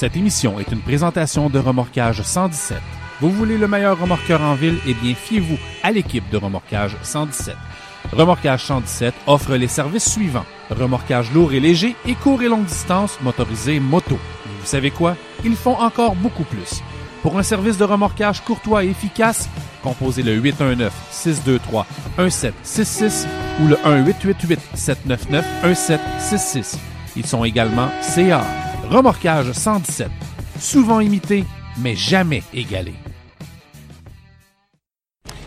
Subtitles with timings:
[0.00, 2.78] Cette émission est une présentation de Remorquage 117.
[3.20, 4.78] Vous voulez le meilleur remorqueur en ville?
[4.86, 7.54] Eh bien, fiez-vous à l'équipe de Remorquage 117.
[8.10, 10.46] Remorquage 117 offre les services suivants.
[10.70, 14.14] Remorquage lourd et léger et court et longue distance motorisé moto.
[14.14, 15.16] Et vous savez quoi?
[15.44, 16.80] Ils font encore beaucoup plus.
[17.20, 19.50] Pour un service de remorquage courtois et efficace,
[19.82, 20.40] composez le
[22.16, 23.26] 819-623-1766
[23.62, 23.76] ou le
[24.76, 26.78] 1-888-799-1766.
[27.16, 28.42] Ils sont également CA.
[28.90, 30.08] Remorquage 117.
[30.58, 31.44] Souvent imité,
[31.80, 32.92] mais jamais égalé.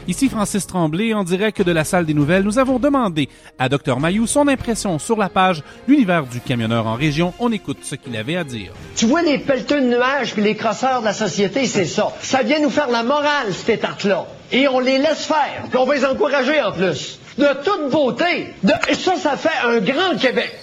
[0.07, 2.43] Ici Francis Tremblay, en direct de la salle des nouvelles.
[2.43, 3.27] Nous avons demandé
[3.59, 7.33] à Dr Mayou son impression sur la page L'univers du camionneur en région.
[7.39, 8.71] On écoute ce qu'il avait à dire.
[8.95, 12.13] Tu vois les pelleteux de nuages puis les crosseurs de la société, c'est ça.
[12.21, 14.25] Ça vient nous faire la morale, cette tarte-là.
[14.53, 17.19] Et on les laisse faire, puis on va les encourager en plus.
[17.37, 18.53] De toute beauté.
[18.93, 20.53] Ça, ça fait un grand Québec.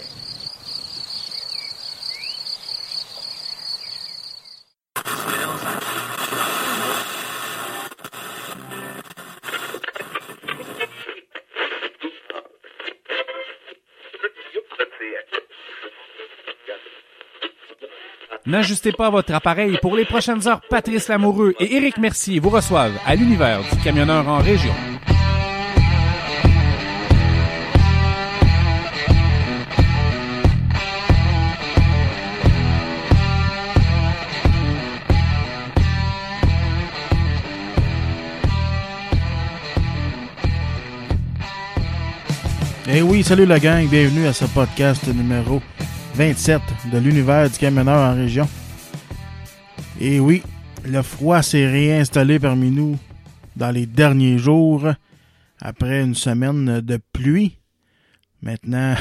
[18.50, 20.60] N'ajustez pas votre appareil pour les prochaines heures.
[20.68, 24.74] Patrice Lamoureux et Éric Mercier vous reçoivent à l'univers du camionneur en région.
[42.92, 45.62] Eh oui, salut la gang, bienvenue à ce podcast numéro
[46.14, 46.60] 27
[46.92, 48.48] de l'univers du camionneur en région.
[50.00, 50.42] Et oui,
[50.84, 52.98] le froid s'est réinstallé parmi nous
[53.56, 54.88] dans les derniers jours
[55.60, 57.58] après une semaine de pluie.
[58.42, 58.94] Maintenant,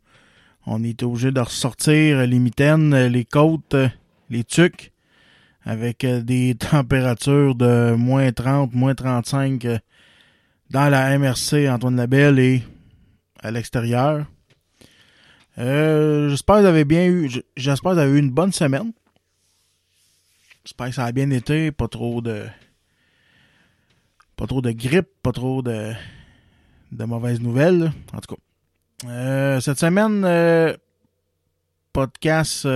[0.66, 3.76] on, est obligé de ressortir les mitaines, les côtes,
[4.30, 4.92] les tucs
[5.64, 9.66] avec des températures de moins 30, moins 35
[10.70, 12.62] dans la MRC Antoine Labelle et
[13.42, 14.26] à l'extérieur.
[15.58, 17.28] Euh, j'espère que vous avez bien eu.
[17.56, 18.92] J'espère que vous avez eu une bonne semaine.
[20.64, 21.72] J'espère que ça a bien été.
[21.72, 22.46] Pas trop de.
[24.36, 25.92] Pas trop de grippe, pas trop de.
[26.92, 27.92] de mauvaises nouvelles.
[28.12, 29.08] En tout cas.
[29.08, 30.76] Euh, cette semaine, euh,
[31.92, 32.68] podcast.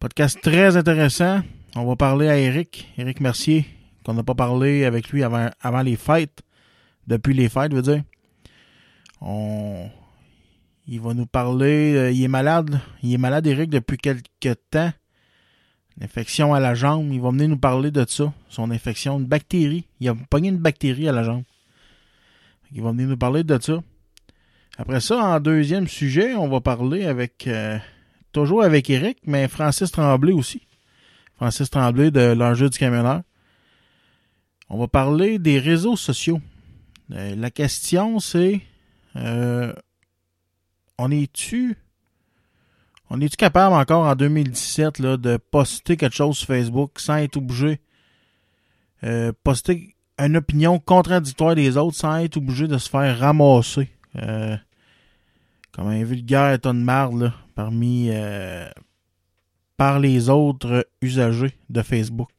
[0.00, 1.42] podcast très intéressant.
[1.76, 3.66] On va parler à Eric, Eric Mercier,
[4.04, 6.42] qu'on n'a pas parlé avec lui avant, avant les fêtes.
[7.06, 8.02] Depuis les fêtes, je veux dire.
[9.20, 9.90] On...
[10.86, 11.94] Il va nous parler.
[11.94, 12.80] Euh, il est malade.
[13.02, 14.92] Il est malade, Eric, depuis quelques temps.
[16.00, 17.12] Infection à la jambe.
[17.12, 18.32] Il va venir nous parler de ça.
[18.48, 19.86] Son infection, une bactérie.
[20.00, 21.44] Il a pogné une bactérie à la jambe.
[22.72, 23.82] Il va venir nous parler de ça.
[24.76, 27.46] Après ça, en deuxième sujet, on va parler avec.
[27.46, 27.78] Euh,
[28.32, 30.66] toujours avec Eric, mais Francis Tremblay aussi.
[31.36, 33.22] Francis Tremblay de l'enjeu du camionneur.
[34.68, 36.40] On va parler des réseaux sociaux.
[37.12, 38.60] Euh, la question, c'est
[40.98, 41.76] on est-tu
[43.10, 47.36] on est-tu capable encore en 2017 là, de poster quelque chose sur Facebook sans être
[47.36, 47.80] obligé
[49.04, 53.90] euh, poster une opinion contradictoire des autres sans être obligé de se faire ramasser?
[54.16, 54.56] Euh,
[55.72, 58.68] comme un vulgaire ton de marde parmi euh,
[59.76, 62.30] par les autres usagers de Facebook.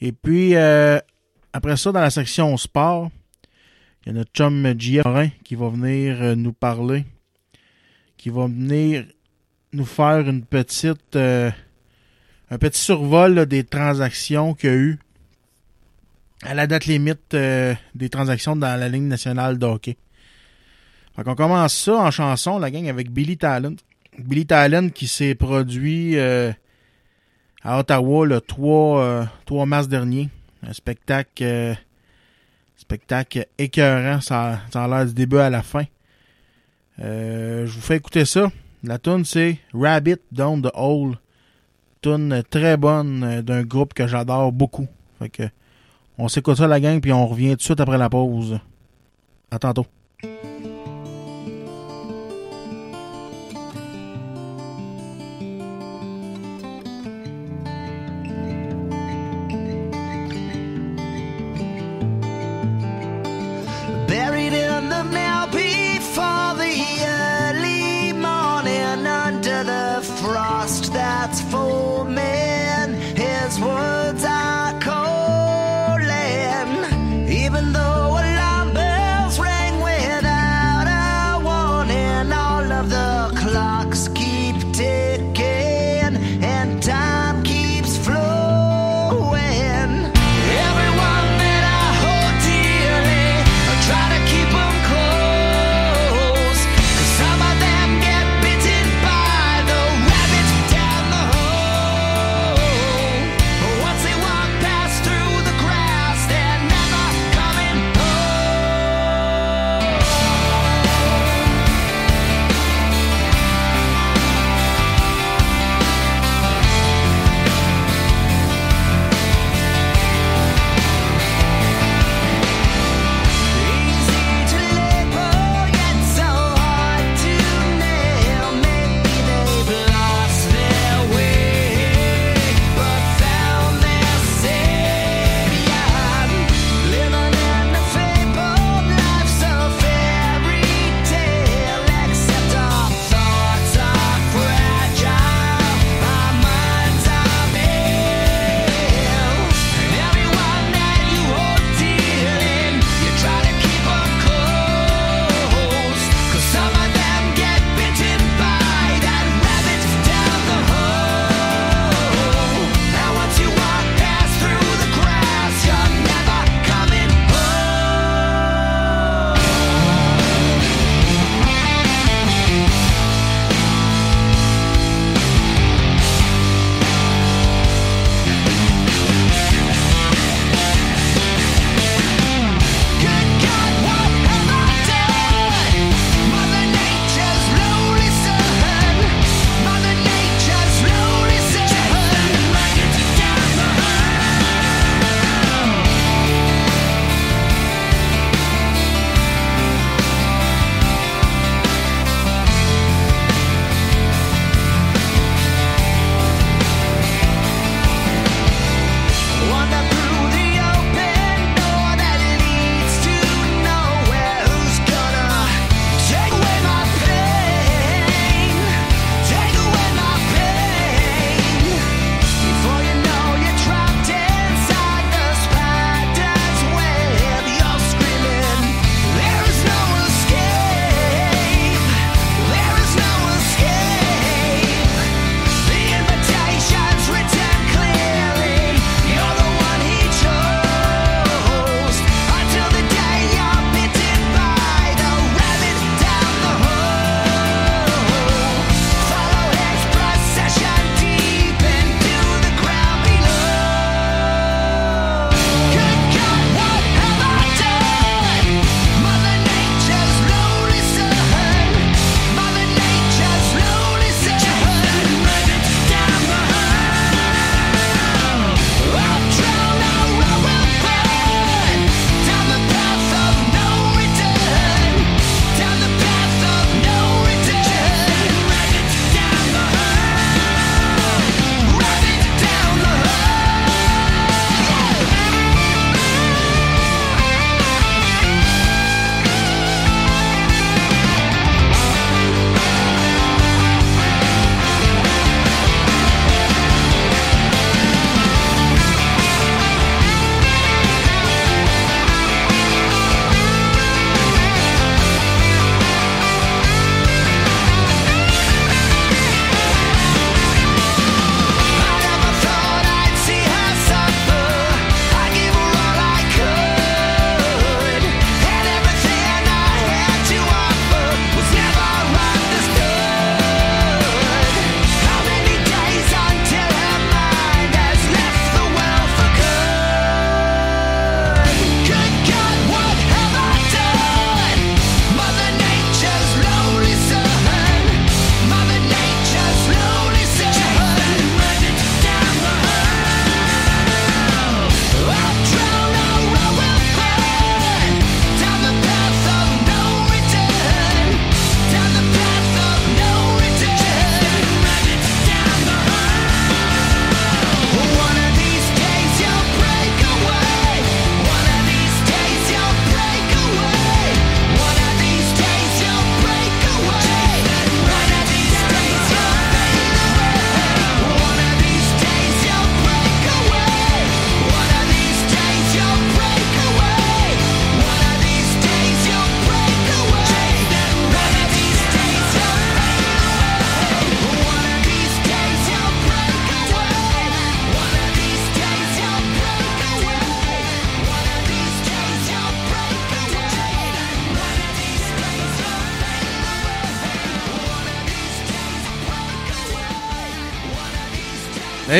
[0.00, 0.54] Et puis
[1.54, 3.10] après ça, dans la section sport,
[4.04, 7.04] il y a notre chum JF qui va venir euh, nous parler,
[8.16, 9.04] qui va venir
[9.72, 11.50] nous faire une petite, euh,
[12.50, 14.98] un petit survol des transactions qu'il y a eu
[16.42, 19.96] à la date limite euh, des transactions dans la ligne nationale de hockey.
[21.16, 23.76] Fait qu'on commence ça en chanson, la gang, avec Billy Talent.
[24.18, 30.28] Billy Talent qui s'est produit à Ottawa le 3, 3 mars dernier.
[30.66, 31.76] Un spectacle
[32.76, 35.84] Spectacle écœurant, ça, ça a l'air du début à la fin.
[37.00, 38.50] Euh, je vous fais écouter ça.
[38.82, 41.16] La tune c'est Rabbit Down the Hole.
[42.02, 44.86] Tune très bonne euh, d'un groupe que j'adore beaucoup.
[45.18, 45.44] Fait que
[46.18, 48.58] on s'écoute ça la gang puis on revient tout de suite après la pause.
[49.50, 49.86] À tantôt.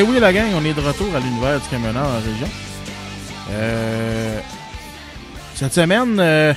[0.08, 2.48] Oui, la gang, on est de retour à l'univers du camionneur en région.
[3.50, 4.38] Euh,
[5.54, 6.52] cette semaine, euh,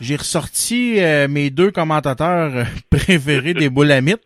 [0.00, 4.22] j'ai ressorti euh, mes deux commentateurs préférés des boulamites.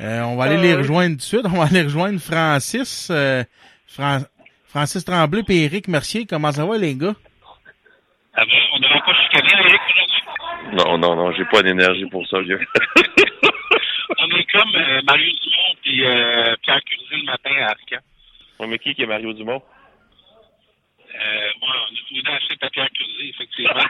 [0.00, 1.42] Euh, on va aller les rejoindre tout de suite.
[1.44, 3.44] On va aller rejoindre Francis, euh,
[3.86, 4.22] Fran-
[4.66, 6.26] Francis Tremblay et Éric Mercier.
[6.26, 7.14] Comment ça va, les gars?
[8.34, 10.76] Ah bon, on n'avait pas chicané Eric aujourd'hui?
[10.84, 12.60] Non, non, non, j'ai pas d'énergie pour ça, vieux.
[14.18, 17.98] On est comme euh, Mario Dumont puis euh, Pierre Curzé le matin à Arcan.
[18.58, 19.62] Ouais, mais qui qui est Mario Dumont?
[21.14, 23.84] Euh, moi, on a deux acheté à Pierre Curzé, effectivement.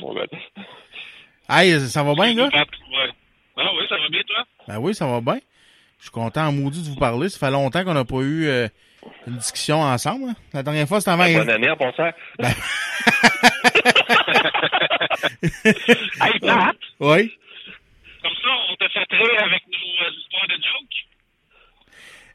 [0.00, 0.26] Bon, ben,
[1.48, 2.48] Hey, ça va bien, gars?
[2.52, 3.10] Ouais.
[3.56, 4.44] Ah oui, ça va bien, toi?
[4.68, 5.38] Ben oui, ça va bien.
[5.98, 7.28] Je suis content en maudit de vous parler.
[7.28, 8.68] Ça fait longtemps qu'on n'a pas eu euh,
[9.26, 10.30] une discussion ensemble.
[10.30, 10.34] hein.
[10.52, 11.24] La dernière fois, c'était avant...
[11.32, 12.10] bonne année en passant.
[15.64, 16.76] Hey, Pat!
[17.00, 17.32] Oui?
[18.22, 21.06] Comme ça, on te fait rire avec nos euh, histoires de jokes.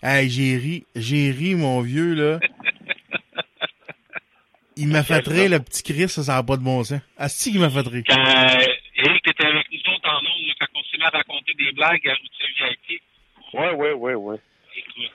[0.03, 0.85] Hey, j'ai ri.
[0.95, 2.39] J'ai ri, mon vieux, là.
[4.77, 7.01] Il m'a fait rire, le petit Chris, ça, ça n'a pas de bon sens.
[7.17, 8.03] Asti qu'il m'a fait rire.
[8.07, 11.09] Quand euh, Eric était avec nous autres en ondes, là, quand on s'est mis à
[11.09, 12.47] raconter des blagues à routier
[12.89, 13.01] VIP,
[13.53, 14.37] Ouais, ouais, ouais, ouais.
[14.77, 15.11] écoute.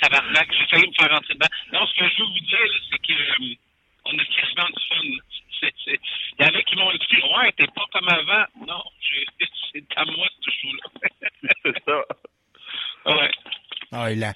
[0.00, 1.46] Tabarnak, j'ai failli me faire rentrer dedans.
[1.72, 3.54] Non, ce que je veux vous dire, là, c'est que euh,
[4.06, 5.24] on a quasiment du fun.
[5.62, 5.98] Il
[6.40, 6.98] y en a qui m'ont dit
[7.36, 8.44] Ouais, t'es pas comme avant.
[8.66, 8.82] Non,
[9.72, 11.08] c'est à moi ce show-là.
[11.64, 12.04] C'est ça.
[13.06, 13.30] ouais.
[13.92, 14.32] Ah, la,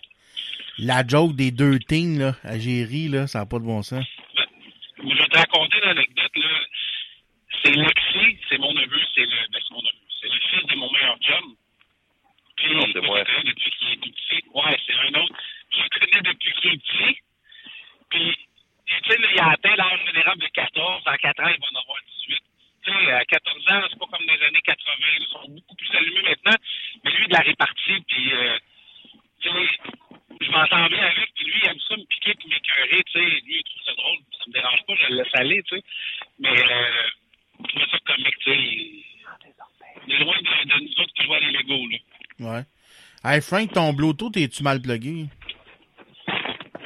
[0.79, 4.05] la joke des deux teams, là, à Géry, là, ça n'a pas de bon sens.
[4.99, 6.49] Je vais te raconter l'anecdote, là.
[7.63, 10.75] C'est Lexi, c'est mon neveu, c'est le, ben, c'est mon neveu, c'est le fils de
[10.77, 11.55] mon meilleur chum.
[12.57, 14.45] Puis, Non, c'est moi, depuis qu'il est tout petit.
[14.53, 15.35] Ouais, c'est un autre.
[15.73, 17.19] Je le connais depuis qu'il est petit.
[18.11, 18.37] Puis,
[18.87, 21.03] tu sais, il a atteint l'âge général de 14.
[21.07, 21.99] À 4 ans, il va en avoir
[22.29, 22.39] 18.
[22.85, 24.93] Tu sais, à 14 ans, c'est pas comme dans les années 80.
[25.21, 26.57] Ils sont beaucoup plus allumés maintenant.
[27.05, 28.59] Mais lui, de la répartie, puis, euh,
[29.41, 29.79] tu sais,
[30.41, 33.25] je m'entends bien avec, puis lui, il aime ça me piquer puis m'écœurer, tu sais.
[33.25, 35.83] Lui, il trouve ça drôle, ça me dérange pas, je le laisse aller, tu sais.
[36.41, 37.09] Mais, euh,
[37.61, 38.59] je trouve ça comique, tu sais.
[40.07, 41.99] Il est loin de, de nous autres qui jouent à les Legos, là.
[42.41, 42.63] Ouais.
[43.25, 45.25] Hey, Frank, ton Bluetooth, es-tu mal plugué?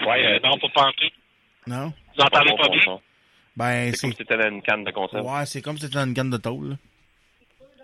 [0.06, 1.12] Ouais, Euh, non, pas pantoute.
[1.68, 1.92] Non?
[2.16, 2.98] Vous entendez bon, pas bien?
[3.56, 5.26] Ben, C'est comme si c'était dans une canne de conserve.
[5.26, 6.76] Ouais, c'est comme si c'était une canne de tôle, là.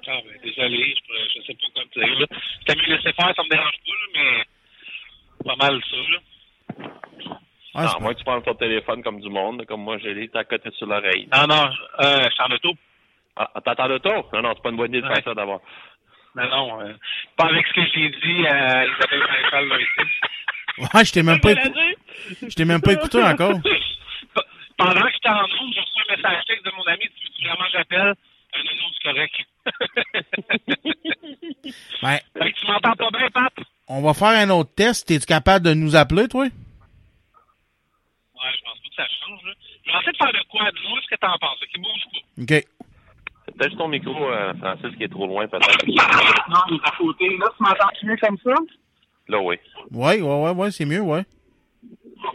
[0.06, 2.26] Ah, ben, désolé, je, pourrais- je sais pas quoi te dire, là.
[2.66, 6.88] T'as mieux laisser faire, ça me dérange pas, là, mais pas mal ça, là.
[7.76, 10.44] Ah, non, moi, tu prends ton téléphone comme du monde, comme moi, j'ai les à
[10.44, 11.28] côté sur l'oreille.
[11.34, 11.68] Non, non,
[12.00, 12.72] euh, je suis en auto.
[13.36, 14.30] Ah, t'entends tour?
[14.32, 15.14] Non, non, c'est pas une bonne idée de Ouais.
[15.16, 15.60] faire ça d'abord.
[16.36, 16.92] Non, non, euh,
[17.36, 20.10] pas avec ce que j'ai dit à Isabelle Maréchal, là, ici.
[20.78, 21.72] Ouais, je t'ai même pas, écou-
[22.48, 23.60] je t'ai même pas écouté encore.
[24.76, 27.48] Pendant que j'étais en onde, j'ai reçu un message texte de mon ami, tu veux
[27.48, 28.08] vraiment j'appelle?
[28.08, 29.34] Euh, non, non, c'est correct.
[32.02, 33.52] Ben, fait que tu m'entends pas bien, Pat?
[33.88, 35.10] on va faire un autre test.
[35.10, 36.42] Es-tu capable de nous appeler, toi?
[36.44, 36.50] Ouais,
[38.56, 39.52] je pense pas que ça change, là.
[39.86, 40.70] Je vais essayer de faire de quoi?
[40.72, 42.42] Dis-moi ce que t'en penses, qui bouge pas.
[42.42, 42.48] OK.
[43.46, 45.86] C'est peut-être juste ton micro, euh, Francis, qui est trop loin, peut-être.
[46.50, 47.28] Non, il est à côté.
[47.38, 48.54] Là, tu m'entends mieux comme ça?
[49.28, 49.56] Là, oui.
[49.92, 51.24] Ouais, ouais, ouais, ouais, c'est mieux, ouais.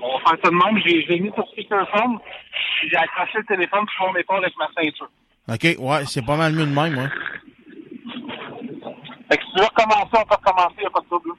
[0.01, 0.81] On va faire ça de même.
[0.85, 5.09] J'ai j'ai mis sur puis J'ai accroché le téléphone sur mon épaule avec ma ceinture.
[5.47, 7.09] OK, ouais, c'est pas mal mieux de même, ouais.
[9.29, 11.31] Fait que si tu veux recommencer, on peut recommencer, il a pas de trouble.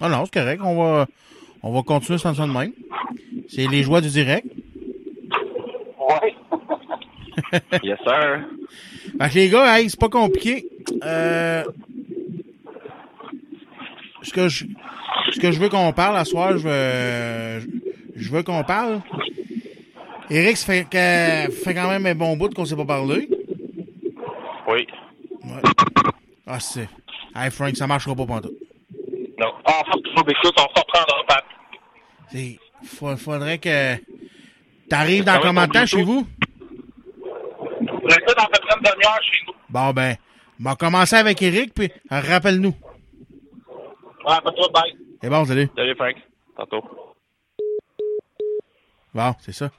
[0.00, 0.60] Ah non, c'est correct.
[0.64, 1.06] On va,
[1.62, 2.72] on va continuer sans ça de même.
[3.48, 4.46] C'est les joies du direct.
[5.98, 6.34] Ouais.
[7.82, 8.40] Yes, sir.
[9.20, 10.66] Fait que les gars, hey, c'est pas compliqué.
[11.04, 11.64] Euh,
[14.26, 14.64] ce que je,
[15.32, 17.66] ce que je veux qu'on parle à soir, je veux,
[18.16, 19.00] je veux qu'on parle.
[20.28, 23.28] Eric, ça fait, que, fait quand même un bon bout qu'on s'est pas parlé.
[24.68, 24.86] Oui.
[25.44, 25.62] Ouais.
[26.46, 26.88] Ah, c'est.
[27.34, 28.54] Hey, Frank, ça marchera pas pantoute.
[29.38, 29.52] Non.
[29.64, 31.44] Ah, faut que on se reprendra, Pat.
[32.32, 33.94] C'est, fa- faudrait que
[34.88, 36.26] t'arrives dans combien de temps chez vous?
[37.80, 39.52] Je vais dans à peu près une demi-heure chez nous.
[39.68, 40.16] Bon, ben,
[40.60, 42.74] on va commencer avec Eric, puis rappelle-nous.
[44.26, 44.96] Ouais, pas trop, bye.
[45.22, 45.68] C'est bon, salut.
[45.76, 46.16] Salut, Frank.
[46.56, 46.82] Tantôt.
[49.14, 49.70] Bon, c'est ça.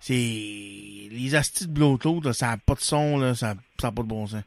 [0.00, 0.12] C'est.
[0.12, 4.08] Les astis de Bluetooth, là, ça n'a pas de son, là, ça n'a pas de
[4.08, 4.42] bon sens.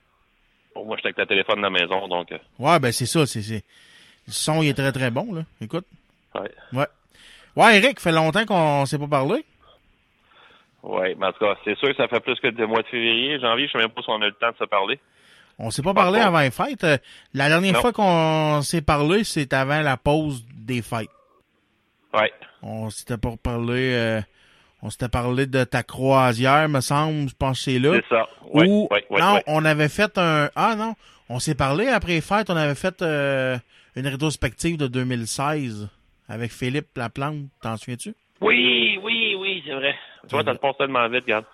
[0.76, 3.26] Bon, moi, j'étais avec le téléphone à la maison, donc, euh, Ouais, ben c'est ça,
[3.26, 3.64] c'est.
[4.28, 5.44] Le son, il est très très bon, là.
[5.62, 5.86] Écoute.
[6.36, 6.52] ouais.
[6.74, 6.88] Ouais.
[7.56, 9.44] Ouais, Eric, fait longtemps qu'on s'est pas parlé.
[10.84, 12.88] Ouais, mais en tout cas, c'est sûr que ça fait plus que le mois de
[12.88, 13.40] février.
[13.40, 15.00] Janvier, je sais même pas si on a eu le temps de se parler.
[15.60, 16.26] On s'est pas parlé pas.
[16.28, 16.84] avant les fêtes.
[16.84, 16.98] Euh,
[17.34, 17.82] La dernière Non.
[17.82, 21.10] fois qu'on s'est parlé, c'est avant la pause des fêtes.
[22.14, 22.32] Ouais.
[22.62, 23.94] On s'était pas parlé.
[23.94, 24.22] euh,
[24.84, 27.94] On s'était parlé de ta croisière, me semble, je pense que c'est là.
[27.96, 28.28] C'est ça.
[28.54, 30.50] Ouais, Ou- ouais, ouais, non, on avait fait un...
[30.56, 30.94] Ah non,
[31.30, 33.58] on s'est parlé après les fêtes, on avait fait euh,
[33.96, 35.90] une rétrospective de 2016
[36.30, 38.14] avec Philippe Laplante, t'en souviens-tu?
[38.40, 39.96] Oui, oui, oui, c'est vrai.
[40.30, 41.46] Tu vois, te passe tellement vite, regarde.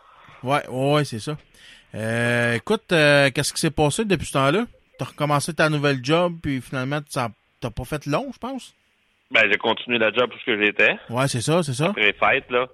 [0.44, 1.38] Ouais, ouais, c'est ça.
[1.96, 4.66] Euh, écoute, euh, qu'est-ce qui s'est passé depuis ce temps-là?
[4.98, 7.30] T'as recommencé ta nouvelle job, puis finalement, t'as
[7.70, 8.74] pas fait long, je pense?
[9.32, 11.88] Ben, j'ai continué la job où ce que j'étais, Ouais, c'est ça, c'est ça.
[11.88, 12.68] après les fêtes, là.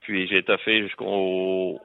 [0.00, 1.80] Puis j'ai étoffé jusqu'au...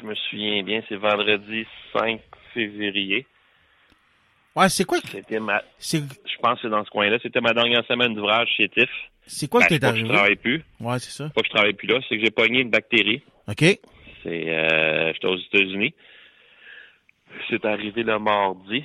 [0.00, 2.20] Je me souviens bien, c'est vendredi 5
[2.54, 3.26] février.
[4.56, 5.62] Ouais, c'est quoi, C'était ma...
[5.80, 5.98] Je
[6.40, 7.18] pense que c'est dans ce coin-là.
[7.22, 8.88] C'était ma dernière semaine d'ouvrage chez TIFF.
[9.26, 10.08] c'est quoi Ben, que je arrivé?
[10.08, 10.64] travaille plus.
[10.80, 11.28] Ouais, c'est ça.
[11.30, 13.22] Pas que je travaille plus là, c'est que j'ai pogné une bactérie.
[13.48, 13.64] OK.
[14.24, 15.94] C'est, euh, j'étais aux États-Unis.
[17.48, 18.84] C'est arrivé le mardi.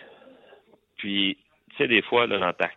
[0.98, 1.38] Puis,
[1.72, 2.70] tu sais, des fois, là, dans ta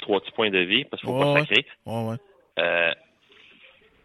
[0.00, 2.16] trois petits points de vie, parce qu'il faut pas sacrer, ouais.
[2.58, 2.92] euh,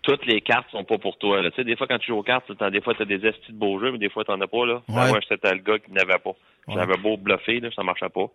[0.01, 1.41] toutes les cartes sont pas pour toi.
[1.41, 1.49] là.
[1.51, 3.51] Tu sais, des fois, quand tu joues aux cartes, des fois, tu as des estis
[3.51, 4.65] de beaux jeux, mais des fois, t'en as pas.
[4.65, 4.81] Là.
[4.87, 6.29] Moi, j'étais le gars qui n'avait pas.
[6.67, 6.75] Ouais.
[6.75, 8.27] J'avais beau bluffer, là, ça marchait pas.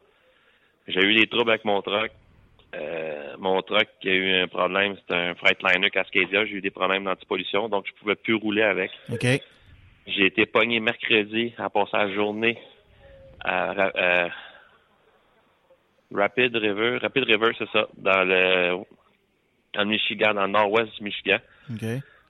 [0.88, 2.10] J'ai eu des troubles avec mon truck.
[2.74, 6.46] Euh, mon truck a eu un problème, c'était un Freightliner Cascadia.
[6.46, 8.90] J'ai eu des problèmes d'antipollution, donc je pouvais plus rouler avec.
[9.12, 9.26] OK.
[10.06, 12.58] J'ai été pogné mercredi à passer la journée
[13.40, 14.28] à, euh,
[16.12, 16.98] Rapid River.
[16.98, 18.78] Rapid River, c'est ça, dans le,
[19.74, 21.38] dans le Michigan, dans le nord-ouest du Michigan.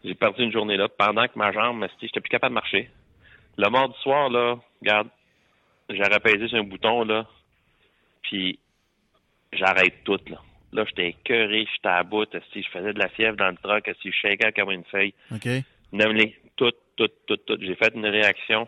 [0.04, 2.90] J'ai perdu une journée là pendant que ma jambe, esti, j'étais plus capable de marcher.
[3.56, 5.08] Le mardi soir, là, regarde,
[5.88, 7.26] j'aurais pesé sur un bouton, là,
[8.22, 8.58] puis
[9.52, 10.40] j'arrête tout, là.
[10.72, 13.86] Là, j'étais écœuré, j'étais à bout, esti, je faisais de la fièvre dans le truck,
[13.88, 15.12] esti, je shakeais comme une feuille.
[15.30, 15.46] OK.
[15.92, 16.36] Nomme-les.
[16.56, 17.58] Tout, tout, tout, tout.
[17.60, 18.66] J'ai fait une réaction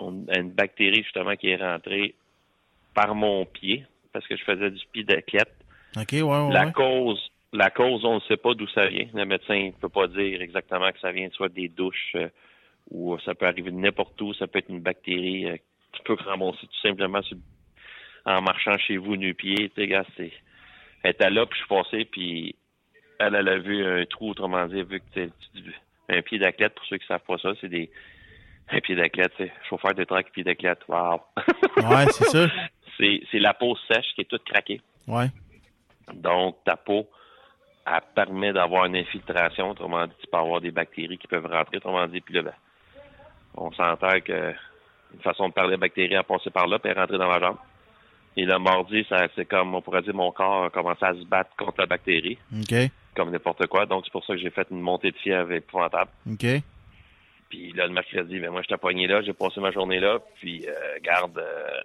[0.00, 2.14] on- à une bactérie, justement, qui est rentrée
[2.94, 5.52] par mon pied, parce que je faisais du pied d'athlète.
[5.96, 6.52] OK, ouais, ouais.
[6.52, 6.72] La ouais.
[6.72, 9.06] cause, la cause, on ne sait pas d'où ça vient.
[9.14, 12.28] Le médecin ne peut pas dire exactement que ça vient soit des douches euh,
[12.90, 14.34] ou ça peut arriver de n'importe où.
[14.34, 15.56] Ça peut être une bactérie euh,
[15.92, 17.36] qui peut ramasser tout simplement sur-
[18.26, 19.70] en marchant chez vous nu-pied.
[19.70, 20.32] Tu sais, c'est...
[21.02, 22.56] Elle était là, puis je suis passé, puis
[23.18, 25.30] elle, elle a vu un trou, autrement dit, vu que
[26.08, 27.90] un pied d'athlète, pour ceux qui savent pas ça, c'est des...
[28.68, 31.20] Un pied d'athlète, c'est chauffeur de truck, pied d'athlète, wow!
[31.76, 32.48] Ouais, c'est ça.
[32.98, 34.80] c'est, la peau sèche qui est toute craquée.
[35.06, 35.28] Ouais.
[36.12, 37.08] Donc, ta peau,
[37.86, 39.70] elle permet d'avoir une infiltration.
[39.70, 41.76] Autrement dit, tu peux avoir des bactéries qui peuvent rentrer.
[41.76, 42.54] Autrement dit, puis là, ben,
[43.56, 44.54] on s'entend que
[45.14, 47.28] une façon de parler de bactéries a passé par là, puis elle est rentrée dans
[47.28, 47.56] ma jambe.
[48.36, 51.56] Et le mardi, c'est comme, on pourrait dire, mon corps a commencé à se battre
[51.56, 52.74] contre la bactérie, OK.
[53.14, 53.86] comme n'importe quoi.
[53.86, 56.10] Donc, c'est pour ça que j'ai fait une montée de fièvre épouvantable.
[56.30, 56.46] OK.
[57.48, 60.66] Puis là, le mercredi, ben moi, j'étais pogné là, j'ai passé ma journée là, puis
[60.68, 61.80] euh, garde, euh,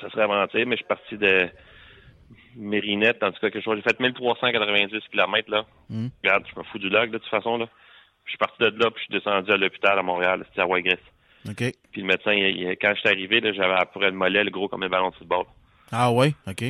[0.00, 1.48] ça serait mentir, mais je suis parti de
[2.56, 3.76] Mérinette, en tout cas, quelque chose.
[3.76, 5.64] J'ai fait 1390 km, là.
[5.88, 6.08] Mm.
[6.22, 7.68] Regarde, je me fous du log, de toute façon, là.
[8.24, 10.66] Je suis parti de là, puis je suis descendu à l'hôpital à Montréal, c'était à
[10.66, 10.98] Waigris.
[11.48, 11.72] OK.
[11.92, 14.44] Puis le médecin, il- il- quand je suis arrivé, j'avais à peu près le mollet,
[14.44, 15.44] le gros comme un ballon de football.
[15.90, 16.64] Ah ouais, OK.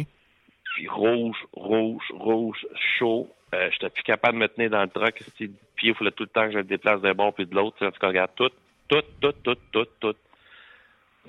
[0.75, 2.67] Puis rouge, rouge, rouge,
[2.99, 3.29] chaud.
[3.55, 5.23] Euh, j'étais plus capable de me tenir dans le truck.
[5.37, 5.51] Pied,
[5.91, 7.85] il fallait tout le temps que je le déplace d'un bord puis de l'autre.
[7.85, 8.51] En tout cas, regarde, tout,
[8.89, 10.15] tout, tout, tout, tout, tout.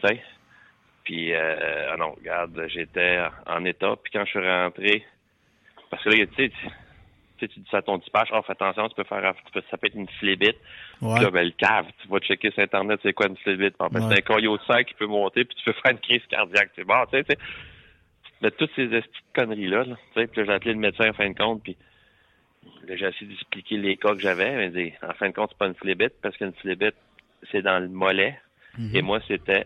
[0.02, 0.22] Tu sais?
[1.04, 3.96] Puis, euh, ah non, regarde, j'étais en état.
[4.04, 5.04] Puis quand je suis rentré,
[5.90, 6.52] parce que là, tu sais,
[7.39, 9.34] tu tu sais, tu dis ça à ton dispatch, oh, fais attention, tu peux faire,
[9.69, 10.58] ça peut être une flébite.
[11.02, 11.15] Ouais.
[11.15, 13.75] Puis là, ben, le cave, tu vas checker sur Internet, c'est quoi une flébite.
[13.80, 14.06] En fait, Ouais.
[14.10, 16.71] c'est un caillot de sang qui peut monter, puis tu peux faire une crise cardiaque.
[16.75, 17.39] C'est bon, tu sais, tu sais.
[18.41, 21.13] Mais toutes ces petites conneries-là, là, tu sais, puis là, j'ai appelé le médecin en
[21.13, 21.75] fin de compte, puis
[22.88, 24.56] là, j'ai essayé d'expliquer les cas que j'avais.
[24.56, 26.95] mais dit, en fin de compte, c'est pas une flébite, parce qu'une flébite,
[27.52, 28.39] c'est dans le mollet,
[28.78, 28.95] Mhm.
[28.95, 29.65] et moi, c'était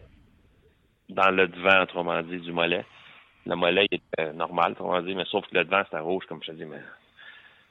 [1.10, 2.86] dans le devant, autrement dit, du mollet.
[3.46, 6.42] Le mollet, il était normal, autrement dit, mais sauf que le devant, c'était rouge, comme
[6.42, 6.78] je te dis, mais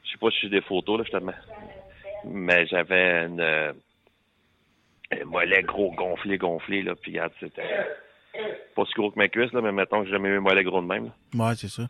[0.03, 1.33] je sais pas si j'ai des photos, là, je te mets.
[2.25, 3.73] Mais j'avais une, euh,
[5.11, 7.67] un mollet gros, gonflé, gonflé, là, puis regarde, c'était
[8.75, 10.63] pas si gros que ma cuisse, là, mais mettons que j'ai jamais eu un mollet
[10.63, 11.45] gros de même, là.
[11.47, 11.83] Ouais, c'est ça.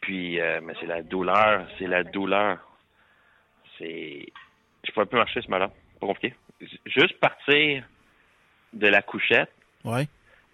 [0.00, 2.58] Puis, euh, mais c'est la douleur, c'est la douleur.
[3.78, 4.26] C'est.
[4.86, 5.70] Je pouvais plus marcher ce matin.
[6.00, 6.34] Pas compliqué.
[6.86, 7.84] Juste partir
[8.72, 9.50] de la couchette,
[9.84, 10.06] Ouais.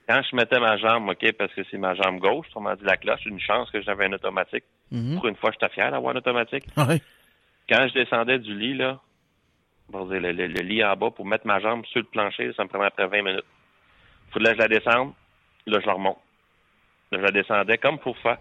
[0.08, 2.84] Quand je mettais ma jambe, OK, parce que c'est ma jambe gauche, on m'a dit
[2.84, 4.64] la cloche, une chance que j'avais un automatique.
[4.92, 5.16] Mhm.
[5.16, 6.64] Pour une fois, j'étais fier d'avoir un automatique.
[6.76, 7.00] Ouais.
[7.68, 9.00] Quand je descendais du lit, là,
[9.92, 12.68] le, le- le lit en bas, pour mettre ma jambe sur le plancher, ça me
[12.68, 13.44] prenait après 20 minutes.
[14.30, 15.12] Faut que je la descende,
[15.66, 16.18] là, je la remonte.
[17.12, 18.38] Là, je la descendais comme pour faire,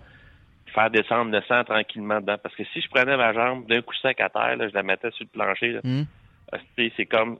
[0.73, 2.37] faire descendre le sang tranquillement dedans.
[2.41, 4.83] Parce que si je prenais ma jambe d'un coup sec à terre, là, je la
[4.83, 6.05] mettais sur le plancher, Mhm.
[6.97, 7.39] c'est comme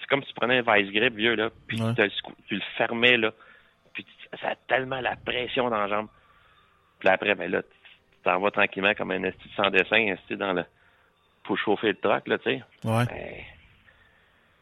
[0.00, 1.94] c'est comme si tu prenais un vice grip vieux là, puis Ouais.
[1.94, 3.32] tu, le secou- tu le fermais là,
[3.92, 4.06] puis
[4.40, 6.08] ça a tellement la pression dans la jambe.
[7.00, 7.68] Puis après ben là, tu
[8.24, 10.64] t'en vas tranquillement comme un esti sans dessin, esti dans le
[11.44, 12.62] pour chauffer le truck, là, tu sais.
[12.84, 13.04] Ouais.
[13.06, 13.34] Ben,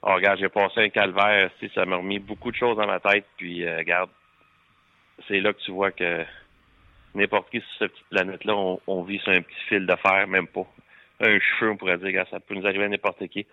[0.02, 2.86] oh, regarde, j'ai passé un calvaire, tu sais, ça m'a remis beaucoup de choses dans
[2.86, 4.10] ma tête, puis euh, regarde,
[5.28, 6.24] c'est là que tu vois que
[7.14, 10.26] n'importe qui sur cette petite planète-là, on, on vit sur un petit fil de fer,
[10.26, 10.66] même pas.
[11.20, 13.46] Un cheveu, on pourrait dire, regarde, ça peut nous arriver à n'importe qui.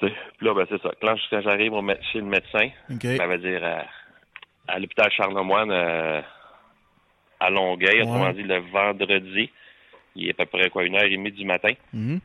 [0.00, 0.90] Puis là, ben, c'est ça.
[1.00, 1.72] Quand, j'arrive
[2.12, 3.02] chez le médecin, OK.
[3.16, 3.84] ça veut dire à,
[4.72, 6.20] à l'hôpital Charlemagne euh,
[7.40, 8.34] à Longueuil, autrement Ouais.
[8.34, 9.50] dit le vendredi,
[10.16, 11.72] il est à peu près quoi, une heure et demie du matin.
[11.92, 12.20] Mhm.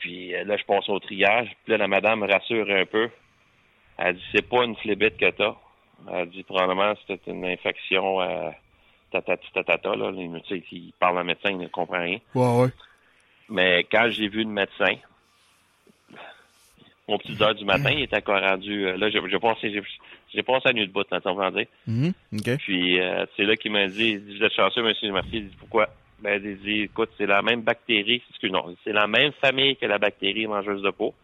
[0.00, 1.48] Puis euh, là, je passe au triage.
[1.64, 3.08] Puis là, la madame me rassure un peu.
[3.98, 5.54] Elle dit, c'est pas une phlébite que t'as.
[6.12, 8.50] Elle dit, probablement, c'était une infection euh,
[9.12, 10.10] tatati tatata, là.
[10.12, 12.18] Tu sais, il parle en médecin, il ne comprend rien.
[12.34, 12.68] Ouais, ouais.
[13.48, 14.94] Mais quand j'ai vu le médecin,
[17.14, 18.86] aux petites heures du matin, il était encore rendu...
[18.86, 19.82] euh, là, j'ai passé,
[20.32, 21.66] j'ai, passé la nuit de bout, là, on va dire?
[21.86, 22.12] Mhm.
[22.58, 25.30] Puis euh, c'est là qu'il m'a dit, il dit, vous êtes chanceux, monsieur Merci.
[25.32, 25.88] Il dit, pourquoi?
[26.20, 29.86] Ben, il dit, écoute, c'est la même bactérie, excuse non, c'est la même famille que
[29.86, 31.14] la bactérie mangeuse de peau,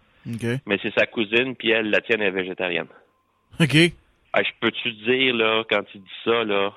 [0.66, 2.88] mais c'est sa cousine, puis elle, la tienne, est végétarienne.
[3.60, 3.76] OK.
[4.32, 6.72] Ah, je peux-tu te dire, là, quand tu dis ça, là,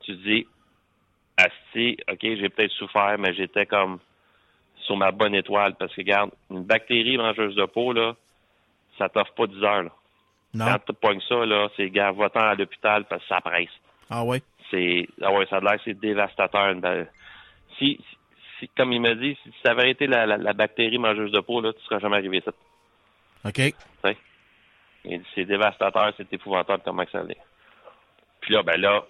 [0.00, 0.46] tu dis,
[1.36, 3.98] Asti, OK, j'ai peut-être souffert, mais j'étais comme
[4.90, 8.16] sur ma bonne étoile, parce que, regarde, une bactérie mangeuse de peau, là,
[8.98, 9.90] ça t'offre pas 10 heures, là.
[10.52, 10.64] Non.
[10.64, 13.68] Quand tu pognes ça, là, c'est, gars, va-t'en à l'hôpital, parce que ça presse.
[14.10, 14.42] Ah ouais?
[14.68, 16.74] c'est ah ouais, ça a l'air c'est dévastateur.
[16.76, 17.04] ba-
[17.78, 18.00] Si,
[18.58, 21.38] si, comme il m'a dit, si ça avait été la, la, la bactérie mangeuse de
[21.40, 22.50] peau, là, tu serais jamais arrivé ça.
[23.44, 23.60] OK.
[25.34, 27.40] C'est dévastateur, c'est épouvantable comment ça l'est.
[28.40, 29.04] Puis là, ben là,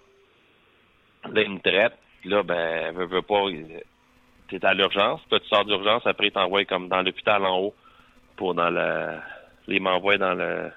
[1.30, 1.96] là, il me traite.
[2.20, 3.44] Puis là, ben, veut, veut pas,
[4.52, 5.20] il- t'es à l'urgence.
[5.30, 7.74] Là, tu sors d'urgence, après, il t'envoie comme dans l'hôpital en haut
[8.36, 9.16] pour dans le,
[9.68, 10.70] il m'envoie dans le,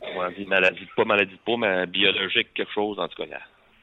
[0.00, 3.22] comment on dit, maladie de pas maladie de peau, mais biologique, quelque chose, en tout
[3.22, 3.28] cas.
[3.28, 3.40] là.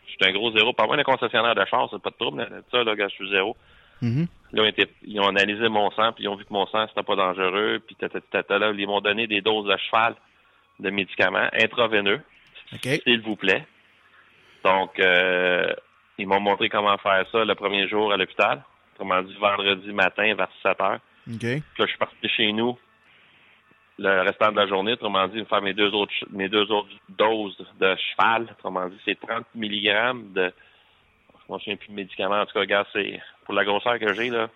[0.08, 0.73] Je suis un gros zéro.
[0.73, 3.15] Par moi, le concessionnaire de char, c'est pas de trouble, là, ça, là, gars, je
[3.15, 3.56] suis zéro.
[4.01, 4.27] Mhm.
[4.51, 7.03] Là, ils ont, ils analysé mon sang, puis ils ont vu que mon sang, c'était
[7.03, 10.15] pas dangereux, puis tata, tata, là, ils m'ont donné des doses de cheval
[10.79, 12.21] de médicaments intraveineux,
[13.03, 13.65] s'il vous plaît.
[14.63, 15.73] Donc, euh,
[16.17, 18.63] ils m'ont montré comment faire ça le premier jour à l'hôpital.
[18.93, 20.99] Autrement dit, vendredi matin vers 7 heures.
[21.32, 21.39] OK.
[21.39, 22.78] Puis là, je suis parti chez nous
[23.97, 24.93] le restant de la journée.
[24.93, 28.47] Autrement dit, me faire mes deux autres, mes deux autres doses de cheval.
[28.52, 30.54] Autrement dit, c'est 30 mg de,
[31.47, 32.41] je me souviens plus de médicaments.
[32.41, 34.49] En tout cas, regarde, c'est, pour la grosseur que j'ai, là,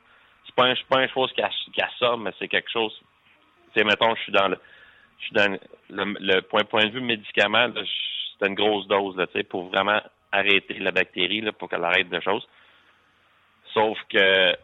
[0.45, 1.41] c'est pas, un, c'est pas une chose qui,
[1.71, 2.93] qui assomme, mais c'est quelque chose,
[3.75, 4.57] c'est, mettons, je suis dans le,
[5.19, 5.57] je suis dans
[5.89, 7.67] le, le point, point de vue médicament,
[8.39, 11.83] c'est une grosse dose, là, tu sais, pour vraiment arrêter la bactérie, là, pour qu'elle
[11.83, 12.47] arrête de choses.
[13.73, 14.55] Sauf que,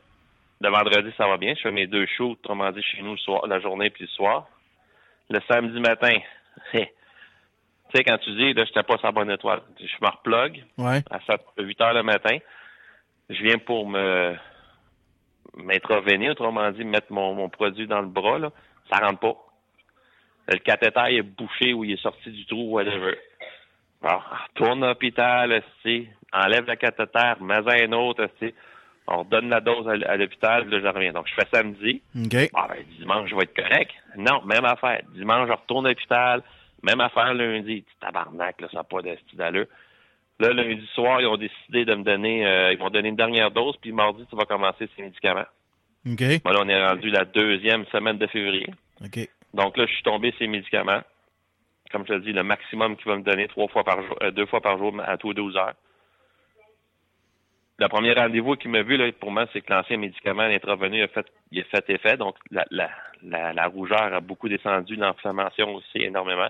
[0.61, 1.53] le vendredi, ça va bien.
[1.55, 4.09] Je fais mes deux shows, autrement dit, chez nous, le soir, la journée puis le
[4.09, 4.47] soir.
[5.29, 6.13] Le samedi matin,
[6.71, 6.79] tu
[7.93, 9.61] sais, quand tu dis, là, j'étais pas sur la bonne étoile.
[9.79, 11.01] Je me replogue Ouais.
[11.09, 12.37] à 7, 8 heures le matin.
[13.29, 14.35] Je viens pour me
[16.31, 18.51] autrement dit, mettre mon, mon produit dans le bras, là.
[18.91, 19.35] Ça rentre pas.
[20.47, 23.17] Le cathéter est bouché ou il est sorti du trou, whatever.
[24.03, 25.63] Alors, retourne à l'hôpital,
[26.33, 28.27] enlève le cathéter, mets un autre.
[29.07, 31.11] On redonne la dose à, à l'hôpital, puis là, je reviens.
[31.13, 32.01] Donc, je fais samedi.
[32.53, 33.91] Ah ben, dimanche, je vais être correct.
[34.17, 35.01] Non, même affaire.
[35.13, 36.41] Dimanche, je retourne à l'hôpital.
[36.83, 37.85] Même affaire lundi.
[38.01, 39.01] Tabarnak, là, ça n'a pas
[39.33, 39.67] d'allure.
[40.39, 43.51] Là, lundi soir, ils ont décidé de me donner, euh, ils m'ont donné une dernière
[43.51, 45.45] dose, puis mardi, tu vas commencer ces médicaments.
[46.09, 46.19] OK.
[46.19, 48.67] Là, on est rendu la deuxième semaine de février.
[49.03, 49.29] OK.
[49.53, 51.01] Donc là, je suis tombé ces médicaments.
[51.93, 54.31] Comme je te dis, le maximum qu'il va me donner trois fois par jour, euh,
[54.31, 55.75] deux fois par jour à tous les 12 heures.
[57.77, 61.07] Le premier rendez-vous qu'il m'a vu, là, pour moi, c'est que l'ancien médicament intravenu a
[61.51, 62.17] il a fait effet.
[62.17, 66.49] Donc, la, rougeur a beaucoup descendu, l'inflammation aussi énormément.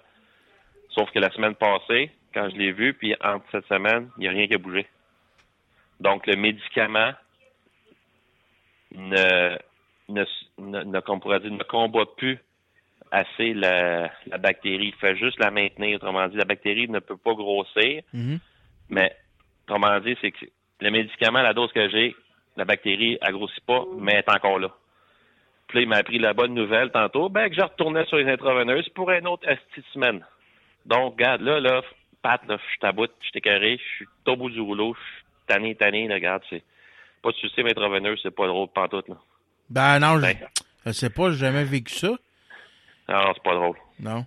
[0.89, 4.27] Sauf que la semaine passée, quand je l'ai vu, puis entre cette semaine, il n'y
[4.29, 4.87] a rien qui a bougé.
[5.99, 7.11] Donc, le médicament
[8.91, 9.57] ne,
[10.07, 12.39] ne combat plus
[13.13, 14.87] assez la, la bactérie.
[14.87, 15.95] Il fait juste la maintenir.
[15.97, 18.39] Autrement dit, la bactérie ne peut pas grossir, Mhm.
[18.89, 19.15] mais
[19.67, 20.45] autrement dit, c'est que
[20.81, 22.15] le médicament, la dose que j'ai,
[22.57, 24.69] la bactérie, elle grossit pas, mais elle est encore là.
[25.67, 28.29] Puis là, il m'a appris la bonne nouvelle tantôt, ben, que je retournais sur les
[28.31, 30.25] intraveineuses pour une autre esti de semaine.
[30.85, 31.81] Donc, regarde, là, là,
[32.21, 34.99] Pat, là, je suis taboute, je suis écœuré, je suis au bout du rouleau, je
[34.99, 36.63] suis tanné, tanné, là, regarde, c'est
[37.21, 39.15] pas de souci, mes intraveineuses, c'est pas drôle pantoute, là.
[39.69, 40.37] Ben non, je, Ben,
[40.87, 42.09] je sais pas, j'ai jamais vécu ça.
[43.09, 43.75] Non, c'est pas drôle.
[43.99, 44.25] Non?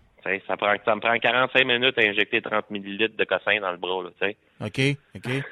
[0.48, 3.76] Ça, prend, ça me prend 45 minutes à injecter 30 millilitres de cossin dans le
[3.76, 4.36] bras, là, tu sais.
[4.60, 4.96] OK.
[5.14, 5.42] OK.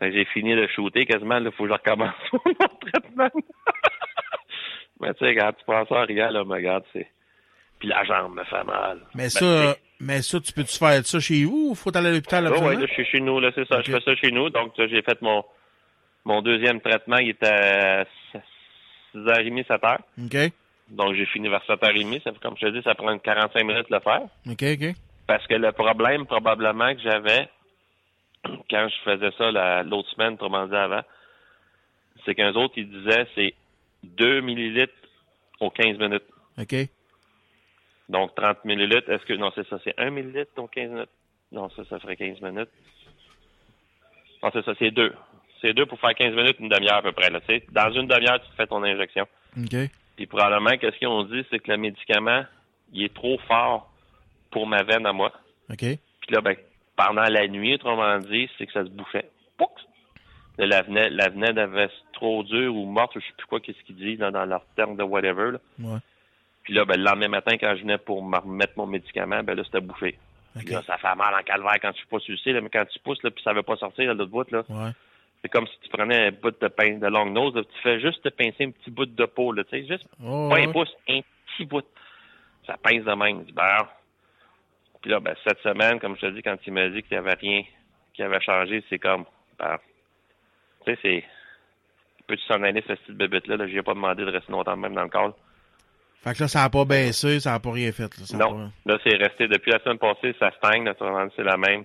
[0.00, 3.30] Que J'ai fini de shooter quasiment, il faut que je recommence mon traitement.
[5.00, 7.08] mais tu sais, quand tu prends ça en riant, là, mais regarde, c'est...
[7.80, 9.00] Puis la jambe me fait mal.
[9.14, 12.12] Mais Ben, ça, mais ça, tu peux-tu faire ça chez vous ou faut aller à
[12.12, 12.80] l'hôpital ouais, absolument?
[12.80, 13.82] là, je suis chez nous, là, c'est ça.
[13.82, 15.44] Je fais ça chez nous, donc j'ai fait mon
[16.24, 18.04] Mon deuxième traitement, il était à
[19.14, 19.98] 6h30, 7h.
[20.24, 20.52] OK.
[20.88, 22.22] Donc, j'ai fini vers 7h30.
[22.22, 24.22] Ça, comme je te dis, ça prend 45 minutes de le faire.
[24.48, 24.94] OK, OK.
[25.26, 27.48] Parce que le problème, probablement, que j'avais
[28.70, 31.02] quand je faisais ça la- l'autre semaine, autrement dit avant,
[32.24, 33.54] c'est qu'un autres, ils disaient c'est
[34.04, 34.92] 2 millilitres
[35.60, 36.24] aux 15 minutes.
[36.58, 36.74] OK.
[38.08, 39.10] Donc, 30 millilitres.
[39.10, 41.10] Est-ce que, non, c'est ça, c'est 1 millilitre aux 15 minutes?
[41.50, 42.70] Non, ça, ça ferait 15 minutes.
[44.42, 45.12] Non, c'est ça, c'est 2.
[45.60, 47.40] C'est 2 pour faire 15 minutes, une demi-heure à peu près, là.
[47.72, 49.26] Dans une demi-heure, tu te fais ton injection.
[49.58, 49.74] OK.
[50.16, 52.44] Puis probablement, qu'est-ce qu'ils ont dit, c'est que le médicament,
[52.92, 53.92] il est trop fort
[54.50, 55.32] pour ma veine à moi.
[55.70, 55.78] OK.
[55.78, 56.56] Puis là, ben,
[56.96, 59.30] pendant la nuit, autrement dit, c'est que ça se bouffait.
[59.58, 59.70] Pouc!
[60.58, 63.96] La venette, la venette avait trop dure ou morte, je sais plus quoi qu'est-ce qu'ils
[63.96, 65.52] disent là, dans leur terme de whatever.
[65.52, 65.58] Là.
[65.78, 65.98] Ouais.
[66.62, 69.54] Puis là, ben, le lendemain matin, quand je venais pour me remettre mon médicament, ben
[69.54, 70.18] là, c'était bouffé.
[70.56, 70.72] Puis OK.
[70.72, 73.22] là, ça fait mal en calvaire quand tu pas sucé, là, mais quand tu pousses,
[73.22, 74.64] là, puis ça veut pas sortir, là, l'autre bout, là.
[74.70, 74.90] Ouais.
[75.42, 78.00] C'est comme si tu prenais un bout de pain de longue nose, là, tu fais
[78.00, 80.66] juste te pincer un petit bout de peau, là, tu sais, juste Oh, pas un
[80.66, 80.72] ouais.
[80.72, 81.84] pouce, un petit bout.
[82.66, 83.40] Ça pince de même.
[83.42, 83.86] Je dis, ben,
[85.02, 87.18] Puis là, ben, cette semaine, comme je te dis, quand il m'a dit qu'il n'y
[87.18, 87.62] avait rien
[88.14, 89.24] qui avait changé, c'est comme,
[89.58, 89.78] ben,
[90.84, 91.24] tu sais, c'est,
[92.26, 94.76] peux-tu s'en aller, cette petite bébête-là, là, je lui ai pas demandé de rester longtemps
[94.76, 95.36] même dans le corps.
[96.24, 98.04] Fait que là, ça a pas baissé, ça a pas rien fait.
[98.18, 98.24] Là.
[98.26, 98.72] Ça Non.
[98.84, 101.84] Là, c'est resté, depuis la semaine passée, ça stagne, naturellement, c'est la même,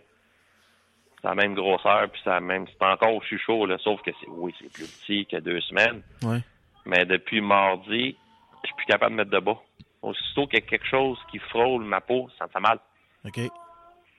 [1.22, 4.28] c'est la même grosseur, puis c'est même, c'est encore au chaud, là, sauf que c'est,
[4.30, 6.02] oui, c'est plus petit que deux semaines.
[6.24, 6.40] Ouais.
[6.86, 8.16] Mais depuis mardi,
[8.64, 9.58] je suis plus capable de mettre debout.
[10.02, 12.80] Aussitôt qu'il y a quelque chose qui frôle ma peau, ça me fait mal.
[13.26, 13.34] OK.
[13.36, 13.50] Tu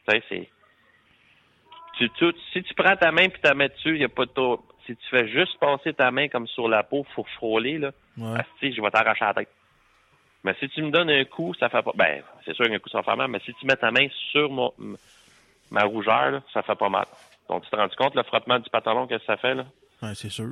[0.09, 0.49] sais, c'est.
[1.99, 4.09] Tu, tu- si tu prends ta main puis tu la mets dessus, il n'y a
[4.09, 4.33] pas de.
[4.87, 8.39] Si tu fais juste passer ta main comme sur la peau pour frôler, là, Ouais.
[8.41, 9.49] asti, je vais t'arracher la tête.
[10.45, 11.93] Mais si tu me donnes un coup, ça fait pas.
[11.95, 14.09] Ben, c'est sûr qu'un coup, ça va faire mal, mais si tu mets ta main
[14.31, 14.73] sur mon,
[15.73, 17.07] ma rougeur, là, ça fait pas mal.
[17.49, 19.65] Donc, tu te rends compte, le frottement du pantalon, qu'est-ce que ça fait, là?
[20.03, 20.49] Ouais, c'est sûr.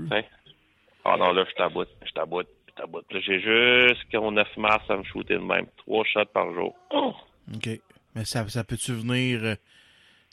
[1.05, 3.13] Ah non, là, je t'aboute, je t'aboute, je t'aboute.
[3.13, 5.67] Là, j'ai jusqu'au 9 mars à me shooter de même.
[5.79, 6.75] Trois shots par jour.
[6.91, 7.15] Oh!
[7.55, 7.69] OK.
[8.15, 9.41] Mais ça, ça peut-tu venir...
[9.45, 9.55] euh,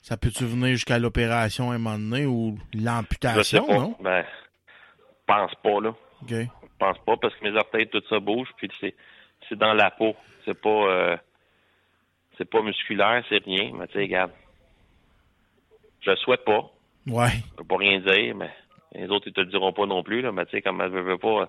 [0.02, 3.96] Ça peut-tu venir jusqu'à l'opération à un moment donné ou l'amputation, non?
[4.00, 4.24] Ben,
[5.26, 5.94] pense pas, là.
[6.22, 6.34] OK.
[6.78, 8.94] pense pas parce que mes orteils, tout ça bouge, puis c'est,
[9.48, 10.14] c'est dans la peau.
[10.44, 11.16] C'est pas, euh,
[12.36, 13.70] c'est pas musculaire, c'est rien.
[13.74, 14.32] Mais tu sais, regarde.
[16.08, 16.64] Je le souhaite pas.
[17.06, 17.28] Ouais.
[17.50, 18.50] Je peux pas rien dire, mais
[18.94, 20.32] les autres, ils te le diront pas non plus, là.
[20.32, 21.46] Mais tu sais, comme elle veut, veut pas, euh,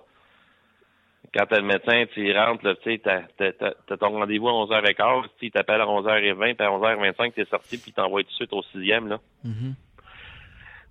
[1.34, 5.28] quand t'as le médecin, tu rentres, là, tu sais, t'as, ton rendez-vous à 11h15, tu
[5.28, 8.34] sais, il t'appelle à 11h20, puis à 11h25, t'es sorti, puis il t'envoie tout de
[8.34, 9.18] suite au sixième, là.
[9.44, 9.74] Mhm.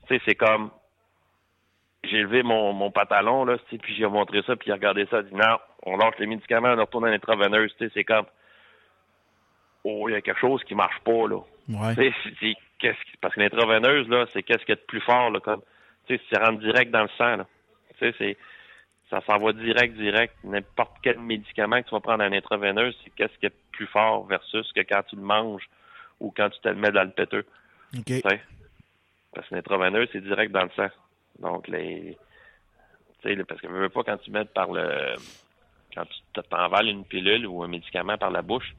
[0.08, 0.72] Tu sais, c'est comme
[2.04, 5.18] j'ai levé mon, mon pantalon, là, puis j'ai montré ça, puis il a regardé ça,
[5.18, 7.16] il a dit non, on lâche les médicaments, on retourne à
[7.78, 8.26] sais, c'est comme
[9.86, 11.38] Oh, il y a quelque chose qui marche pas, là.
[11.70, 12.12] Ouais.
[12.80, 15.40] Qu'est-ce qui- parce que l'intraveineuse, là, c'est qu'est-ce qu'il y a de plus fort, là,
[15.40, 15.62] comme
[16.08, 17.48] tu sais, ça rentre direct dans le sang, là.
[18.00, 18.38] Tu sais, c'est
[19.10, 20.36] ça s'en va direct, direct.
[20.44, 24.26] N'importe quel médicament que tu vas prendre à l'intraveineuse, c'est qu'est-ce qui est plus fort
[24.28, 25.68] versus que quand tu le manges
[26.20, 27.46] ou quand tu te le mets dans le péteux.
[27.98, 28.04] OK.
[28.06, 28.42] Tu sais?
[29.34, 30.90] Parce que l'intraveineuse, c'est direct dans le sang.
[31.40, 32.18] Donc, les.
[33.22, 35.16] Tu sais, parce que je veux pas quand tu mets par le.
[35.96, 38.76] Quand tu t'envales une pilule ou un médicament par la bouche,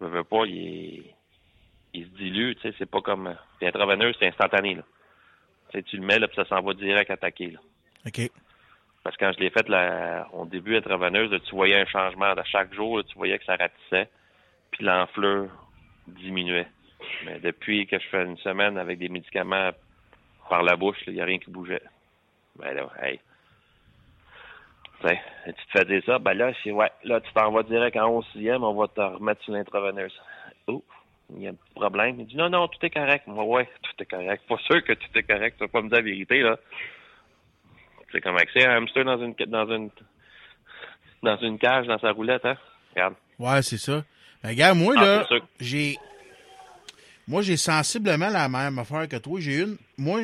[0.00, 0.58] je veux pas, il,
[0.98, 1.14] est-
[1.96, 3.34] il se dilue, tu sais, c'est pas comme.
[3.60, 4.82] L'intraveineuse, c'est instantané, là.
[5.70, 7.60] Tu sais, tu le mets, là, puis ça s'en va direct attaquer, là.
[8.06, 8.30] OK.
[9.02, 12.26] Parce que quand je l'ai fait là, au début intraveineuse, là, tu voyais un changement.
[12.26, 14.10] À chaque jour, là, tu voyais que ça ratissait,
[14.70, 15.48] puis l'enflure
[16.06, 16.68] diminuait.
[17.24, 19.70] Mais depuis que je fais une semaine avec des médicaments
[20.48, 21.82] par la bouche, il n'y a rien qui bougeait.
[22.56, 23.20] Ben là, hey.
[25.02, 28.26] Tu te fais dire ça, ben là, ouais, là, tu t'en vas direct en 11
[28.32, 30.18] sixième, on va te remettre sur l'intraveineuse.
[30.66, 30.82] Oh,
[31.34, 32.20] il y a un petit problème.
[32.20, 33.26] Il dit non, non, tout est correct.
[33.26, 34.42] Moi, ouais, tout est correct.
[34.48, 35.56] Pas sûr que tout est correct.
[35.58, 36.56] Tu vas pas me dire la vérité, là.
[38.12, 39.90] C'est comme c'est un hamster dans une dans une
[41.22, 42.56] dans une cage dans sa roulette, hein?
[42.94, 43.14] Regarde.
[43.38, 44.04] Ouais, c'est ça.
[44.42, 45.26] Mais regarde, moi, Ah, là,
[45.60, 45.96] j'ai.
[47.28, 49.40] Moi, j'ai sensiblement la même affaire que toi.
[49.40, 49.76] J'ai une.
[49.98, 50.20] Moi,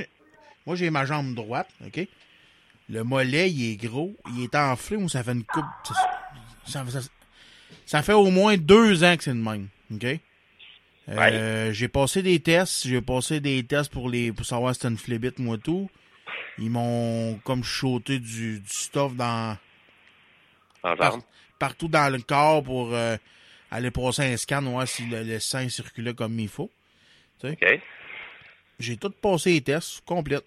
[0.64, 2.06] moi j'ai ma jambe droite, OK?
[2.88, 4.14] Le mollet, il est gros.
[4.36, 5.64] Il est enflé ou ça fait une coupe.
[5.84, 5.94] Ça,
[6.84, 7.08] ça- ça-
[7.84, 10.06] ça fait au moins deux ans que c'est le même, OK?
[11.08, 12.86] Euh, J'ai passé des tests.
[12.86, 15.90] J'ai passé des tests pour les pour savoir si c'était une flébite, moi tout.
[16.58, 19.56] Ils m'ont comme choté du, du stuff dans
[20.96, 21.12] par-
[21.58, 23.16] partout dans le corps pour euh,
[23.70, 26.70] aller passer un scan, voir si le, le sang circulait comme il faut.
[28.78, 30.44] J'ai tout passé les tests complètes.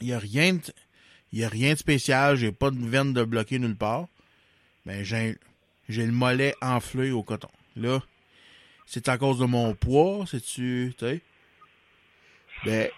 [0.00, 0.60] Il n'y a rien de,
[1.32, 4.06] il y a rien de spécial, j'ai pas de veine de bloquer nulle part.
[4.86, 5.36] Mais j'ai
[5.88, 7.50] j'ai le mollet enflé au coton.
[7.76, 8.00] Là,
[8.92, 10.92] c'est à cause de mon poids, c'est tu.
[12.64, 12.88] Ben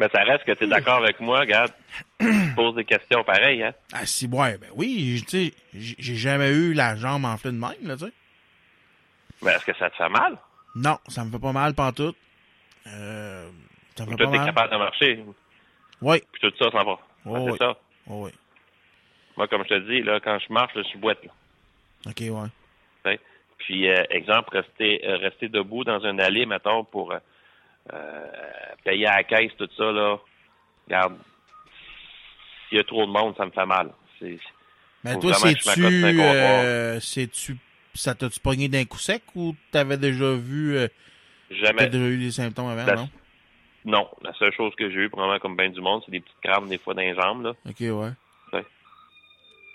[0.00, 1.72] Mais ça reste que tu es d'accord avec moi, regarde.
[2.18, 3.72] Tu poses des questions pareilles, hein?
[3.92, 7.72] Ah, si, ouais, ben oui, tu sais, j'ai jamais eu la jambe enflée de même,
[7.82, 8.12] là, tu sais.
[9.42, 10.36] Mais est-ce que ça te fait mal?
[10.74, 12.16] Non, ça me fait pas mal pantoute.
[12.88, 13.48] Euh,
[13.96, 14.46] ça me fait toi, pas t'es mal.
[14.46, 15.24] capable de marcher?
[16.00, 16.98] Oui, Puis tout ça, ça va.
[17.24, 17.52] Oh, Ah, oui.
[17.52, 17.78] c'est ça.
[18.08, 18.30] oui, oui.
[19.36, 21.30] Moi, comme je te dis, là, quand je marche, là, je suis boîte, là.
[22.06, 22.48] OK, ouais.
[23.64, 28.26] Puis, euh, exemple, rester, euh, rester debout dans une allée, mettons, pour euh,
[28.84, 30.18] payer à la caisse, tout ça, là.
[30.86, 31.16] Regarde,
[32.68, 33.90] s'il y a trop de monde, ça me fait mal.
[35.04, 37.56] Mais toi, c'est-tu, euh, c'est-tu,
[37.94, 40.76] ça t'a-tu pogné d'un coup sec ou t'avais déjà vu,
[41.50, 41.88] t'as jamais.
[41.88, 43.08] déjà eu des symptômes avant, La- non?
[43.84, 46.40] Non, la seule chose que j'ai eu, probablement comme bien du monde, c'est des petites
[46.40, 47.50] crampes des fois dans les jambes, là.
[47.68, 48.10] OK, ouais.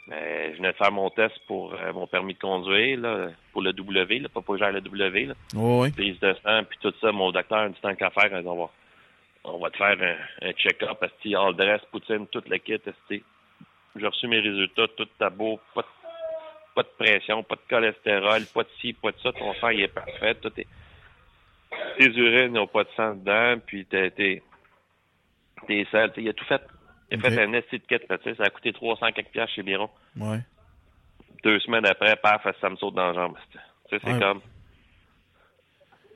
[0.08, 3.62] Mais je venais de faire mon test pour euh, mon permis de conduire, là, pour
[3.62, 5.34] le W, là, pas pour gérer le W, là.
[5.54, 5.92] Ouais, ouais.
[5.92, 8.70] prise de sang, puis tout ça, mon docteur a dit tant qu'à faire, on va,
[9.44, 13.22] on va te faire un, un check-up, esti, all dress, poutine, tout le kit, esti.
[13.98, 15.88] J'ai reçu mes résultats, tout ta beau, pas de,
[16.74, 19.82] pas de pression, pas de cholestérol, pas de ci, pas de ça, ton sang il
[19.82, 20.68] est parfait, tout est.
[21.98, 24.42] Tes urines n'ont pas de sang dedans, puis t'es, t'es,
[25.68, 26.62] tes selles, il a tout fait.
[27.12, 27.34] Il a Ok.
[27.34, 29.90] fait un esti de kit, là, ça a coûté 300 quelques piastres chez Biron.
[30.18, 30.40] Ouais.
[31.44, 33.38] Deux semaines après, paf, ça me saute dans la jambe.
[33.52, 33.58] Tu
[33.90, 34.20] sais, c'est Ouais.
[34.20, 34.42] comme.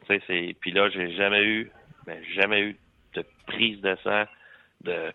[0.01, 0.55] Tu sais, c'est.
[0.59, 1.71] Puis là, j'ai jamais eu,
[2.05, 2.77] ben, jamais eu
[3.13, 4.25] de prise de sang,
[4.81, 5.13] de,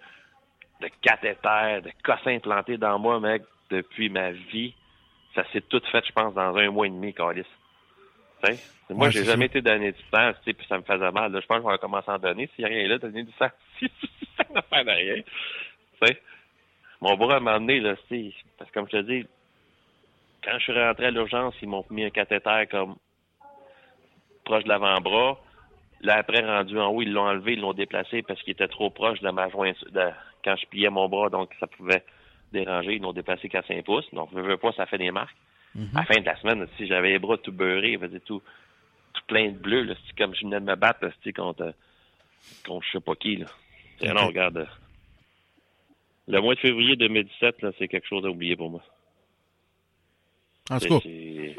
[0.80, 4.74] de cathéter, de cossin implanté dans moi, mec, depuis ma vie.
[5.34, 7.44] Ça s'est tout fait, je pense, dans un mois et demi, Calis.
[8.88, 9.58] Moi, Ouais, j'ai jamais ça.
[9.58, 11.32] été donné du sang, tu sais, puis ça me faisait mal.
[11.32, 12.48] Là, je pense qu'on va commencer à en donner.
[12.54, 13.48] S'il n'y a rien là, donner du sang.
[14.70, 15.22] fait rien.
[15.22, 16.20] Tu sais?
[17.00, 19.26] Mon bras m'a amené, là, sais, parce que comme je te dis,
[20.44, 22.96] quand je suis rentré à l'urgence, ils m'ont mis un cathéter comme
[24.44, 25.38] proche de l'avant-bras.
[26.02, 28.90] Là, après, rendu en haut, ils l'ont enlevé, ils l'ont déplacé parce qu'il était trop
[28.90, 30.10] proche de ma jointure, de-
[30.44, 32.04] quand je pliais mon bras, donc ça pouvait
[32.52, 32.94] déranger.
[32.94, 34.08] Ils l'ont déplacé qu'à 5 pouces.
[34.12, 35.36] Donc, je veux pas, ça fait des marques.
[35.94, 38.40] À la fin de la semaine, si j'avais les bras tout beurrés, faisait tout,
[39.12, 41.74] tout plein de bleu, là, c'est comme je venais de me battre, là, c'est contre,
[42.64, 43.46] contre je sais pas qui, là.
[44.00, 44.58] C'est- Non, regarde.
[44.58, 44.66] euh,
[46.28, 48.82] Le mois de février 2017, là, c'est quelque chose à oublier pour moi.
[50.70, 51.56] En tout cas, c'est-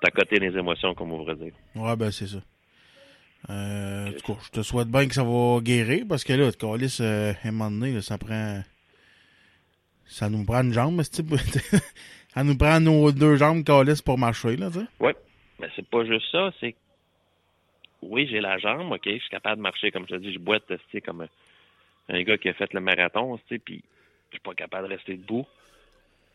[0.00, 1.52] T'as coté les émotions, comme on pourrait dire.
[1.74, 2.38] ouais, ben, c'est ça.
[3.50, 6.50] Euh, en tout cas, je te souhaite bien que ça va guérir parce que là,
[6.52, 8.62] Calis, euh, à un moment donné, là, ça prend.
[10.06, 11.28] Ça nous prend une jambe, ce type.
[12.34, 14.86] ça nous prend nos deux jambes, Calis, pour marcher, là, tu sais.
[15.00, 15.12] Oui,
[15.58, 16.74] mais c'est pas juste ça, c'est
[18.02, 20.38] oui, j'ai la jambe, ok, je suis capable de marcher, comme je te dis, je
[20.38, 21.28] boite, tu sais, comme un,
[22.10, 23.82] un gars qui a fait le marathon, tu sais, puis
[24.30, 25.46] je suis pas capable de rester debout.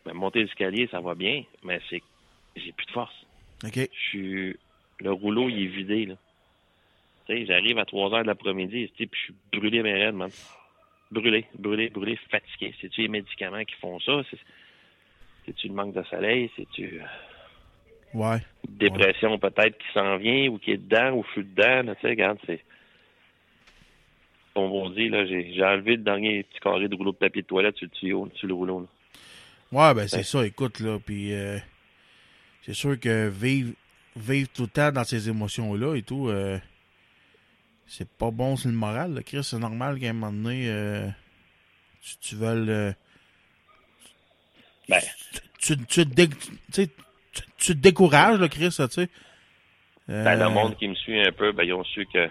[0.06, 2.02] Mais monter l'escalier, ça va bien, mais c'est
[2.56, 3.26] j'ai plus de force.
[3.66, 3.76] OK.
[3.76, 4.56] Je suis
[5.00, 6.16] le rouleau, il est vidé, là.
[7.28, 9.94] Tu sais, j'arrive à 3 heures de l'après-midi, tu sais, puis je suis brûlé mes
[9.94, 10.30] raides, man.
[11.12, 12.74] Brûlé, brûlé, brûlé, fatigué.
[12.82, 14.22] C'est-tu les médicaments qui font ça?
[14.30, 14.40] C'est-
[15.46, 16.50] C'est-tu le manque de soleil?
[16.56, 17.02] C'est-tu
[18.16, 18.38] Ouais.
[18.68, 22.08] dépression peut-être qui s'en vient ou qui est dedans ou je suis dedans, tu sais,
[22.08, 22.64] regarde, c'est.
[24.56, 27.86] Là, j'ai j'ai enlevé le dernier petit carré de rouleau de papier de toilette sur
[27.88, 28.80] le tuyau, sur le rouleau.
[28.82, 28.88] Là.
[29.89, 30.24] Ouais, ben c'est Ouais.
[30.24, 31.58] ça, écoute, là, puis euh,
[32.62, 33.74] c'est sûr que vivre,
[34.15, 36.58] vivre tout le temps dans ces émotions-là et tout, euh,
[37.86, 41.08] c'est pas bon sur le moral, là, Chris, c'est normal qu'à un moment donné, euh,
[42.22, 42.94] tu, euh,
[44.88, 45.02] Ben,
[45.60, 46.30] tu, tu, dé-
[46.72, 46.88] tu,
[47.58, 49.10] te décourages, là, Chris, tu sais.
[50.08, 52.30] Ben, le monde qui me suit un peu, ben, ils ont su que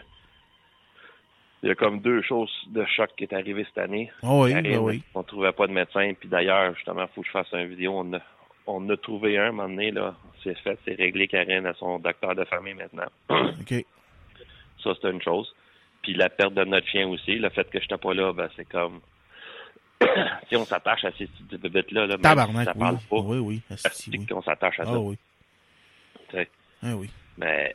[1.64, 4.12] il y a comme deux choses de choc qui est arrivé cette année.
[4.22, 5.02] Ah oui, ben oui.
[5.14, 7.94] On trouvait pas de médecin, puis d'ailleurs, justement, faut que je fasse une vidéo.
[7.96, 8.20] On a,
[8.66, 10.14] on a trouvé un, un moment donné, là.
[10.42, 13.06] C'est fait, c'est réglé, Karine, à son docteur de famille maintenant.
[13.30, 13.82] OK.
[14.82, 15.54] Ça, c'est une chose.
[16.02, 18.50] Puis la perte de notre chien aussi, le fait que je n'étais pas là, ben,
[18.56, 19.00] c'est comme.
[20.50, 22.78] si on s'attache à ces petites bébêtes-là, là, si ça oui.
[22.78, 23.62] parle pas, Oui, oui.
[23.70, 24.26] asti oui.
[24.26, 24.98] qu'on s'attache à Ah ça.
[24.98, 25.16] oui.
[26.82, 27.08] Ah oui.
[27.38, 27.74] Mais,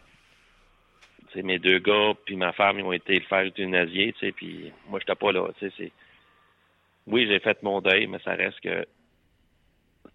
[1.32, 4.20] tu sais, mes deux gars puis ma femme, ils ont été le faire euthanasier, tu
[4.20, 5.92] sais, puis moi, j'étais pas là, tu sais, c'est...
[7.08, 8.86] Oui, j'ai fait mon deuil, mais ça reste que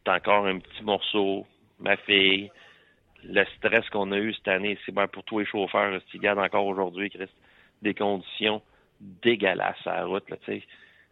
[0.04, 1.46] c'est encore un petit morceau,
[1.80, 2.50] ma fille,
[3.24, 6.38] le stress qu'on a eu cette année, c'est bien pour tous les chauffeurs, tu regardes
[6.38, 7.32] encore aujourd'hui, Christ,
[7.82, 8.62] des conditions
[9.00, 10.62] dégueulasses à la route, tu sais,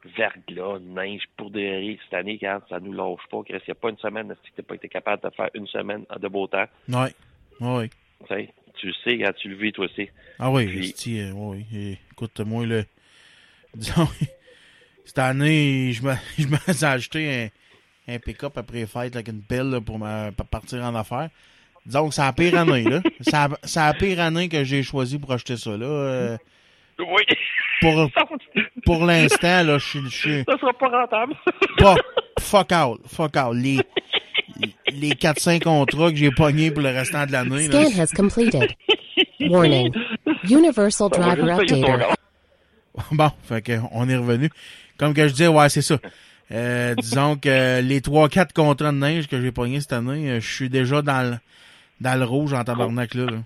[0.04, 3.80] verglas, neige, pour des cette année, regarde, ça nous lâche pas, Christ, il n'y a
[3.80, 6.66] pas une semaine, si tu pas été capable de faire une semaine de beau temps,
[7.60, 7.88] oui.
[7.88, 10.08] tu sais, tu le sais quand tu le vis, toi aussi.
[10.38, 11.78] Ah oui, Puis- esti, euh, oui, oui.
[11.78, 12.84] Et, écoute, moi, le...
[13.74, 14.08] Disons,
[15.04, 17.50] cette année, je me, je me suis acheté
[18.08, 20.94] un, un pick-up après les fêtes avec une pelle là, pour, me, pour partir en
[20.94, 21.30] affaires.
[21.86, 23.00] Disons que c'est la pire année, là.
[23.64, 25.86] C'est la- pire année que j'ai choisi pour acheter ça, là.
[25.86, 26.36] Euh,
[27.00, 27.22] Oui.
[27.80, 28.08] pour,
[28.84, 31.34] pour l'instant, là, je suis- Ça sera pas rentable.
[31.78, 31.96] pas
[32.38, 33.54] fuck out, fuck out.
[33.56, 33.80] Les,
[34.92, 38.74] les 4-5 contrats que j'ai pognés pour le restant de l'année, là, Scan has completed.
[39.40, 39.92] Warning.
[40.48, 42.04] Universal driver updater.
[43.10, 44.50] Bon, fait que on est revenu.
[44.98, 45.98] Comme que je disais, ouais, c'est ça.
[46.50, 50.54] Euh, disons que les 3-4 contrats de neige que j'ai pognés cette année, euh, je
[50.54, 51.36] suis déjà dans le,
[52.02, 53.24] dans le rouge en tabarnak là.
[53.24, 53.38] là.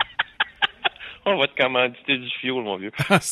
[1.26, 2.90] On va te commanditer du fioul, mon vieux.
[3.08, 3.20] Ah.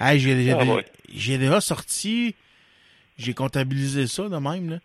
[0.00, 0.84] Hey, j'ai, Ah, ouais.
[1.14, 2.34] j'ai déjà sorti,
[3.18, 4.76] j'ai comptabilisé ça de même, là.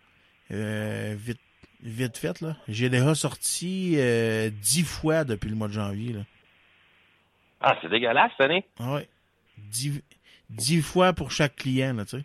[0.52, 1.40] Euh, vite,
[1.82, 2.56] vite fait, là.
[2.68, 6.20] J'ai déjà sorti euh, 10 fois depuis le mois de janvier, là.
[7.60, 8.64] Ah, c'est dégueulasse cette année.
[8.78, 9.08] Ah ouais.
[9.58, 10.02] 10,
[10.50, 12.24] 10 fois pour chaque client, là, tu sais.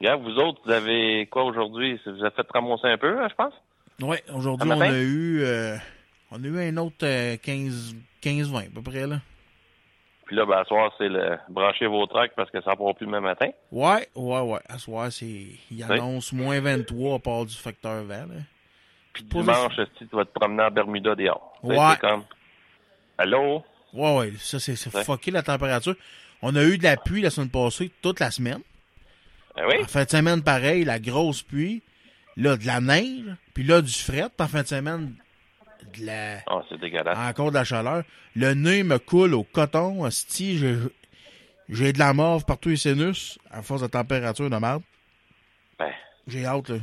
[0.00, 2.00] Regarde, vous autres, vous avez quoi aujourd'hui?
[2.06, 3.54] Vous avez fait ramasser un peu, hein, je pense?
[4.00, 5.76] Ouais, aujourd'hui, on a eu, euh,
[6.30, 9.20] on a eu un autre euh, 15, 15-20 à peu près, là.
[10.32, 12.94] Puis là, ben, à soir, c'est le brancher vos trucks parce que ça ne pourra
[12.94, 13.50] plus le même matin.
[13.70, 14.60] Ouais, ouais, ouais.
[14.66, 18.36] À soir, c'est, il annonce moins 23 à part du facteur vert, là.
[19.12, 21.52] Puis dimanche, si tu vas te promener en Bermuda dehors.
[21.62, 21.76] Ouais.
[21.90, 22.24] C'est comme,
[23.18, 23.62] allô?
[23.92, 24.74] Ouais, ouais, ça, c'est,
[25.04, 25.96] fucké la température.
[26.40, 28.62] On a eu de la pluie la semaine passée, toute la semaine.
[29.54, 29.82] Ben oui?
[29.82, 31.82] En fin de semaine, pareil, la grosse pluie.
[32.38, 33.36] Là, de la neige.
[33.52, 34.30] Puis là, du fret.
[34.34, 35.14] Puis en fin de semaine,
[35.98, 36.38] de la...
[36.46, 37.18] Ah, c'est dégueulasse.
[37.18, 38.02] encore de la chaleur.
[38.36, 40.08] Le nez me coule au coton.
[40.10, 40.76] Sti, j'ai,
[41.68, 44.82] j'ai de la morve partout les sinus à force de température de merde.
[45.78, 45.92] Ben,
[46.26, 46.76] J'ai hâte, là.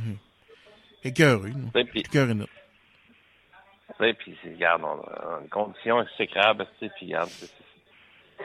[1.02, 1.52] Écœuré,
[1.90, 2.44] puis, Écœuré, là.
[2.44, 7.46] tu sais, puis, c'est- regarde, on a une condition exécrable, tu sais, puis regarde, c'est-
[7.46, 8.44] c'est-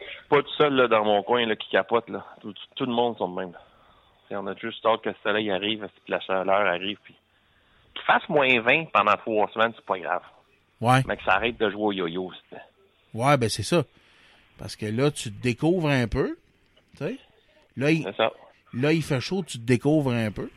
[0.00, 2.24] je suis pas tout seul, là, dans mon coin, là, qui capote, là.
[2.40, 3.52] Tout, tout- tout le monde sont de même,
[4.30, 7.14] on a juste hâte que le soleil arrive, que la chaleur arrive, puis
[7.94, 10.22] qu'il fasse moins 20 pendant trois semaines, c'est pas grave.
[10.80, 11.02] Ouais.
[11.06, 12.32] Mais que ça arrête de jouer au yo-yo,
[13.12, 13.84] Ouais, ben c'est ça.
[14.58, 16.38] Parce que là, tu te découvres un peu.
[16.92, 17.18] Tu sais?
[17.76, 18.30] Là, il, c'est ça.
[18.74, 20.50] là, il fait chaud, tu te découvres un peu.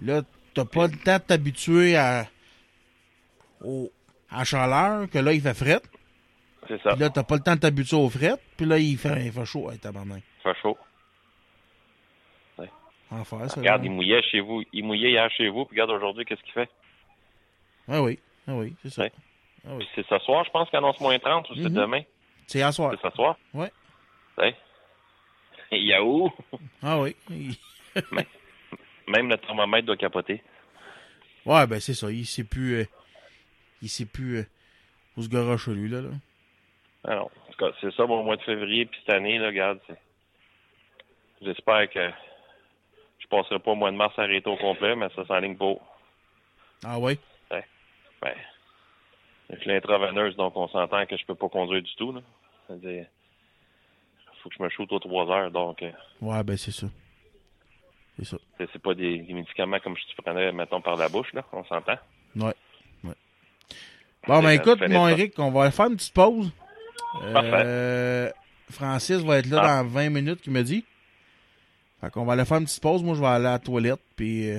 [0.00, 0.22] Là,
[0.54, 2.26] t'as pas le temps de t'habituer à,
[3.62, 3.90] au,
[4.30, 5.80] à la chaleur, que là, il fait fret.
[6.68, 6.90] C'est ça.
[6.90, 8.34] Puis là, t'as pas le temps de t'habituer au fret.
[8.56, 9.70] Puis là, il fait, il fait chaud.
[9.70, 10.22] Hey, tabarnak.
[10.42, 10.78] Ça fait chaud.
[13.10, 13.60] Enfer, ça.
[13.60, 14.62] Regarde, il mouillait chez vous.
[14.72, 16.68] Il mouillait hier chez vous, puis regarde aujourd'hui, qu'est-ce qu'il fait?
[17.88, 18.18] Ah oui.
[18.48, 19.02] Ah oui, c'est ça.
[19.02, 19.12] Ouais.
[19.66, 19.86] Ah oui.
[19.94, 21.74] C'est ce soir, je pense qu'il annonce moins 30 ou c'est Mhm.
[21.74, 22.02] demain?
[22.46, 22.92] C'est à soir.
[23.00, 23.36] C'est ce soir?
[23.52, 23.70] Ouais.
[24.38, 24.54] Ouais.
[25.70, 26.30] Yahoo!
[26.82, 27.14] Ah oui.
[27.30, 27.56] Il-
[29.08, 30.42] Même le thermomètre doit capoter.
[31.46, 32.10] Ouais, ben c'est ça.
[32.10, 32.76] Il sait plus.
[32.80, 32.84] euh,
[33.82, 34.46] il sait plus euh,
[35.16, 36.00] où se garoche lui, là.
[36.00, 36.08] là.
[37.04, 39.78] Alors, en tout cas, c'est ça mon mois de février, puis cette année, là, regarde.
[41.42, 42.10] J'espère que
[43.42, 45.74] passerai pas au mois de mars arrêté au complet, mais ça s'enligne pas.
[46.84, 47.18] Ah oui?
[47.50, 48.34] Ouais.
[49.50, 52.20] Avec l'intraveineuse, donc on s'entend que je peux pas conduire du tout, là.
[52.66, 53.06] C'est-à-dire,
[54.42, 55.90] faut que je me shoote aux trois heures, donc euh,
[56.22, 56.86] Ouais, ben c'est ça.
[58.18, 58.36] C'est ça.
[58.58, 61.44] c'est c'est pas des, des médicaments comme si tu prenais, mettons, par la bouche, là,
[61.52, 61.96] on s'entend.
[62.36, 62.54] Ouais.
[63.04, 63.12] ouais.
[64.26, 65.08] Bon, ben écoute, mon.
[65.08, 66.50] Eric, on va faire une petite pause.
[67.32, 67.50] Parfait.
[67.66, 68.30] Euh,
[68.70, 69.82] Francis va être là Ah.
[69.82, 70.84] dans 20 minutes, il me dit.
[72.04, 73.02] Fait qu'on va aller faire une petite pause.
[73.02, 74.58] Moi, je vais aller à la toilette, puis euh,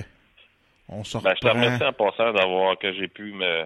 [0.88, 3.64] on se Ben, je te remercie en passant d'avoir que j'ai pu me,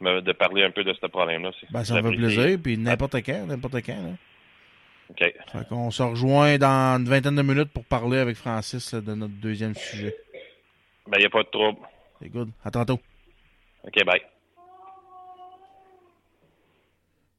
[0.00, 1.50] me de parler un peu de ce problème-là.
[1.70, 3.96] Ben, ça me fait plaisir, puis n'importe quand, n'importe quand.
[3.96, 4.10] Là.
[5.10, 5.34] OK.
[5.52, 9.14] Fait qu'on se rejoint dans une vingtaine de minutes pour parler avec Francis là, de
[9.14, 10.14] notre deuxième sujet.
[11.08, 11.80] Ben, il n'y a pas de trouble.
[12.22, 12.50] C'est good.
[12.64, 13.00] À tantôt.
[13.82, 14.20] OK, bye.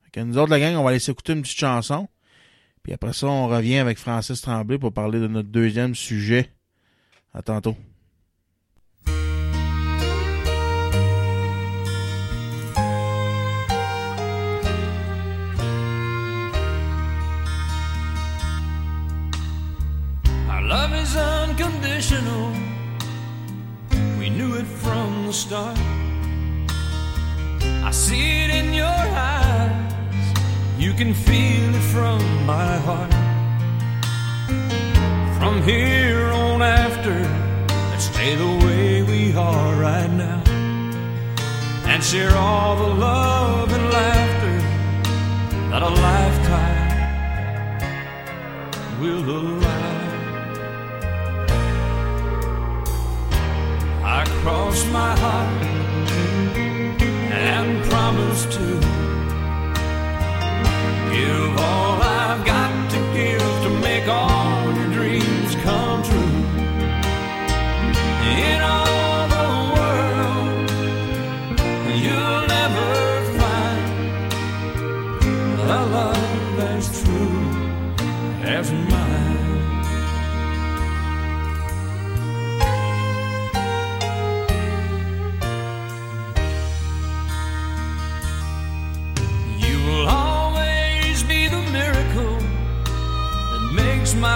[0.03, 2.09] Fait que nous autres, la gang, on va aller s'écouter une petite chanson.
[2.85, 6.51] Puis après ça, on revient avec Francis Tremblay pour parler de notre deuxième sujet.
[7.33, 7.75] À tantôt.
[20.61, 22.51] Love is unconditional.
[24.19, 25.77] We knew it from the start.
[27.83, 29.84] I see it in your eyes.
[30.77, 33.13] You can feel it from my heart.
[35.39, 37.17] From here on after,
[37.91, 40.43] let's stay the way we are right now.
[41.85, 44.59] And share all the love and laughter
[45.69, 46.85] that a lifetime
[48.99, 49.95] will allow.
[54.03, 55.63] I cross my heart
[57.31, 59.04] and promise to
[61.15, 62.64] give all I've got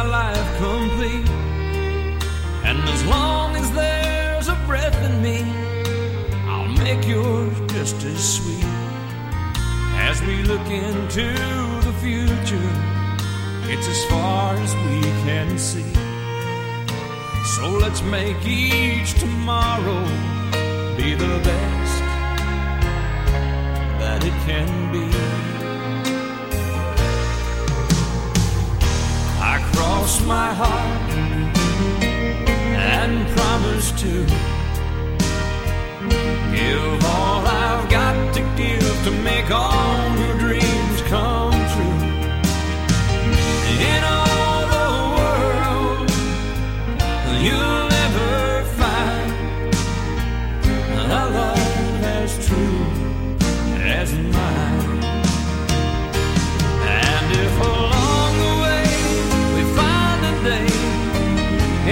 [0.04, 1.30] my life complete.
[2.64, 5.40] And as long as there's a breath in me,
[6.52, 8.64] I'll make yours just as sweet.
[10.10, 11.28] As we look into
[11.88, 12.72] the future,
[13.72, 15.92] it's as far as we can see.
[17.56, 20.02] So let's make each tomorrow
[20.96, 22.00] be the best
[24.02, 25.59] that it can be.
[30.10, 31.12] Cross my heart
[32.96, 34.26] and promise to
[36.52, 40.19] give all I've got to give to make all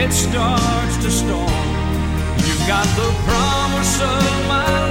[0.07, 1.67] it starts to storm,
[2.45, 4.86] you've got the promise of my love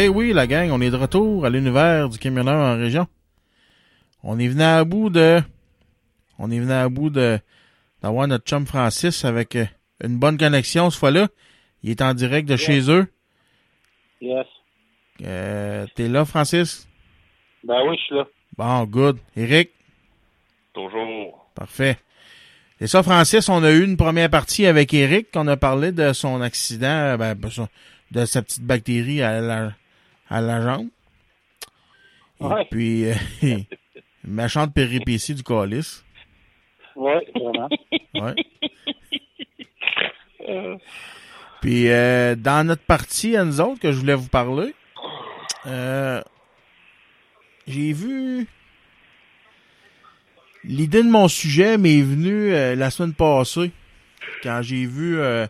[0.00, 3.08] Eh oui, la gang, on est de retour à l'univers du camionneur en région.
[4.22, 5.40] On est venu à bout de.
[6.38, 7.40] On est venu à bout de
[8.00, 9.64] d'avoir notre chum Francis avec euh,
[10.04, 11.26] une bonne connexion ce fois-là.
[11.82, 13.08] Il est en direct de chez eux.
[14.20, 14.46] Yes.
[15.24, 16.88] Euh, T'es là, Francis?
[17.64, 18.28] Ben oui, je suis là.
[18.56, 19.18] Bon, good.
[19.36, 19.70] Eric?
[20.74, 21.50] Toujours.
[21.56, 21.98] Parfait.
[22.80, 26.12] Et ça, Francis, on a eu une première partie avec Eric, qu'on a parlé de
[26.12, 27.50] son accident, ben, ben,
[28.12, 29.72] de sa petite bactérie à la,
[30.30, 30.88] à la jambe.
[32.40, 32.66] Et Ouais.
[32.70, 33.14] puis, euh,
[34.24, 36.04] méchante péripétie du calice.
[36.96, 37.68] Oui, vraiment.
[38.14, 38.34] Ouais.
[41.60, 44.74] Puis, euh, dans notre partie à nous autres que je voulais vous parler,
[45.66, 46.22] euh,
[47.66, 48.46] j'ai vu...
[50.64, 53.70] L'idée de mon sujet m'est venue euh, la semaine passée,
[54.42, 55.18] quand j'ai vu...
[55.18, 55.46] euh,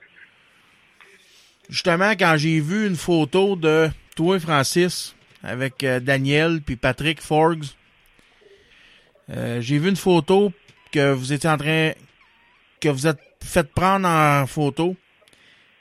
[1.69, 3.89] justement, quand j'ai vu une photo de
[4.19, 5.15] toi, Francis,
[5.45, 7.67] avec euh, Daniel puis Patrick Forgs.
[9.31, 10.53] Euh, j'ai vu une photo
[10.91, 11.93] que vous étiez en train...
[12.81, 14.97] que vous êtes fait prendre en photo.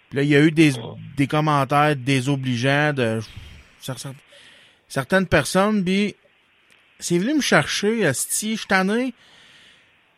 [0.10, 0.74] Puis là, il y a eu des,
[1.18, 3.22] des commentaires désobligeants de
[3.82, 4.14] cer-
[4.88, 6.16] certaines personnes, puis
[7.00, 9.16] c'est venu me chercher, Asti, je tanné.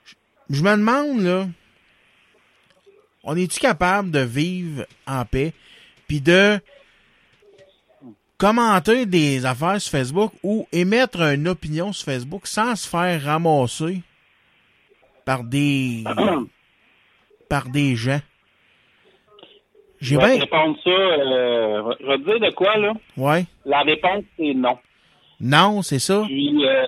[0.05, 1.47] Je- Je me demande, là,
[3.23, 5.53] on est-tu capable de vivre en paix,
[6.07, 6.59] puis de
[8.39, 14.01] commenter des affaires sur Facebook ou émettre une opinion sur Facebook sans se faire ramasser
[15.25, 16.03] par des
[17.49, 18.21] par des gens.
[19.99, 20.39] Je J'ai vais bien.
[20.39, 20.89] répondre ça.
[20.89, 22.93] euh, je vais te dire de quoi, là?
[23.17, 23.45] Ouais.
[23.65, 24.77] La réponse, c'est non.
[25.41, 26.23] Non, c'est ça.
[26.25, 26.85] Puis, euh,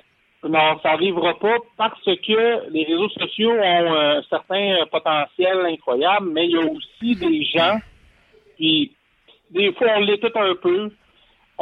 [0.47, 5.57] non, ça n'arrivera pas parce que les réseaux sociaux ont euh, un certain euh, potentiel
[5.65, 7.79] incroyable, mais il y a aussi des gens,
[8.57, 8.93] puis
[9.51, 10.89] des fois on l'est tout un peu,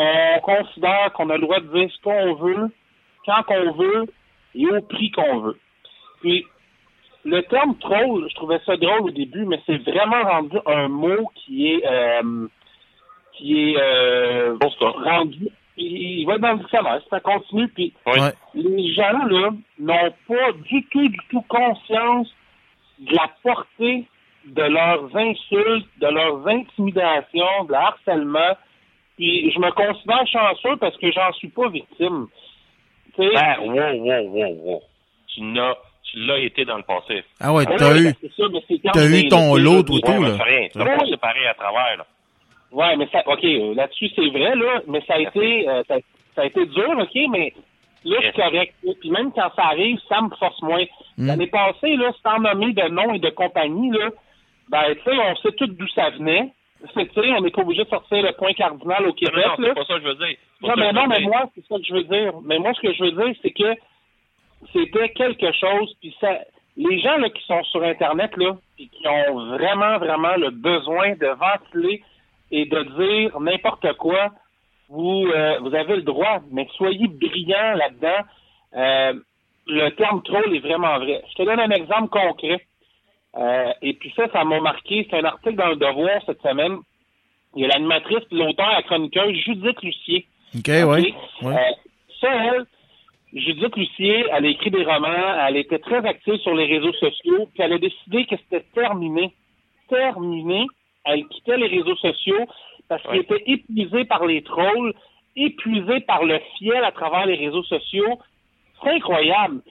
[0.01, 2.71] on considère qu'on a le droit de dire ce qu'on veut,
[3.25, 4.05] quand qu'on veut
[4.55, 5.59] et au prix qu'on veut.
[6.21, 6.45] Puis,
[7.25, 11.29] le terme troll, je trouvais ça drôle au début, mais c'est vraiment rendu un mot
[11.35, 12.47] qui est euh,
[13.33, 15.49] qui est euh, rendu.
[15.75, 17.93] Il, va dans le dictionnaire, ça continue, puis.
[18.05, 18.31] Ouais.
[18.53, 22.27] les gens là n'ont pas du tout, du tout conscience
[22.99, 24.05] de la portée
[24.45, 28.57] de leurs insultes, de leurs intimidations, de leur harcèlement.
[29.19, 32.27] Puis je me considère chanceux parce que j'en suis pas victime.
[33.15, 34.81] Tu sais, Ben, wow, wow, wow, wow.
[35.27, 35.75] Tu n'as,
[36.09, 37.23] tu l'as été dans le passé.
[37.41, 38.03] Ah ouais, oui, t'as eu.
[38.05, 40.35] ben, c'est ça, mais c'est quand t'as eu ton lot, tout, Ouais, là.
[40.37, 40.67] c'est rien.
[40.71, 40.97] Tu l'as Oui.
[40.97, 42.05] pas séparé à travers, là.
[42.71, 43.43] Ouais, mais ça, ok,
[43.75, 45.95] là-dessus c'est vrai là, mais ça a été, euh, ça,
[46.35, 47.51] ça a été dur, ok, mais
[48.05, 48.73] là c'est correct.
[49.01, 50.85] Puis même quand ça arrive, ça me force moins.
[51.17, 51.27] Mm.
[51.27, 54.09] L'année passée là, sans nommer de nom et de compagnie là,
[54.69, 56.53] ben tu sais, on sait tout d'où ça venait.
[56.93, 59.67] Sais, on n'est pas obligé de sortir le point cardinal au Non, Québec non, là.
[59.69, 60.37] c'est pas ça que je veux dire.
[60.61, 62.33] Non, mais non, mais moi, c'est ça que je veux dire.
[62.45, 63.75] Mais moi, ce que je veux dire, c'est que
[64.73, 65.93] c'était quelque chose.
[65.99, 66.39] Puis ça,
[66.77, 71.15] les gens là, qui sont sur Internet là, puis qui ont vraiment, vraiment le besoin
[71.15, 72.01] de ventiler
[72.51, 74.29] et de dire n'importe quoi,
[74.89, 78.25] vous, euh, vous avez le droit, mais soyez brillants là-dedans.
[78.75, 79.13] Euh,
[79.67, 81.21] le terme troll est vraiment vrai.
[81.29, 82.65] Je te donne un exemple concret.
[83.37, 85.07] Euh, et puis ça, ça m'a marqué.
[85.09, 86.77] C'est un article dans le Devoir cette semaine.
[87.55, 90.25] Il y a l'animatrice, l'auteur, la chroniqueuse Judith Lucier.
[90.55, 91.13] OK, oui.
[91.43, 91.55] Euh,
[92.21, 92.65] ça, elle,
[93.33, 97.47] Judith Lucier, elle a écrit des romans, elle était très active sur les réseaux sociaux,
[97.53, 99.33] puis elle a décidé que c'était terminé.
[99.87, 100.65] Terminé.
[101.05, 102.47] Elle quittait les réseaux sociaux
[102.87, 104.93] parce qu'elle était épuisée par les trolls,
[105.35, 108.19] épuisée par le fiel à travers les réseaux sociaux.
[108.81, 109.61] C'est incroyable.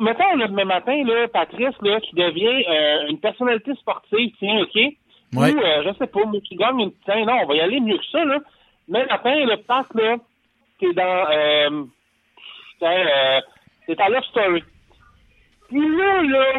[0.00, 4.74] Mettons le demain matin, là, Patrice, là, qui devient euh, une personnalité sportive, tiens, OK?
[4.74, 5.52] Ouais.
[5.52, 6.92] Ou, euh, je sais pas, mais qui gagne une...
[7.04, 8.38] Tiens, non, on va y aller mieux que ça, là.
[8.88, 10.16] Mais matin, le passe, là,
[10.80, 11.26] t'es dans...
[11.30, 11.84] Euh,
[12.82, 13.40] euh,
[13.86, 14.62] t'es à Love Story.
[15.68, 16.52] Puis là, là,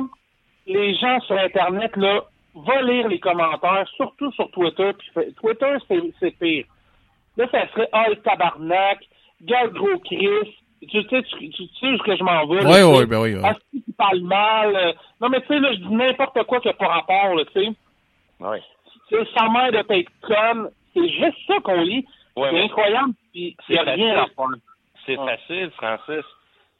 [0.67, 4.91] les gens sur Internet, là, va lire les commentaires, surtout sur Twitter.
[4.93, 5.77] Puis Twitter,
[6.19, 6.65] c'est, pire.
[7.37, 8.99] Là, ça serait «Ah, le tabarnak!
[9.41, 10.55] Gars, gros Chris!»
[10.87, 12.57] Tu sais, tu, tu sais où est-ce que je m'en vais?
[12.57, 12.83] Oui, tu sais.
[12.83, 13.33] oui, ben oui.
[13.35, 13.41] oui.
[13.43, 14.75] Ah, si tu parles mal.
[14.75, 17.43] euh, Non, mais tu sais, là, je dis n'importe quoi qui n'a pas rapport, là,
[17.53, 17.71] tu sais.
[18.39, 18.57] Oui.
[19.09, 20.69] C'est sa mère de être conne.
[20.93, 22.05] C'est juste ça qu'on lit.
[22.35, 24.35] Ouais, c'est mais incroyable, puis c'est rien à facile.
[24.35, 24.45] faire.
[25.05, 25.35] c'est Ouais.
[25.37, 26.25] facile, Francis.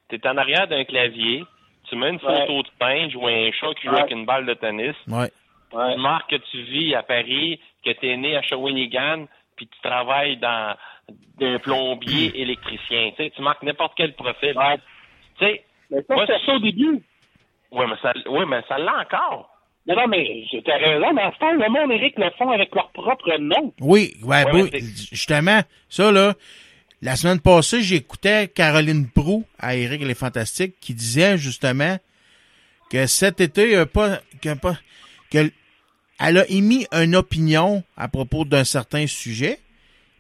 [0.08, 1.44] T'es en arrière d'un clavier,
[1.90, 2.40] tu mets une Ouais.
[2.48, 4.00] photo de singe ou un chat qui joue Ouais.
[4.02, 5.30] avec une balle de tennis, Ouais.
[5.74, 5.94] Ouais.
[5.96, 9.26] tu marques que tu vis à Paris, que tu es né à Shawinigan,
[9.56, 10.76] puis tu travailles dans
[11.40, 13.12] d'un plombier électricien.
[13.18, 14.54] Tu sais, tu marques n'importe quel profil.
[14.58, 14.78] Ouais.
[15.40, 17.02] Tu sais, Mais ça, Moi, c'était ça au début.
[17.72, 19.50] ouais, mais ça, ouais, mais ça l'a encore.
[19.88, 22.90] Non, non, mais t'as raison, mais ce temps, le monde, Eric, le font avec leur
[22.92, 23.74] propre nom.
[23.80, 24.70] Oui, ouais, oui,
[25.12, 26.34] justement, ça là,
[27.02, 31.98] la semaine passée, j'écoutais Caroline Prou à Eric les Fantastiques qui disait justement
[32.92, 34.78] que cet été, euh, pas, que pas,
[35.32, 35.50] que
[36.20, 39.60] elle a émis une opinion à propos d'un certain sujet,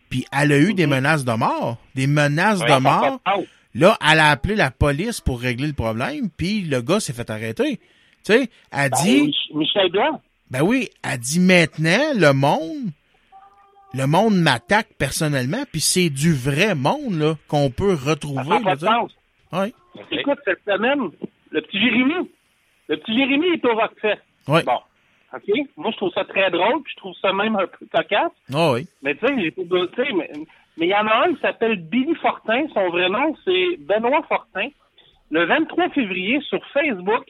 [0.09, 3.19] puis elle a eu des menaces de mort, des menaces Ouais, de mort.
[3.75, 7.29] Là, elle a appelé la police pour régler le problème, puis le gars s'est fait
[7.29, 7.77] arrêter.
[7.77, 10.21] Tu sais, elle ben, dit, Mich- Michel Blanc.
[10.49, 12.89] ben oui, elle dit maintenant, le monde,
[13.93, 18.81] le monde m'attaque personnellement, puis c'est du vrai monde, là, qu'on peut Ça retrouver, fait
[18.81, 19.05] là.
[19.51, 19.73] Ouais,
[20.11, 20.99] Écoute, cette semaine,
[21.51, 22.29] le petit Jérémy,
[22.87, 24.19] le petit Jérémy est au Rockfest.
[24.47, 24.79] Bon.
[25.33, 25.67] OK?
[25.77, 28.31] Moi, je trouve ça très drôle, puis je trouve ça même un peu cocasse.
[28.53, 28.87] ah oui.
[29.03, 29.61] Mais tu sais, j'ai pas
[30.15, 30.29] mais
[30.77, 32.65] mais il y en a un qui s'appelle Billy Fortin.
[32.73, 34.69] Son vrai nom, c'est Benoît Fortin.
[35.29, 37.25] Le 23 février, sur Facebook,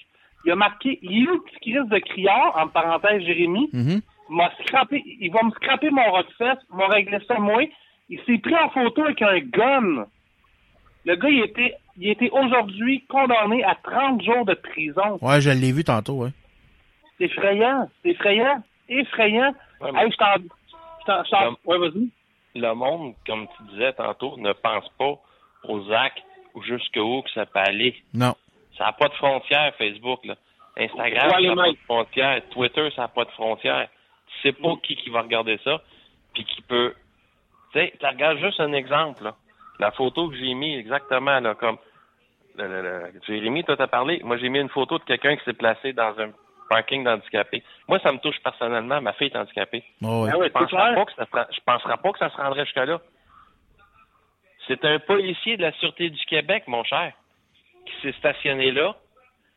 [0.46, 4.02] il a marqué You, petit Chris de criard, en parenthèse Jérémy, Mhm.
[4.30, 7.64] m'a scrappé, il va me scraper mon rockfest, m'a réglé ça moi.
[8.10, 10.06] Il s'est pris en photo avec un gun.
[11.06, 15.18] Le gars, il était, il était aujourd'hui condamné à 30 jours de prison.
[15.22, 16.30] Ouais, je l'ai vu tantôt, ouais.
[17.20, 19.54] C'est effrayant, c'est effrayant, effrayant.
[19.82, 22.10] Ouais, mais Hey, je t'en, je ouais, vas-y.
[22.56, 25.16] le monde, comme tu disais tantôt, ne pense pas
[25.68, 26.24] aux actes
[26.56, 27.96] ou jusqu'où que ça peut aller.
[28.14, 28.34] Non.
[28.78, 30.24] Ça n'a pas de frontières, Facebook.
[30.26, 30.36] Là.
[30.78, 32.42] Instagram, Ouais, ça n'a pas de frontières.
[32.52, 33.90] Twitter, ça n'a pas de frontières.
[34.28, 35.82] Tu sais pas qui, qui va regarder ça,
[36.34, 36.94] puis qui peut...
[37.74, 39.24] Tu sais, tu regardes juste un exemple.
[39.24, 39.36] Là.
[39.80, 41.78] La photo que j'ai mis exactement, là, comme...
[42.56, 44.22] Le, le, le- Jérémy, toi, t'as parlé.
[44.24, 46.32] Moi, j'ai mis une photo de quelqu'un qui s'est placé dans un
[46.70, 47.64] parking d'handicapés.
[47.88, 49.02] Moi, ça me touche personnellement.
[49.02, 49.84] Ma fille est handicapée.
[50.04, 50.96] Ah ouais, Je c'est penserais clair.
[50.96, 53.00] pas que ça se rend- je penserais pas que ça se rendrait jusqu'à là.
[54.68, 57.14] C'est un policier de la Sûreté du Québec, mon cher,
[57.86, 58.96] qui s'est stationné là.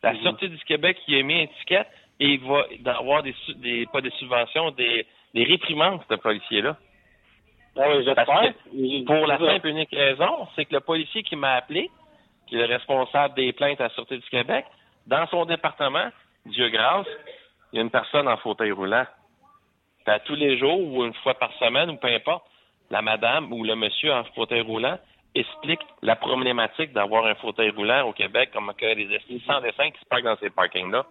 [0.03, 1.89] La Sûreté du Québec qui a mis une étiquette
[2.19, 2.65] et il va
[2.99, 3.35] avoir des,
[3.93, 6.77] pas des subventions, des, des réprimandes, ce policier-là.
[7.79, 11.55] Ah oui, que pour la simple et unique raison, c'est que le policier qui m'a
[11.55, 11.91] appelé,
[12.47, 14.65] qui est le responsable des plaintes à la Sûreté du Québec,
[15.07, 16.09] dans son département,
[16.47, 17.07] Dieu grâce,
[17.73, 19.07] il y a une personne en fauteuil roulant.
[20.05, 22.45] Puis à tous les jours ou une fois par semaine ou peu importe,
[22.91, 24.99] la madame ou le monsieur en fauteuil roulant
[25.35, 29.43] explique la problématique d'avoir un fauteuil roulant au Québec, comme qu'il y a des estis
[29.47, 31.07] sans dessin qui se parquent dans ces parkings-là.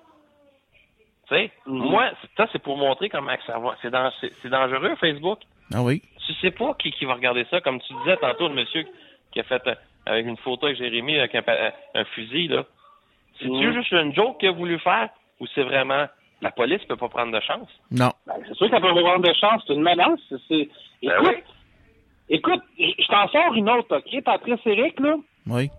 [1.27, 3.75] Tu sais, moi, ça, c'est pour montrer comment ça va.
[3.81, 5.39] C'est dan- c'est- c'est dangereux, Facebook
[5.73, 6.03] Ah oui.
[6.27, 7.61] tu sais pas qui, qui va regarder ça.
[7.61, 8.85] Comme tu disais tantôt, le monsieur
[9.31, 9.75] qui a fait euh,
[10.05, 12.65] avec une photo avec Jérémy avec un, euh, un fusil, là.
[13.39, 13.73] C'est-tu Mhm.
[13.73, 15.09] juste une joke qu'il a voulu faire?
[15.41, 16.05] Ou c'est vraiment
[16.41, 17.67] la police peut pas prendre de chance?
[17.91, 18.11] Non.
[18.25, 19.61] Ben, c'est sûr que ça peut avoir de chance.
[19.67, 20.19] C'est une menace.
[20.29, 20.69] C'est, c'est-
[21.03, 21.43] Ben Écoute, oui.
[22.29, 24.23] écoute, je t'en sors une autre, OK?
[24.23, 25.15] Patrice Eric, là?
[25.47, 25.69] Oui.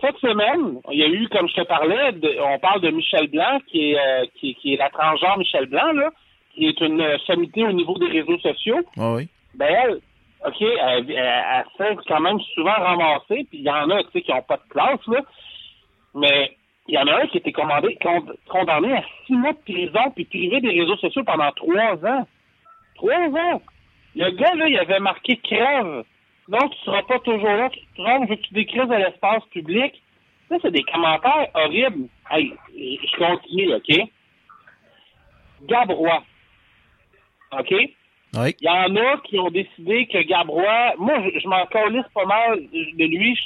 [0.00, 3.28] Cette semaine, il y a eu, comme je te parlais, de- on parle de Michel
[3.28, 6.10] Blanc, qui est, euh, qui, qui est la transgenre Michel Blanc, là,
[6.54, 8.80] qui est une euh, sommité au niveau des réseaux sociaux.
[8.98, 9.28] Ah oui.
[9.54, 10.00] Ben, elle,
[10.46, 14.22] OK, elle, elle, fait quand même souvent ramasser, puis il y en a, tu sais,
[14.22, 15.20] qui n'ont pas de classe, là.
[16.14, 16.56] mais
[16.90, 17.96] il y en a un qui était commandé,
[18.48, 22.26] condamné à six mois de prison puis privé des réseaux sociaux pendant trois ans.
[22.96, 23.62] Trois ans!
[24.16, 26.02] Le gars, là, il avait marqué crève.
[26.48, 28.98] Non, tu seras pas toujours là, tu te trompes, je veux que tu décrives à
[28.98, 30.02] l'espace public.
[30.48, 32.08] Ça, c'est des commentaires horribles.
[32.28, 34.08] Hey, je continue, OK?
[35.68, 36.24] Gabrois.
[37.52, 37.70] OK?
[37.70, 38.56] Oui.
[38.60, 42.26] Il y en a qui ont décidé que Gabrois, moi, je, je m'en calisse pas
[42.26, 43.38] mal de lui.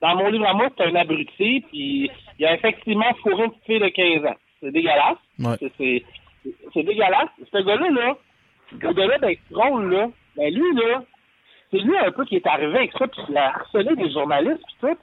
[0.00, 3.80] Dans mon livre à moi, c'est un abruti, puis il a effectivement fourré une fille
[3.80, 4.36] de 15 ans.
[4.60, 5.18] C'est dégueulasse.
[5.38, 5.56] Ouais.
[5.76, 7.28] C'est- dégueulasse.
[7.52, 8.16] Ce gars-là, là,
[8.70, 11.02] ce gars-là d'être drôle, là, ben lui, là,
[11.70, 14.62] c'est lui un peu qui est arrivé avec ça, puis il a harcelé des journalistes,
[14.66, 14.98] puis tout.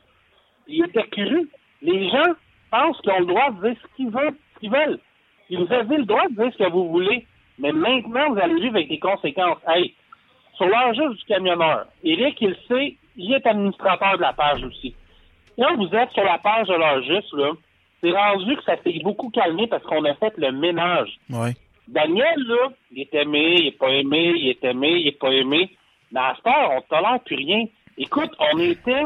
[0.67, 1.47] Il était cru.
[1.81, 2.33] Les gens
[2.71, 4.35] pensent qu'ils ont le droit de dire ce qu'ils veulent.
[4.55, 4.99] Ce qu'ils veulent.
[5.47, 7.25] Puis vous avez le droit de dire ce que vous voulez.
[7.59, 9.59] Mais maintenant, vous allez vivre avec des conséquences.
[9.67, 9.93] Hey,
[10.55, 14.95] sur l'enjeu du camionneur, Eric, il sait, il est administrateur de la page aussi.
[15.59, 17.51] Quand vous êtes sur la page de l'heure juste, là,
[18.01, 21.09] c'est rendu que ça s'est beaucoup calmé parce qu'on a fait le ménage.
[21.29, 21.53] Ouais.
[21.87, 25.31] Daniel, là, il est aimé, il est pas aimé, il est aimé, il est pas
[25.31, 25.71] aimé.
[26.11, 27.65] Mais à cette heure, on tolère plus rien.
[27.97, 29.03] Écoute, on était,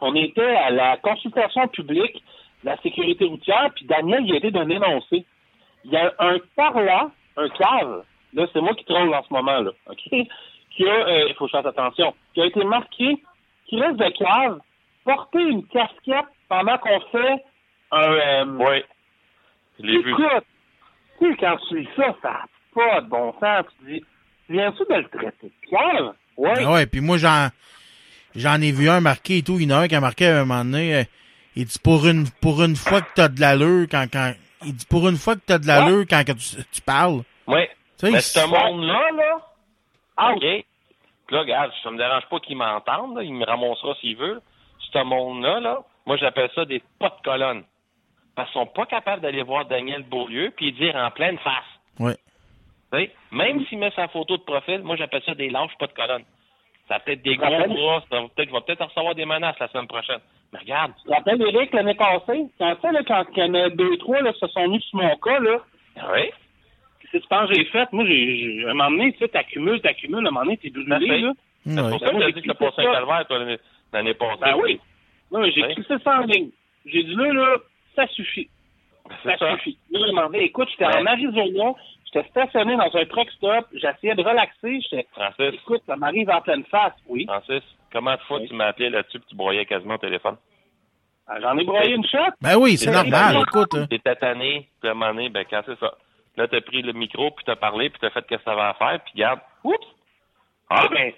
[0.00, 2.22] on était à la consultation publique
[2.62, 5.24] de la sécurité routière, puis Daniel, il a été d'un énoncé.
[5.84, 8.04] Il y a un parlant, un cave,
[8.34, 10.28] là, c'est moi qui troll en ce moment, là, OK?
[10.76, 13.22] Qui a, euh, il faut que je fasse attention, qui a été marqué,
[13.66, 14.58] qui reste de cave,
[15.04, 17.44] porter une casquette pendant qu'on fait
[17.92, 18.82] un, euh, Oui.
[19.80, 20.10] Je l'ai vu.
[20.12, 20.44] Écoute,
[21.20, 22.44] tu sais, quand tu lis ça, ça n'a
[22.74, 23.64] pas de bon sens.
[23.80, 24.04] Tu dis,
[24.46, 26.12] tu viens-tu de le traiter de Pierre?
[26.36, 26.50] Oui.
[26.56, 27.48] Ah ouais, puis moi, j'en,
[28.34, 29.56] j'en ai vu un marqué et tout.
[29.60, 30.94] Il y en a un qui a marqué à un moment donné.
[30.96, 31.04] euh,
[31.56, 34.32] il dit pour une, pour une fois que t'as de l'allure quand, quand,
[34.64, 37.22] il dit pour une fois que t'as de l'allure quand que tu, tu parles.
[37.46, 37.60] Oui.
[37.98, 39.38] Tu sais, Mais ce monde-là, là,
[40.16, 40.40] Ah, OK.
[40.40, 40.64] Puis
[41.36, 44.40] là, regarde, ça me dérange pas qu'il m'entende, il me ramassera s'il veut.
[44.92, 47.64] Ce monde-là, là, moi, j'appelle ça des pas de colonne.
[48.36, 51.64] Parce qu'ils sont pas capables d'aller voir Daniel Beaulieu puis dire en pleine face.
[52.92, 55.86] Tu sais, même s'il met sa photo de profil, moi, j'appelle ça des lâches pas
[55.86, 56.24] de colonne.
[56.88, 59.68] Ça peut-être des gros Rappelle- bras, ça va peut-être, va peut-être recevoir des menaces la
[59.68, 60.20] semaine prochaine.
[60.52, 63.54] Mais regarde, Tu te rappelles, Eric, l'année passée, quand, ça, là, quand il y en
[63.54, 65.58] a deux, trois, là, se sont mis sur mon cas, là,
[66.12, 66.30] oui,
[67.18, 67.92] tu penses que j'ai fait?
[67.92, 70.56] Moi, j'ai, j'ai- à un moment donné, tu sais, t'accumules, t'accumules, à un moment donné,
[70.58, 71.18] t'es brûlé, fait.
[71.20, 71.32] là.
[71.64, 73.58] c'est pour ça que t'as j'ai dit que t'as passé un calvaire, toi, l'année,
[73.92, 74.40] l'année passée.
[74.40, 74.80] Ben oui.
[75.32, 76.50] Non, j'ai cliqué ça en ligne.
[76.86, 77.56] J'ai dit, là, là,
[77.96, 78.48] ça suffit.
[79.22, 79.56] C'est Ça, ça.
[79.58, 79.78] suffit.
[79.90, 80.44] Là, je m'en vais.
[80.44, 80.96] Écoute, j'étais Ouais.
[80.98, 81.72] en Arizona,
[82.06, 86.40] j'étais stationné dans un truck stop, j'essayais de relaxer, j'étais, Francis, écoute, ça m'arrive en
[86.40, 87.24] pleine face, oui.
[87.26, 87.62] Francis,
[87.92, 88.48] comment de fois Oui.
[88.48, 90.36] tu m'as appelé là-dessus puis tu broyais quasiment au téléphone?
[91.26, 92.18] Ah, J'en ai broyé une shot.
[92.42, 93.34] Ben oui, c'est Ben, normal.
[93.34, 93.86] ben, Écoute, hein.
[93.88, 95.94] T'es tanné, puis à un moment donné, ben quand c'est ça.
[96.36, 98.74] Là, t'as pris le micro, puis t'as parlé, puis t'as fait ce que ça à
[98.74, 99.86] faire, puis garde, oups!
[100.68, 101.12] Ah, ben,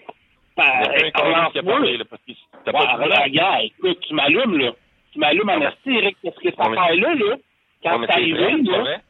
[0.57, 2.33] ben, collègue qui a parlé, là, parce que
[2.65, 4.73] t'as Ouais, pas dit regarde, regarde, écoute, tu m'allumes, là.
[5.13, 5.67] Tu m'allumes en Ouais.
[5.69, 7.37] esti, Eric, parce que cette affaire-là, là,
[7.83, 9.01] quand c'est arrivé, là, vrai.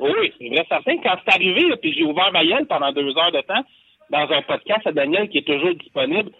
[0.00, 3.16] oui, c'est vrai certain, quand c'est arrivé, là, puis j'ai ouvert ma gueule pendant deux
[3.18, 3.64] heures de temps
[4.10, 6.30] dans un podcast à Daniel qui est toujours disponible.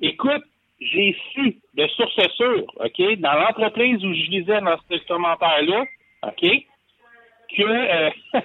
[0.00, 0.44] Écoute,
[0.80, 5.84] j'ai su de sources sûres, OK, dans l'entreprise où je lisais dans ce commentaire-là,
[6.22, 6.46] OK,
[7.54, 8.10] que, euh,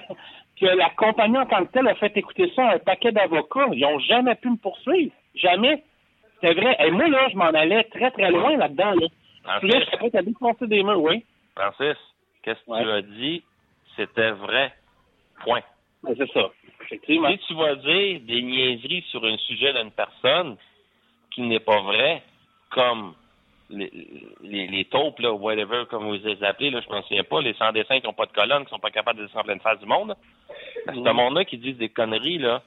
[0.60, 3.68] que la compagnie en tant que telle a fait écouter ça à un paquet d'avocats.
[3.72, 5.12] Ils n'ont jamais pu me poursuivre.
[5.34, 5.82] Jamais.
[6.40, 6.76] C'est vrai.
[6.80, 8.94] Et moi, là, je m'en allais très, très loin là-dedans.
[8.94, 9.06] Là.
[9.58, 11.24] Puis là, Francis, j'étais prêt à défoncer des murs, oui.
[11.56, 11.96] Francis,
[12.42, 13.42] qu'est-ce que tu as dit?
[13.96, 14.72] C'était vrai.
[15.44, 15.62] Point.
[16.06, 16.50] C'est ça.
[16.82, 17.30] Effectivement.
[17.30, 20.56] Si tu vas dire des niaiseries sur un sujet d'une personne
[21.30, 22.22] qui n'est pas vrai,
[22.70, 23.14] comme
[23.70, 23.90] les,
[24.42, 27.40] les, les taupes, là, whatever, comme vous les appelez, là, je ne me souviens pas,
[27.40, 29.60] les sans-dessins qui n'ont pas de colonne, qui sont pas capables de descendre en pleine
[29.60, 30.14] face du monde,
[30.86, 31.04] ben, Mhm.
[31.06, 32.62] ce monde-là qui disent des conneries, là,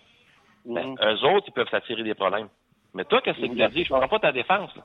[0.66, 0.98] ben, Mhm.
[1.02, 2.50] eux autres, ils peuvent s'attirer des problèmes.
[2.94, 3.84] Mais toi, qu'est-ce que tu as dit?
[3.84, 4.84] Je prends pas ta défense, là.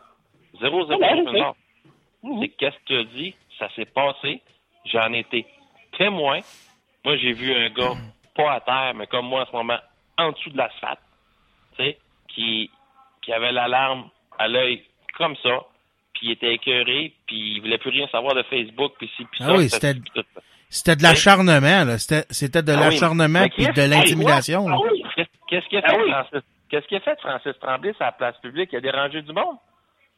[0.61, 1.57] Zéro, zéro, Ah, ben, sors.
[2.41, 3.35] C'est qu'est-ce que tu as dit?
[3.59, 4.43] Ça s'est passé.
[4.85, 5.47] J'en étais
[5.97, 6.41] témoin.
[7.05, 7.95] Moi, j'ai vu un gars,
[8.35, 9.79] pas à terre, mais comme moi en ce moment,
[10.19, 11.01] en dessous de l'asphalte,
[11.77, 11.99] tu sais,
[12.29, 12.71] qui,
[13.23, 14.09] qui avait l'alarme
[14.39, 14.85] à l'œil
[15.17, 15.61] comme ça,
[16.23, 19.47] il était écœuré, puis il voulait plus rien savoir de Facebook, puis si, puis Ah
[19.47, 19.55] ça.
[19.55, 19.95] oui, c'était-
[20.69, 21.99] c'était- de l'acharnement, là.
[21.99, 24.67] C'était, c'était de Ah oui, l'acharnement mais puis de l'intimidation.
[24.69, 24.79] Ah là.
[24.93, 25.03] oui.
[25.49, 26.11] Qu'est-ce qu'il a Ah fait, oui.
[26.11, 26.41] Francis?
[26.71, 28.71] Qu'est-ce qu'il a fait, Francis Tremblay, sur la place publique?
[28.73, 29.57] Il a dérangé du monde?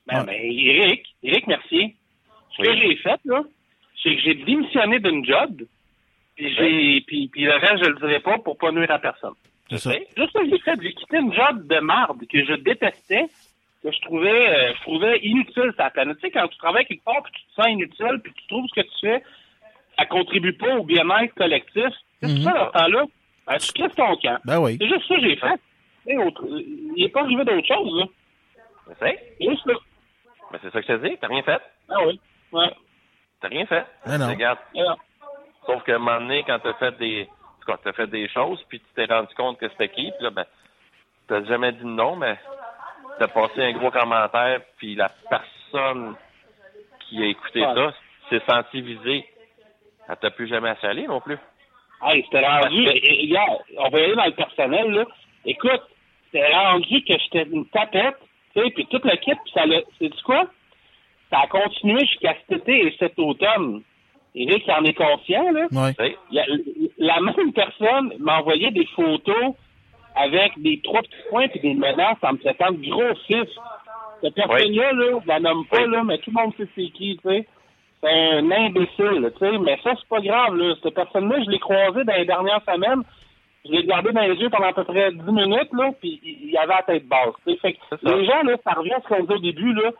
[0.06, 1.96] Ben, ben, Eric, Eric Mercier,
[2.56, 2.78] ce que Oui.
[2.80, 3.42] j'ai fait, là,
[4.02, 5.62] c'est que j'ai démissionné d'une job,
[6.36, 9.32] puis j'ai, puis, puis le reste, je le dirai pas pour pas nuire à personne.
[9.70, 9.92] C'est ça.
[10.16, 13.24] Juste ça que j'ai fait, j'ai quitté une job de marde que je détestais,
[13.84, 16.16] que je trouvais, euh, je trouvais inutile sur la planète.
[16.18, 18.66] Tu sais, quand tu travailles quelque part, puis tu te sens inutile, puis tu trouves
[18.68, 19.22] ce que tu fais,
[19.98, 21.84] ça contribue pas au bien-être collectif.
[22.20, 22.42] Que tu Mhm.
[22.44, 23.04] fais dans ce temps-là?
[23.46, 24.38] Ben, tu quittes ton camp.
[24.44, 24.76] Ben oui.
[24.80, 26.16] C'est juste ça que j'ai fait.
[26.18, 28.04] Autre- Il n'est pas arrivé d'autre chose, là.
[28.88, 29.36] Tu sais?
[29.40, 29.74] Juste là.
[30.52, 31.60] Mais c'est ça que je te dis, t'as rien fait?
[31.90, 32.20] Ah oui.
[32.52, 32.70] Ouais.
[33.40, 33.84] T'as rien fait?
[34.06, 34.28] Mais non.
[34.28, 34.58] Regarde.
[34.74, 34.96] Yeah.
[35.66, 37.28] Sauf qu'à un moment donné, quand t'as fait des.
[37.66, 40.30] Quand t'as fait des choses, puis tu t'es rendu compte que c'était qui, puis là,
[40.30, 40.44] ben,
[41.28, 42.38] t'as jamais dit non, mais
[43.18, 46.14] t'as passé un gros commentaire, puis la personne
[47.08, 47.74] qui a écouté Ouais.
[47.74, 47.92] ça
[48.30, 49.24] s'est sentie visée.
[50.08, 51.38] Elle t'a plus jamais assalé non plus.
[52.02, 52.84] Hey, c'était rendu.
[52.84, 55.04] Que- on va y aller dans le personnel, là.
[55.46, 55.82] Écoute,
[56.26, 58.16] c'était rendu que j'étais une tapette,
[58.54, 59.80] tu sais, puis toute l'équipe, puis ça l'a.
[59.98, 60.46] C'est quoi?
[61.30, 63.82] Ça a continué jusqu'à cet été et cet automne.
[64.34, 65.66] Eric en est conscient, là.
[65.70, 65.94] Ouais.
[66.38, 66.46] A-
[66.98, 69.54] la même personne m'a envoyé des photos
[70.16, 73.48] avec des trois petits points et des menaces en me traitant de gros fils.
[74.22, 75.90] Cette personne-là, là, je la nomme pas, Oui.
[75.90, 77.46] là, mais tout le monde sait c'est qui, tu sais.
[78.02, 79.58] C'est un imbécile, tu sais.
[79.58, 80.74] Mais ça, c'est pas grave, là.
[80.82, 83.02] Cette personne-là, je l'ai croisé dans les dernières semaines.
[83.66, 86.56] Je l'ai regardé dans les yeux pendant à peu près 10 minutes, là, puis il
[86.56, 87.58] avait la tête basse, tu sais.
[87.60, 89.90] Fait que C'est les gens, là, ça revient à ce qu'on disait au début, là.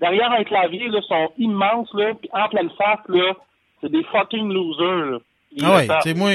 [0.00, 3.34] Derrière un clavier, là, sont immenses, là, puis en pleine face, là,
[3.80, 5.18] c'est des fucking losers, là.
[5.62, 6.30] Ah ouais, sais, moi,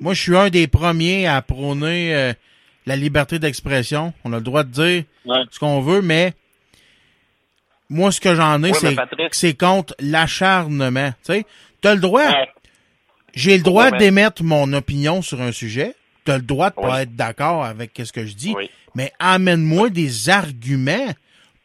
[0.00, 2.32] moi, je suis un des premiers à prôner euh,
[2.86, 4.12] la liberté d'expression.
[4.24, 5.42] On a le droit de dire Ouais.
[5.50, 6.34] ce qu'on veut, mais
[7.88, 8.96] moi, ce que j'en ai, Ouais, c'est
[9.32, 11.10] c'est contre l'acharnement.
[11.24, 11.46] Tu sais,
[11.80, 12.48] t'as le droit, Ouais.
[13.34, 15.94] j'ai le droit d'émettre mon opinion sur un sujet.
[16.24, 18.70] T'as le droit de pas être d'accord avec ce que je dis, Oui.
[18.94, 21.12] mais amène-moi des arguments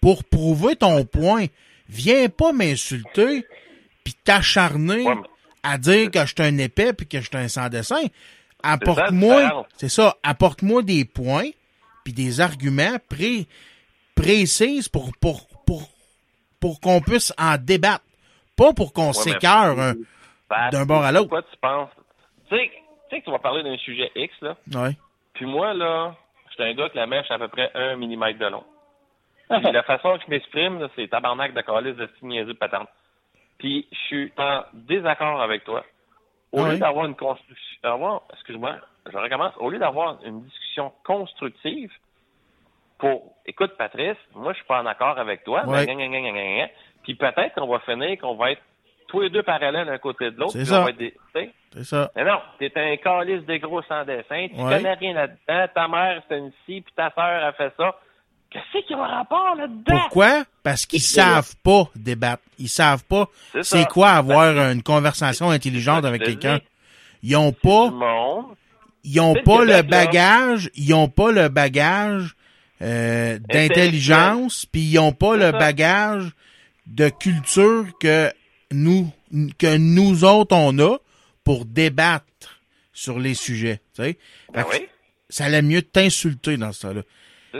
[0.02, 1.46] pour prouver ton point.
[1.90, 3.46] Viens pas m'insulter
[4.04, 5.06] puis t'acharner
[5.64, 8.02] à dire que je suis un épais puis que je suis un sans dessin.
[8.64, 11.50] la Apporte-moi, c'est ça, apporte-moi des points
[12.04, 13.48] puis des arguments pré
[14.16, 15.90] précises pour pour pour
[16.60, 18.04] pour qu'on puisse en débattre,
[18.56, 19.94] pas pour qu'on mais- s'écœure
[20.72, 21.30] D'un bord à l'autre.
[21.30, 21.90] Pourquoi tu penses?
[22.50, 22.72] Tu sais,
[23.10, 24.56] tu sais que tu vas parler d'un sujet X, là.
[24.74, 24.98] Ouais.
[25.34, 26.16] Puis moi, là,
[26.50, 28.64] j'étais un gars que la mèche à peu près un millimètre de long.
[29.50, 32.88] Puis la façon que je m'exprime, c'est tabarnak de calice de niaiseux de patente.
[33.60, 35.84] Puis je suis en désaccord avec toi.
[36.52, 38.76] Au Ah lieu d'avoir une construction, excuse-moi,
[39.12, 41.92] je recommence, au lieu d'avoir une discussion constructive
[42.98, 46.68] pour, écoute Patrice, moi je suis pas en accord avec toi, gna, gna, gna,
[47.04, 48.62] puis peut-être qu'on va finir qu'on va être
[49.08, 50.54] tous les deux parallèles un côté de l'autre.
[50.54, 50.86] C'est ça.
[50.92, 51.16] des-
[51.74, 52.10] C'est ça.
[52.16, 54.70] mais non, t'es un calice de gros sans dessin, tu Ouais.
[54.78, 57.96] connais rien là-dedans, ta mère c'est une scie, puis ta sœur a fait ça.
[58.50, 60.00] Qu'est-ce qu'il y a un rapport là-dedans?
[60.00, 60.46] Pourquoi?
[60.64, 62.44] Parce qu'ils savent pas débattre.
[62.60, 63.86] Ils savent pas C'est ça.
[63.86, 66.60] quoi avoir une conversation intelligente ça avec quelqu'un.
[67.24, 68.46] Ils ont pas, monde.
[69.04, 69.84] ils ont pas le là.
[69.84, 72.36] bagage, ils ont pas le bagage
[72.82, 75.52] euh, d'intelligence, puis ils ont pas le ça.
[75.52, 76.32] bagage
[76.86, 78.32] de culture que
[78.72, 79.12] nous
[79.58, 80.98] que nous autres on a
[81.44, 82.62] pour débattre
[82.94, 83.82] sur les sujets.
[83.96, 84.18] Tu sais,
[84.54, 84.88] Ben oui,
[85.30, 87.02] ça allait mieux de t'insulter dans ce cas-là.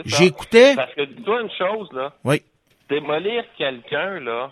[0.04, 2.42] J'écoutais, Parce que dis-toi une chose, là, oui,
[2.88, 4.50] démolir quelqu'un, là,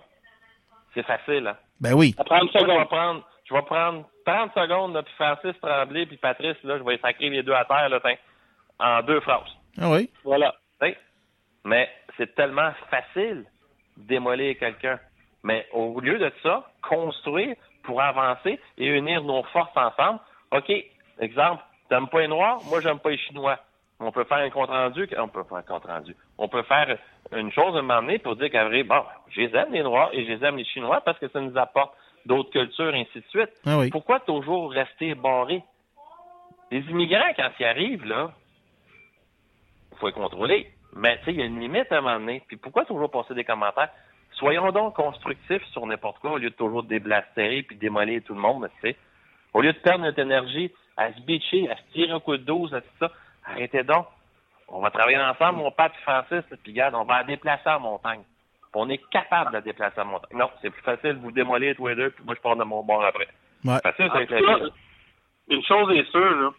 [0.95, 1.57] c'est facile, hein.
[1.81, 6.07] ben oui, Moi, je vais prendre, je vais prendre 30 secondes, là, puis Francis Tremblay,
[6.07, 8.17] puis Patrice, là, je vais sacrer les deux à terre, là, tiens,
[8.79, 9.49] en deux phrases.
[9.81, 10.55] ah oui, Voilà.
[11.67, 13.45] Mais c'est tellement facile
[13.97, 15.01] de démolir quelqu'un.
[15.43, 20.21] Mais au lieu de ça, construire pour avancer et unir nos forces ensemble.
[20.53, 20.73] OK,
[21.19, 23.59] exemple, t'aimes pas les Noirs, moi j'aime pas les Chinois.
[23.99, 26.15] On peut faire un compte rendu, on peut faire un compte rendu.
[26.37, 26.99] On peut faire
[27.35, 29.83] une chose à un moment donné pour dire qu'à vrai, bon, je les aime les
[29.83, 31.95] Noirs et je les aime les Chinois parce que ça nous apporte
[32.27, 33.51] d'autres cultures, et ainsi de suite.
[33.65, 33.91] ah oui.
[33.91, 35.63] Pourquoi toujours rester barré?
[36.71, 38.33] Les immigrants, quand ils arrivent, là,
[39.93, 40.71] il faut les contrôler.
[40.95, 42.43] Mais, tu sais, il y a une limite à un moment donné.
[42.49, 43.91] Puis pourquoi toujours passer des commentaires?
[44.33, 48.41] Soyons donc constructifs sur n'importe quoi au lieu de toujours déblatérer puis démolir tout le
[48.41, 48.97] monde, tu sais.
[49.55, 52.43] Au lieu de perdre notre énergie à se bitcher, à se tirer un coup de
[52.43, 53.11] dose, à tout ça,
[53.47, 54.07] arrêtez donc.
[54.69, 57.81] On va travailler ensemble, mon père et Francis, puis regarde, on va la déplacer en
[57.81, 58.23] montagne.
[58.23, 60.37] Puis on est capable de la déplacer en montagne.
[60.37, 62.65] Non, c'est plus facile de vous démolir tous les deux, puis moi je pars de
[62.65, 63.29] mon bord après.
[63.65, 63.79] Ouais.
[63.83, 64.71] Facile, vie.
[65.49, 66.51] une chose est sûre, là.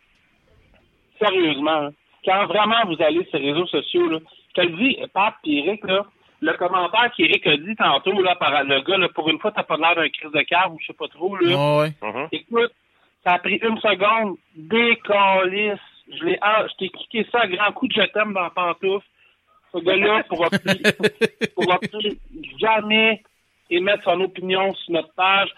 [1.19, 1.91] Sérieusement, là,
[2.23, 4.19] quand vraiment vous allez sur les réseaux sociaux, là,
[4.49, 6.05] je te le dis, Pat et Eric, là,
[6.41, 9.63] le commentaire qu'Eric a dit tantôt, là, par le gars, là, pour une fois, t'as
[9.63, 11.79] pas l'air d'un crise de cave ou je sais pas trop, là.
[11.79, 11.91] Ouais.
[12.01, 12.27] Mhm.
[12.31, 12.71] Écoute,
[13.23, 14.37] ça a pris une seconde.
[14.55, 15.79] Décalisse.
[16.09, 18.49] Je l'ai, ah, je t'ai cliqué ça à grand coup de je t'aime dans la
[18.49, 19.05] pantoufle.
[19.73, 22.17] Ce gars-là pourra plus, pourra plus
[22.59, 23.21] jamais
[23.69, 25.49] émettre son opinion sur notre page.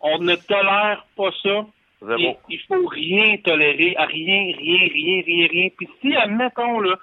[0.00, 1.66] On ne tolère pas ça.
[2.00, 2.38] Zéro.
[2.48, 5.68] il faut rien tolérer, à rien, rien, rien, rien, rien.
[5.76, 6.96] Puis si, admettons, là,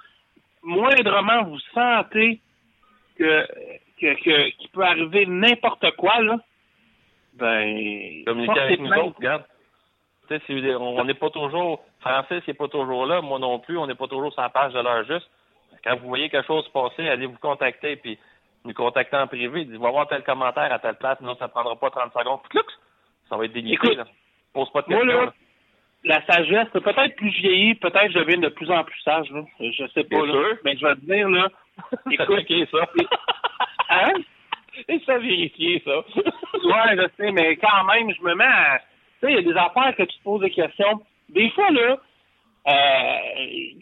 [0.62, 2.40] moindrement vous sentez
[3.18, 3.46] que,
[4.00, 6.38] que, que- qu'il peut arriver n'importe quoi, là,
[7.34, 9.44] ben, Communiquer portez avec nous autres, regarde.
[10.28, 13.76] Tu sais, si on n'est pas toujours, Francis n'est pas toujours là, moi non plus,
[13.78, 15.28] on n'est pas toujours sur la page de l'heure juste.
[15.84, 18.18] Quand vous voyez quelque chose passer, allez vous contacter, puis
[18.64, 21.48] nous contacter en privé, il dit va voir tel commentaire à telle place, non, ça
[21.48, 22.40] prendra pas 30 secondes.
[23.28, 23.56] Ça va être.
[23.56, 24.04] Écoute, là.
[24.52, 25.20] Pose pas de Moi, questions.
[25.20, 25.32] là, là.
[26.04, 29.42] la sagesse, peut-être plus je vieillis, peut-être je deviens de plus en plus sage, là.
[29.60, 30.32] Je sais pas, là.
[30.32, 30.56] sûr.
[30.64, 31.48] Mais je vais te dire, là.
[32.10, 32.88] Écoute, Écoute, ça.
[33.90, 34.12] hein?
[34.88, 35.98] Et ça vérifier, ça.
[35.98, 38.78] Ouais, je sais, mais quand même, je me mets à.
[39.20, 41.00] Tu sais, il y a des affaires que tu te poses des questions.
[41.28, 41.96] Des fois, là,
[42.68, 43.18] euh,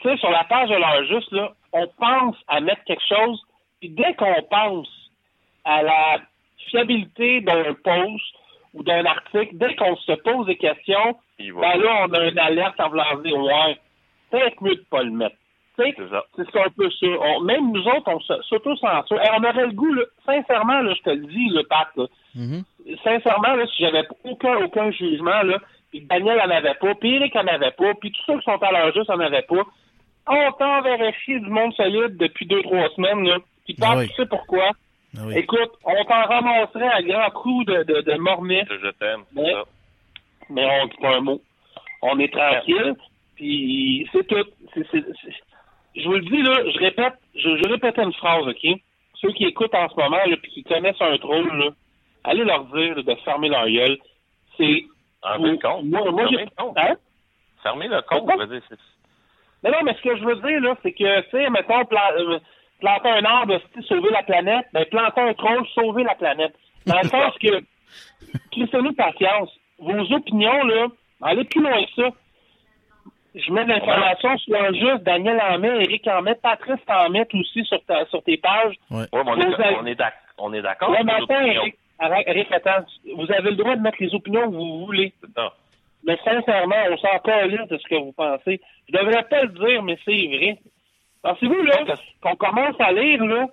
[0.01, 3.40] tu sais, sur la page de l'heure juste, là, on pense à mettre quelque chose,
[3.80, 4.88] puis dès qu'on pense
[5.64, 6.20] à la
[6.70, 8.24] fiabilité d'un post
[8.74, 12.78] ou d'un article, dès qu'on se pose des questions, ben là, on a une alerte
[12.80, 13.78] en voulant dire, ouais,
[14.30, 15.36] peut-être mieux de pas le mettre.
[15.78, 16.24] Tu sais, C'est ça.
[16.36, 17.07] c'est un peu ça.
[17.07, 19.20] On- même nous autres, on se- s'auto-censure.
[19.20, 22.07] Hey, on aurait le goût, là, sincèrement, là, je te le dis, le Pat, là,
[22.36, 22.62] Mhm.
[23.03, 25.59] sincèrement, là, si j'avais aucun, aucun jugement, là,
[25.99, 28.61] puis Daniel en avait pas, puis Eric en avait pas, puis tous ceux qui sont
[28.62, 29.62] à l'heure juste en avaient pas,
[30.26, 33.36] on t'enverrait chier du monde solide depuis deux, trois semaines, là.
[33.64, 34.09] Puis Ah oui.
[34.09, 34.70] tu sais pourquoi?
[35.16, 35.34] Ah oui.
[35.38, 39.20] Écoute, on t'en ramasserait à grands coups de, de, Je t'aime.
[39.32, 39.62] Mais- ça.
[40.51, 41.40] mais on dit pas un mot.
[42.03, 42.95] On est tranquille,
[43.36, 44.45] puis c'est tout.
[44.74, 45.32] C'est- c'est- c'est-
[45.97, 48.66] Je vous le dis, là, je répète, je, je répète une phrase, OK?
[49.20, 51.70] Ceux qui écoutent en ce moment, là, puis qui connaissent un troll, là,
[52.24, 53.97] allez leur dire de fermer leur gueule.
[54.57, 54.84] C'est...
[55.25, 55.85] Enlevez le compte.
[55.85, 56.45] Moi, moi, Fermez j'ai...
[56.45, 56.79] le compte.
[56.79, 56.95] Hein?
[57.62, 58.31] Fermez le compte.
[58.33, 58.79] Je veux dire, c'est-
[59.62, 62.12] Mais non, mais ce que je veux dire, là, c'est que, tu sais, mettons, pla-
[62.18, 62.39] euh,
[62.81, 66.55] planter un arbre, c'est sauver la planète, ben, planter un troll, sauver la planète.
[66.87, 67.62] Dans le sens que,
[68.53, 69.51] crissez-nous patience.
[69.79, 70.87] Vos opinions, là,
[71.22, 72.09] allez plus loin que ça.
[73.35, 77.11] Je mets de l'information sur un juste, Daniel en met, Eric en met, Patrice en
[77.11, 78.75] met aussi sur, ta, sur tes pages.
[78.91, 79.07] Ouais.
[79.12, 80.91] Ouais, mais on, est, avez- on est d'ac- on est d'accord.
[80.91, 81.55] Ouais, sur mais.
[81.57, 81.75] Eric,
[82.26, 82.86] Eric, attends.
[83.16, 85.12] Vous avez le droit de mettre les opinions que vous voulez.
[85.34, 85.52] Ça.
[86.07, 88.61] Mais sincèrement, on s'en pas lire de ce que vous pensez.
[88.88, 90.59] Je devrais pas le dire, mais c'est vrai.
[91.22, 91.84] Pensez-vous, là,
[92.20, 93.48] qu'on commence à lire, là,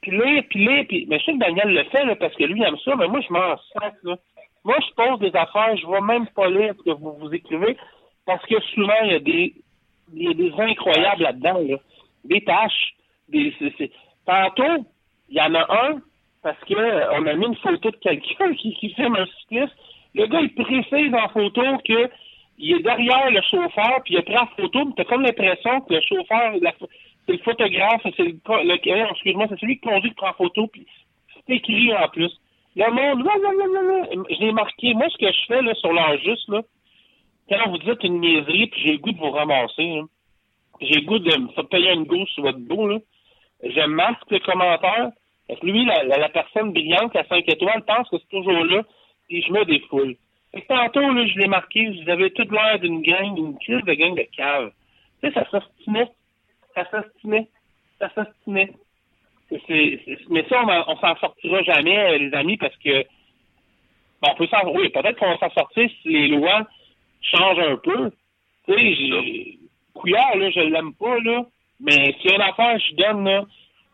[0.00, 1.06] puis lire, puis lire, puis...
[1.08, 3.08] Mais je sais que Daniel le fait, là, parce que lui, il aime ça, mais
[3.08, 4.16] moi, je m'en sac, là.
[4.64, 7.76] Moi, je pose des affaires, je vais même pas lire ce que vous vous écrivez,
[8.26, 9.54] parce que souvent, il y a des,
[10.14, 11.76] il y a des incroyables là-dedans, là.
[12.24, 12.94] Des tâches,
[13.28, 13.54] des...
[14.24, 14.86] Tantôt,
[15.28, 16.00] il y en a un,
[16.42, 19.74] parce que euh, a mis une photo de quelqu'un qui, qui filme un cycliste.
[20.14, 22.10] Le gars, il précise en photo que
[22.58, 25.80] il est derrière le chauffeur, puis il a pris la photo, mais t'as comme l'impression
[25.80, 26.52] que le chauffeur,
[27.26, 30.32] c'est le photographe, c'est le, le euh, excuse-moi, c'est celui qui conduit qui prend la
[30.34, 30.86] photo, puis
[31.46, 32.30] c'est écrit en plus.
[32.76, 33.26] Le monde,
[34.30, 34.94] je l'ai marqué.
[34.94, 36.62] Moi, ce que je fais là, sur l'heure juste, là,
[37.48, 40.02] quand vous dites une niaiserie, puis j'ai le goût de vous ramasser, là,
[40.80, 42.98] j'ai le goût de me payer une gauche sur votre dos, là,
[43.62, 45.10] je masque le commentaire.
[45.58, 48.82] Que lui, la, personne brillante, la 5 étoiles, pense que c'est toujours là,
[49.30, 50.16] et je me défoule.
[50.52, 53.84] Fait que tantôt, là, je l'ai marqué, vous avez toute l'air d'une gang, d'une crise
[53.84, 54.72] de gang de cave.
[55.22, 56.08] Tu sais, ça s'ostinait.
[56.74, 57.48] Ça s'ostinait.
[57.98, 58.72] Ça s'ostinait.
[60.28, 63.02] Mais ça, on, on s'en sortira jamais, euh, les amis, parce que
[64.22, 66.66] bon, on peut s'en oui, peut-être qu'on va s'en sortir si les lois
[67.22, 68.10] changent un peu.
[69.94, 71.44] Couillard, là, je l'aime pas, là.
[71.80, 73.44] Mais a une affaire, je donne, là.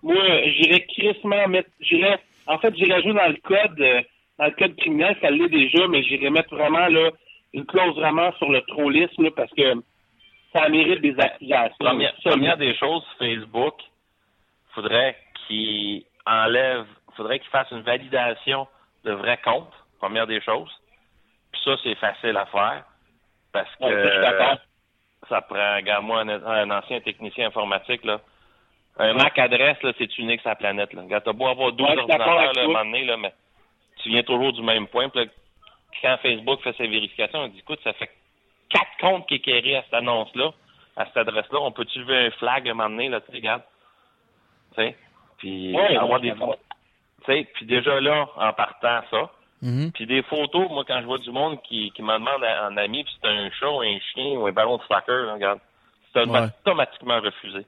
[0.07, 1.69] Moi, j'irais crissement mettre.
[1.81, 2.19] J'irais.
[2.47, 4.03] En fait, j'irais jouer dans le code euh,
[4.39, 7.11] dans le code criminel, ça l'est déjà, mais j'irais mettre vraiment là
[7.53, 9.75] une clause vraiment sur le trollisme là, parce que
[10.53, 11.75] ça mérite des accusations.
[12.25, 13.75] Première, des choses, Facebook,
[14.75, 16.85] faudrait qu'il enlève,
[17.17, 18.69] faudrait qu'il fasse une validation
[19.05, 20.71] de vrais comptes, première des choses.
[21.53, 22.85] Puis ça, c'est facile à faire.
[23.53, 24.57] Parce que Ouais,
[25.29, 28.21] ça prend, regarde moi, un, un ancien technicien informatique, là.
[28.99, 31.03] Un MAC adresse, là, c'est unique sur la planète, là.
[31.21, 33.17] T'as beau avoir 12 Ouais, je suis d'accord ordinateurs, là, à un moment donné, là,
[33.17, 33.33] mais
[34.03, 35.09] tu viens toujours du même point.
[35.11, 35.31] Puis là,
[36.03, 38.11] quand Facebook fait ses vérifications, on dit, écoute, ça fait
[38.71, 40.51] quatre comptes qui équerraient à cette annonce-là,
[40.97, 41.59] à cette adresse-là.
[41.61, 43.63] On peut-tu lever un flag à un moment donné, là, tu sais, regarde.
[44.75, 44.97] Tu sais,
[45.39, 46.31] puis Ouais, avoir ouais, des...
[46.31, 46.57] d'accord.
[47.27, 49.31] Tu sais, puis déjà là, en partant ça,
[49.63, 49.91] Mhm.
[49.93, 53.05] puis des photos, moi, quand je vois du monde qui, qui me demande en ami,
[53.05, 55.61] puis c'est un chat ou un chien ou un ballon de soccer, là, regarde,
[56.13, 57.67] c'est automatiquement refusé.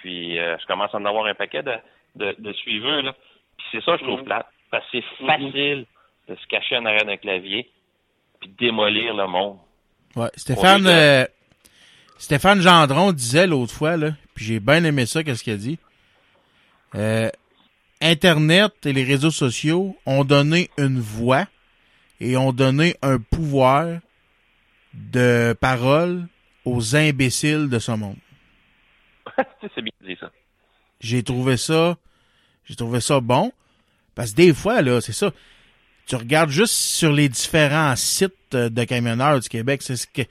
[0.00, 1.72] Puis euh, je commence à en avoir un paquet de,
[2.16, 3.14] de, de suiveurs, là.
[3.56, 4.24] Puis c'est ça que je trouve Mhm.
[4.26, 5.86] plate, parce que c'est facile
[6.28, 7.70] de se cacher en arrière d'un clavier
[8.40, 9.58] puis de démolir le monde.
[10.16, 11.24] Ouais, Stéphane, euh,
[12.18, 15.78] Stéphane Gendron disait l'autre fois, là, puis j'ai bien aimé ça, qu'est-ce qu'il a dit.
[16.94, 17.28] Euh,
[18.00, 21.46] Internet et les réseaux sociaux ont donné une voix
[22.20, 23.98] et ont donné un pouvoir
[24.92, 26.26] de parole
[26.64, 28.16] aux imbéciles de ce monde.
[29.74, 30.30] C'est bien dit, ça.
[31.00, 31.96] J'ai trouvé ça,
[32.64, 33.52] j'ai trouvé ça bon.
[34.14, 35.32] Parce que des fois, là, c'est ça.
[36.06, 40.22] Tu regardes juste sur les différents sites euh, de camionneurs du Québec, c'est ce que,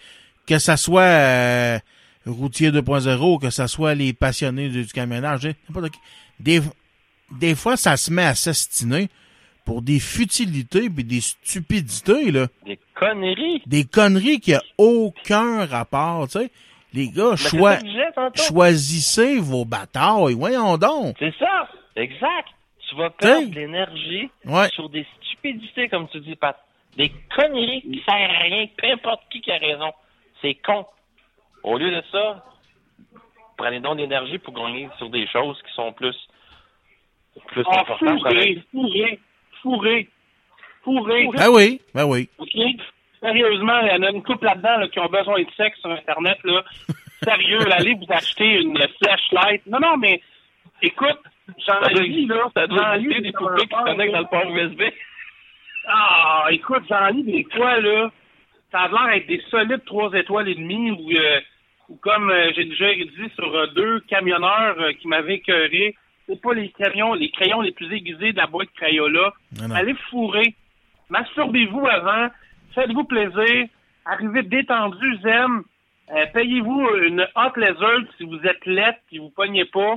[0.47, 1.79] que ça soit euh,
[2.25, 5.99] routier 2.0, que ça soit les passionnés du, du camionnage, j'ai- n'importe qui.
[6.39, 6.61] Des,
[7.31, 9.09] des fois, ça se met à s'astiner
[9.65, 12.47] pour des futilités puis des stupidités, là.
[12.65, 13.61] Des conneries.
[13.65, 16.51] Des conneries qui a aucun rapport, tu sais.
[16.93, 17.77] Les gars, c'est choi-
[18.35, 21.15] choisissez vos batailles, voyons donc.
[21.19, 21.67] C'est ça.
[21.95, 22.49] Exact.
[22.89, 24.67] Tu vas perdre de l'énergie Ouais.
[24.69, 26.55] sur des stupidités, comme tu dis, Pat.
[26.95, 29.91] Des conneries qui servent à rien, peu importe qui qui a raison.
[30.41, 30.85] C'est con.
[31.63, 32.43] Au lieu de ça,
[33.57, 36.15] prenez donc d'énergie pour gagner sur des choses qui sont plus,
[37.47, 38.19] plus Ah, importantes.
[38.19, 39.19] fourré, fourré,
[39.63, 40.09] fourré,
[40.83, 41.27] fourré.
[41.35, 42.29] Ben oui, ben oui.
[42.37, 42.49] OK?
[43.23, 45.91] Sérieusement, il y en a une couple là-dedans là, qui ont besoin de sexe sur
[45.91, 46.37] Internet.
[46.43, 46.61] Là.
[47.23, 49.65] Sérieux, là, allez vous acheter une flashlight.
[49.65, 50.21] Non, non, mais
[50.81, 51.19] écoute,
[51.95, 52.51] lis, là.
[52.53, 54.81] Ça doit exister des poupées qui se connectent dans le port USB.
[55.87, 58.11] Ah, écoute, j'en lis des fois, là.
[58.71, 61.39] Ça a l'air d'être des solides trois étoiles et demie ou, euh,
[61.89, 65.95] ou comme euh, j'ai déjà dit sur euh, deux camionneurs qui m'avaient écœuré.
[66.27, 69.33] C'est pas les camions, les crayons les plus aiguisés de la boîte Crayola.
[69.61, 69.75] Non, non.
[69.75, 70.55] Allez fourrer.
[71.09, 72.29] Masturbez-vous avant.
[72.73, 73.67] Faites-vous plaisir.
[74.05, 75.61] Arrivez détendu, zen.
[76.11, 79.95] Euh, Payez-vous une hot laser si vous êtes lettre et vous pognez pas.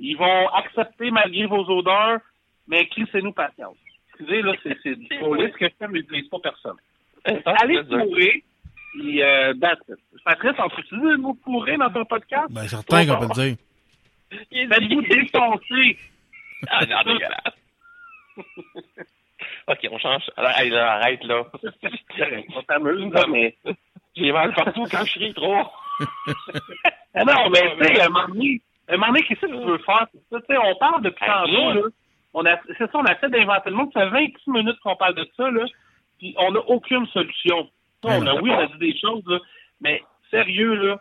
[0.00, 2.20] Ils vont accepter malgré vos odeurs,
[2.66, 3.76] mais crissez-nous patience.
[4.08, 6.76] Excusez, là, c'est c'est du police que je fais, mais je pas personne.
[7.24, 8.44] Allez fourrer.
[8.94, 9.54] Puis, euh.
[10.24, 12.46] Patrice, on peut utiliser le mot fourrer dans ton podcast?
[12.50, 13.56] Ben certain qu'on peut le dire.
[14.70, 15.98] Faites-vous défoncer.
[16.68, 17.54] Ah, non, dégueulasse.
[19.68, 20.22] OK, on change.
[20.36, 21.44] Alors, hey, là, arrête, là.
[22.56, 23.54] On s'amuse, là, mais...
[24.16, 25.56] J'ai mal partout quand je ris trop.
[27.14, 29.78] Ah non, mais tu sais, un moment donné, un moment donné, qu'est-ce que tu veux
[29.78, 30.06] faire?
[30.12, 31.80] Tu sais, on parle depuis tantôt, là.
[32.34, 33.90] On a, c'est ça, on a fait d'inventer le monde.
[33.92, 35.64] Ça fait 26 minutes qu'on parle de ça, là.
[36.18, 37.68] Puis on n'a aucune solution.
[38.04, 39.38] Ça, on a, oui, on a dit des choses, là.
[39.80, 40.00] Mais
[40.30, 41.00] sérieux, là,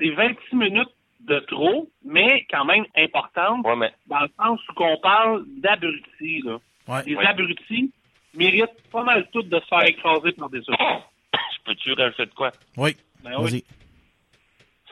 [0.00, 0.88] c'est 26 minutes
[1.28, 6.40] de trop, mais quand même importantes, Ouais, mais dans le sens où on parle d'abrutis,
[6.44, 6.56] là.
[6.88, 7.02] Ouais.
[7.06, 7.26] Les Ouais.
[7.26, 7.92] abrutis
[8.34, 10.78] méritent pas mal toutes de se faire écraser par des autres.
[11.34, 12.50] je peux-tu rajouter de quoi?
[12.76, 12.96] Oui.
[13.22, 13.50] Ben oui.
[13.50, 13.64] Vas-y.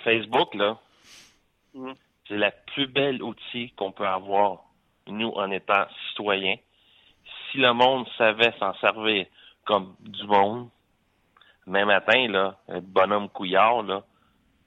[0.05, 0.79] Facebook, là,
[1.75, 1.95] Mhm.
[2.27, 4.65] c'est la plus belle outil qu'on peut avoir,
[5.07, 6.57] nous, en étant citoyens.
[7.51, 9.27] Si le monde savait s'en servir
[9.65, 10.69] comme du monde,
[11.67, 14.03] demain matin, là, un bonhomme couillard, là,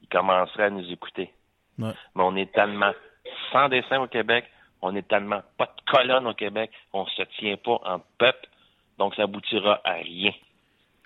[0.02, 1.32] il commencerait à nous écouter.
[1.78, 1.92] Ouais.
[2.14, 2.92] Mais on est tellement
[3.52, 4.44] sans dessin au Québec,
[4.80, 8.48] on est tellement pas de colonne au Québec, on se tient pas en peuple,
[8.98, 10.32] donc ça aboutira à rien.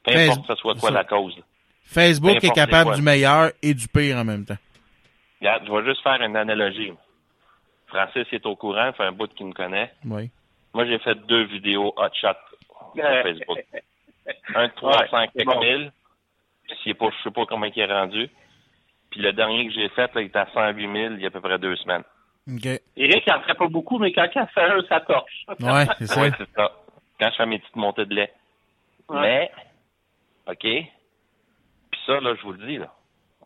[0.04, 0.94] Peu importe que ce soit quoi ça.
[0.94, 1.36] la cause.
[1.84, 4.56] Facebook est capable du meilleur et du pire en même temps.
[5.40, 6.92] Regarde, je vais juste faire une analogie.
[7.88, 9.92] Francis est au courant, fait un bout qu'il me connaît.
[10.04, 10.30] Oui.
[10.74, 12.28] Moi, j'ai fait deux vidéos hot shot
[12.94, 13.58] sur Facebook.
[14.56, 15.60] Un de 300 Ouais, bon.
[15.60, 15.92] mille.
[16.82, 18.28] S'il est pas, je sais pas combien il est rendu.
[19.10, 21.28] Puis le dernier que j'ai fait, là, il est à 108 000 il y a
[21.28, 22.02] à peu près deux semaines.
[22.52, 22.66] OK.
[22.96, 25.46] Eric, il en ferait pas beaucoup, mais quand il fait un, ça torche.
[25.60, 26.20] Ouais, c'est ça.
[26.22, 26.72] Oui, c'est ça.
[27.20, 28.32] Quand je fais mes petites montées de lait.
[29.08, 29.20] Ouais.
[29.20, 29.52] Mais,
[30.48, 30.60] OK.
[31.90, 32.92] Puis ça, là, je vous le dis, là.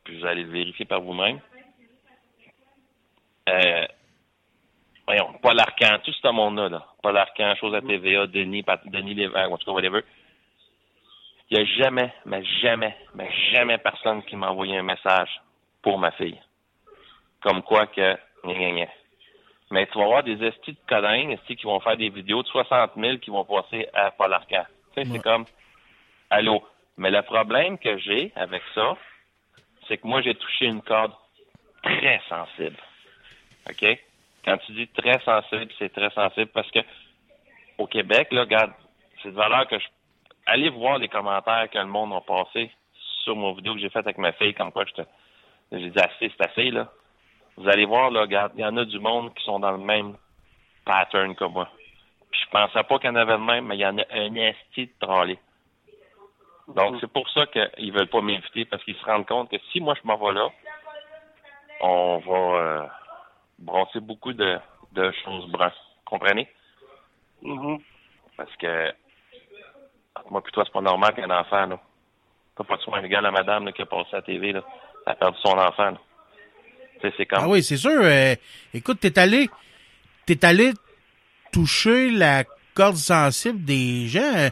[0.04, 1.40] Puis vous allez le vérifier par vous-même.
[3.48, 3.86] Euh,
[5.06, 6.86] voyons, Paul Arcan, tout ce monde-là, là.
[7.02, 10.00] Paul Arcan, Chose à TVA, Denis, Pat- Denis Lévesque, en tout cas, whatever.
[11.50, 15.30] Il n'y a jamais, mais jamais, mais jamais personne qui m'a envoyé un message
[15.82, 16.40] pour ma fille.
[17.40, 18.86] Comme quoi que, gna, gna, gna.
[19.70, 22.92] Mais tu vas avoir des estis de estis qui vont faire des vidéos de 60
[22.96, 24.64] 000 qui vont passer à Paul Arcan.
[24.94, 25.16] Tu sais, Ouais.
[25.16, 25.44] c'est comme,
[26.28, 26.64] allô?
[26.96, 28.96] Mais le problème que j'ai avec ça,
[29.86, 31.12] c'est que moi, j'ai touché une corde
[31.82, 32.76] très sensible.
[33.68, 33.98] OK?
[34.44, 36.80] Quand tu dis très sensible, c'est très sensible parce que
[37.78, 38.72] au Québec, là, regarde,
[39.22, 39.86] c'est de valeur que je.
[40.46, 42.70] Allez voir les commentaires que le monde a passé
[43.22, 45.02] sur mon vidéo que j'ai faite avec ma fille, comme quoi je te.
[45.72, 46.90] J'ai dit assez, c'est assez, là.
[47.60, 49.78] Vous allez voir, là, regarde, il y en a du monde qui sont dans le
[49.78, 50.16] même
[50.86, 51.68] pattern que moi.
[52.30, 54.02] Puis je pensais pas qu'il y en avait le même, mais il y en a
[54.12, 55.38] un esti de trolley.
[56.68, 59.80] Donc, c'est pour ça qu'ils veulent pas m'inviter, parce qu'ils se rendent compte que si
[59.80, 60.48] moi je m'en vais là,
[61.82, 62.86] on va euh,
[63.58, 64.58] brasser beaucoup de,
[64.92, 65.70] de choses brunes.
[66.06, 66.48] Comprenez?
[67.42, 67.78] Mhm.
[68.38, 68.90] Parce que
[70.30, 71.78] moi toi, c'est pas normal qu'un enfant, là.
[72.56, 73.02] T'as pas de soin.
[73.02, 74.62] Regarde la madame là, qui a passé à la TV, là.
[75.06, 75.98] Elle a perdu son enfant, là.
[77.02, 77.38] C'est comme.
[77.42, 77.90] Ah oui, c'est sûr.
[78.02, 78.34] euh,
[78.74, 79.48] écoute, t'es allé,
[80.26, 80.72] t'es allé
[81.52, 82.44] toucher la
[82.74, 84.20] corde sensible des gens.
[84.36, 84.50] euh,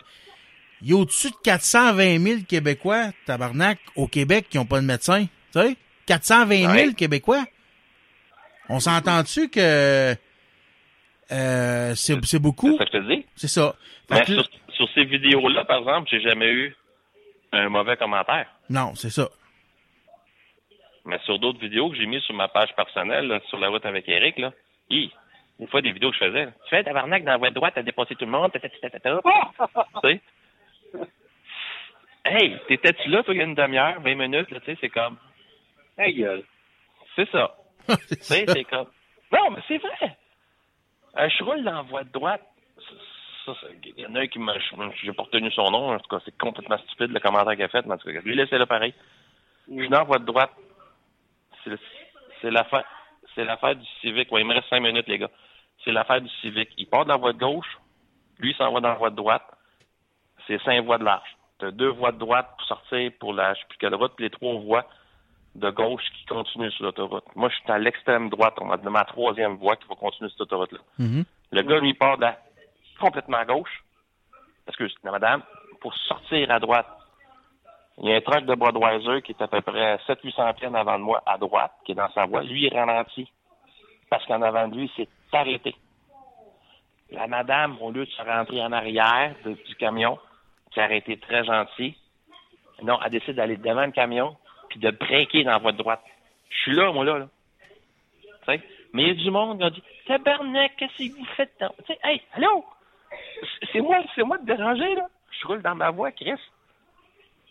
[0.83, 4.87] Il y a au-dessus de 420 000 Québécois, tabarnak, au Québec qui n'ont pas de
[4.87, 5.27] médecin.
[5.53, 5.77] Tu sais?
[6.07, 6.95] 420 000 Ouais.
[6.95, 7.45] Québécois.
[8.69, 10.15] On s'entend-tu que
[11.33, 12.73] euh, c'est beaucoup?
[12.73, 13.27] C'est ça que je te dis.
[13.37, 13.75] C'est ça.
[14.11, 16.75] Mais que sur, sur ces vidéos-là, par exemple, j'ai jamais eu
[17.53, 18.47] un mauvais commentaire.
[18.71, 19.29] non, c'est ça.
[21.09, 23.85] Mais sur d'autres vidéos que j'ai mis sur ma page personnelle, là, sur la route
[23.87, 24.53] avec Eric, là,
[24.91, 25.11] hi,
[25.59, 26.47] une fois des vidéos que je faisais.
[26.65, 29.21] Tu fais tabarnak dans la voie droite, t'as dépassé tout le monde, tatata.
[30.05, 30.21] tu sais?
[32.27, 35.17] Hey, t'étais-tu là, toi, il y a une demi-heure, 20 minutes, tu sais, c'est comme.
[35.97, 36.45] Hey, gueule.
[37.17, 37.57] C'est ça.
[37.89, 38.53] C'est Tu sais, ça.
[38.53, 38.87] c'est comme.
[39.33, 40.17] Non, mais c'est vrai.
[41.19, 42.43] Euh, je roule dans la voie de droite.
[43.47, 44.53] Ça, ça, il y en a un qui m'a.
[45.03, 47.69] J'ai pas retenu son nom, en tout cas, c'est complètement stupide le commentaire qu'il a
[47.69, 48.93] fait, mais en tout cas, lui, laissez-le pareil.
[49.69, 50.53] Je suis dans la voie de droite.
[51.65, 52.85] C'est l'affaire.
[53.77, 54.33] Du civique.
[54.33, 55.31] Ouais, il me reste cinq minutes, les gars.
[55.85, 56.71] C'est l'affaire du civique.
[56.77, 57.79] Il part de la voie de gauche,
[58.39, 59.45] lui, il s'en va dans la voie de droite.
[60.47, 61.37] C'est cinq voies de large.
[61.59, 64.25] T'as deux voies de droite pour sortir pour la, je sais plus quelle route, puis
[64.25, 64.87] les trois voies
[65.55, 67.25] de gauche qui continuent sur l'autoroute.
[67.35, 70.31] Moi, je suis à l'extrême droite, on m'a de ma troisième voie qui va continuer
[70.31, 70.79] cette autoroute-là.
[70.99, 71.25] Mhm.
[71.51, 72.39] Le gars, lui, part de la,
[73.01, 73.83] complètement à gauche.
[74.69, 75.43] Excuse, la madame,
[75.81, 76.87] pour sortir à droite.
[78.01, 80.75] Il y a un truck de Broadweiser qui est à peu près 700-800 pieds en
[80.75, 82.43] avant de moi, à droite, qui est dans sa voie.
[82.43, 83.31] Lui, il ralentit.
[84.09, 85.75] Parce qu'en avant de lui, il s'est arrêté.
[87.11, 90.19] La madame, au lieu de se rentrer en arrière du camion,
[90.71, 91.97] qui a arrêté très gentil,
[92.83, 94.37] non, elle décide d'aller devant le camion,
[94.69, 96.03] puis de breaker dans de droite.
[96.51, 97.19] Je suis là, moi, là.
[97.19, 97.29] là.
[98.93, 101.69] Mais il y a du monde qui a dit Tabarnak, qu'est-ce que vous faites dans.
[101.87, 102.65] Tu sais, hey, allô?
[103.73, 105.09] C'est moi, c'est moi de déranger, là.
[105.31, 106.41] Je roule dans ma voie, Chris.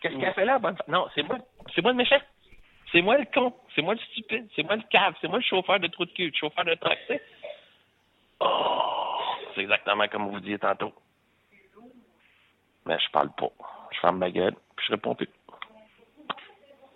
[0.02, 1.38] Qu'est-ce qu'elle fait là, bonne fa- Non, c'est moi,
[1.76, 2.20] c'est moi le méchant.
[2.92, 3.54] C'est moi le con.
[3.76, 4.48] C'est moi le stupide.
[4.56, 5.14] C'est moi le cave.
[5.22, 7.22] C'est moi le chauffeur de trou de cul, le chauffeur de truck, tu sais.
[8.40, 9.20] Oh,
[9.56, 10.94] c'est exactement comme vous disiez tantôt.
[12.86, 13.50] Mais je parle pas.
[13.94, 15.30] Je ferme ma gueule, puis je réponds plus.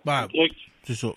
[0.04, 0.52] Ben, Truc.
[0.84, 1.08] c'est ça.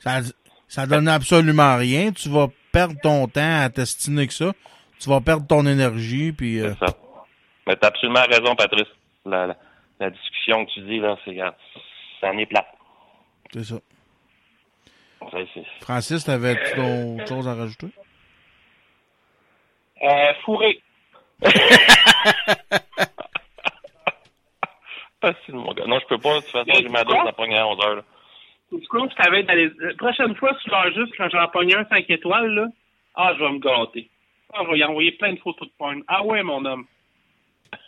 [0.00, 0.20] ça.
[0.68, 2.12] Ça donne absolument rien.
[2.12, 4.52] Tu vas perdre ton temps à t'estiner que ça.
[4.98, 6.60] Tu vas perdre ton énergie, puis...
[6.60, 6.96] euh, C'est ça.
[7.66, 8.88] Mais t'as absolument raison, Patrice.
[9.24, 9.56] La, la,
[10.00, 11.36] la discussion que tu dis, là, c'est,
[12.20, 12.66] ça en est plate.
[13.52, 13.76] c'est ça.
[15.80, 17.88] Francis, t'avais-tu d'autres choses à rajouter?
[20.02, 20.80] Euh, fourré.
[25.20, 25.86] facile, mon gars.
[25.86, 26.36] Non, je peux pas.
[26.36, 27.96] De toute façon, j'ai ma dose à pogner à 11 heures.
[27.96, 28.02] là.
[28.72, 29.70] Du coup, je t'avais dans les...
[29.80, 32.66] La prochaine fois, tu leur juste quand j'en pogne un 5 étoiles, là,
[33.16, 34.08] ah, je vais me gâter.
[34.52, 36.02] Ah, je vais y envoyer plein de photos de porn.
[36.06, 36.86] Ah ouais, mon homme.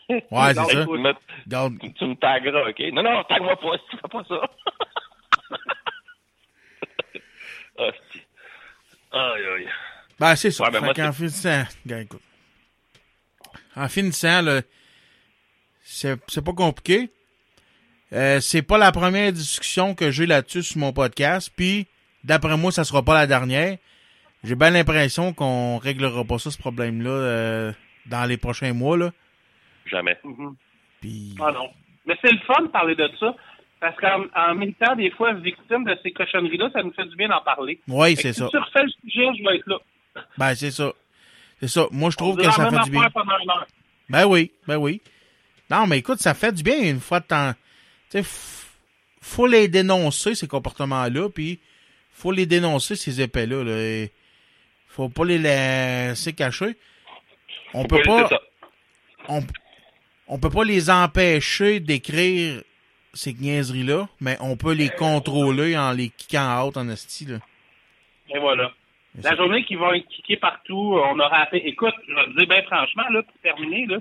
[0.08, 0.66] Ouais, c'est ça.
[0.66, 2.80] Tu me, tu me tagueras, OK?
[2.92, 3.78] Non, non, tague-moi pas.
[3.90, 4.40] Tu fais pas ça.
[9.12, 9.68] Aïe, aïe.
[10.18, 10.64] Ben, c'est ça.
[10.64, 12.22] Ouais, ben, qu'en finissant, Regarde, écoute.
[13.76, 14.62] En finissant, là,
[15.82, 17.10] c'est, c'est pas compliqué.
[18.12, 21.86] Euh, c'est pas la première discussion que j'ai là-dessus sur mon podcast, puis
[22.24, 23.78] d'après moi, ça sera pas la dernière.
[24.44, 27.72] J'ai bien l'impression qu'on réglera pas ça, ce problème-là, euh,
[28.06, 29.12] dans les prochains mois, là.
[29.86, 30.18] Jamais.
[30.24, 30.54] Mhm.
[31.00, 31.70] Puis, Ah non.
[32.06, 33.34] Mais c'est le fun de parler de ça.
[33.80, 37.28] Parce qu'en en militant des fois victime de ces cochonneries-là, ça nous fait du bien
[37.28, 37.80] d'en parler.
[37.88, 38.44] oui, c'est ça.
[38.46, 39.78] Si tu refais le sujet, je vais être là.
[40.38, 40.92] Ben, c'est ça.
[41.58, 41.86] C'est ça.
[41.90, 43.08] Moi, je trouve que ça fait du bien.
[44.08, 45.00] Ben oui, ben oui.
[45.70, 47.52] Non, mais écoute, ça fait du bien une fois de temps.
[48.10, 48.66] Tu sais, f-
[49.20, 51.58] faut les dénoncer, ces comportements-là, puis
[52.12, 53.64] faut les dénoncer, ces épais-là.
[53.64, 53.72] Là.
[53.72, 54.12] Et
[54.86, 56.76] Faut pas les laisser cacher.
[57.74, 58.28] On peut Oui, pas,
[59.28, 59.40] on,
[60.32, 62.62] on peut pas les empêcher d'écrire
[63.14, 67.38] ces niaiseries-là, mais on peut les contrôler en les kickant out en esti, là.
[68.34, 68.70] Et voilà.
[69.22, 71.58] La journée qu'ils vont être kickés partout, on aura fait.
[71.68, 73.98] Écoute, je vais te dire bien franchement, là, pour terminer, là,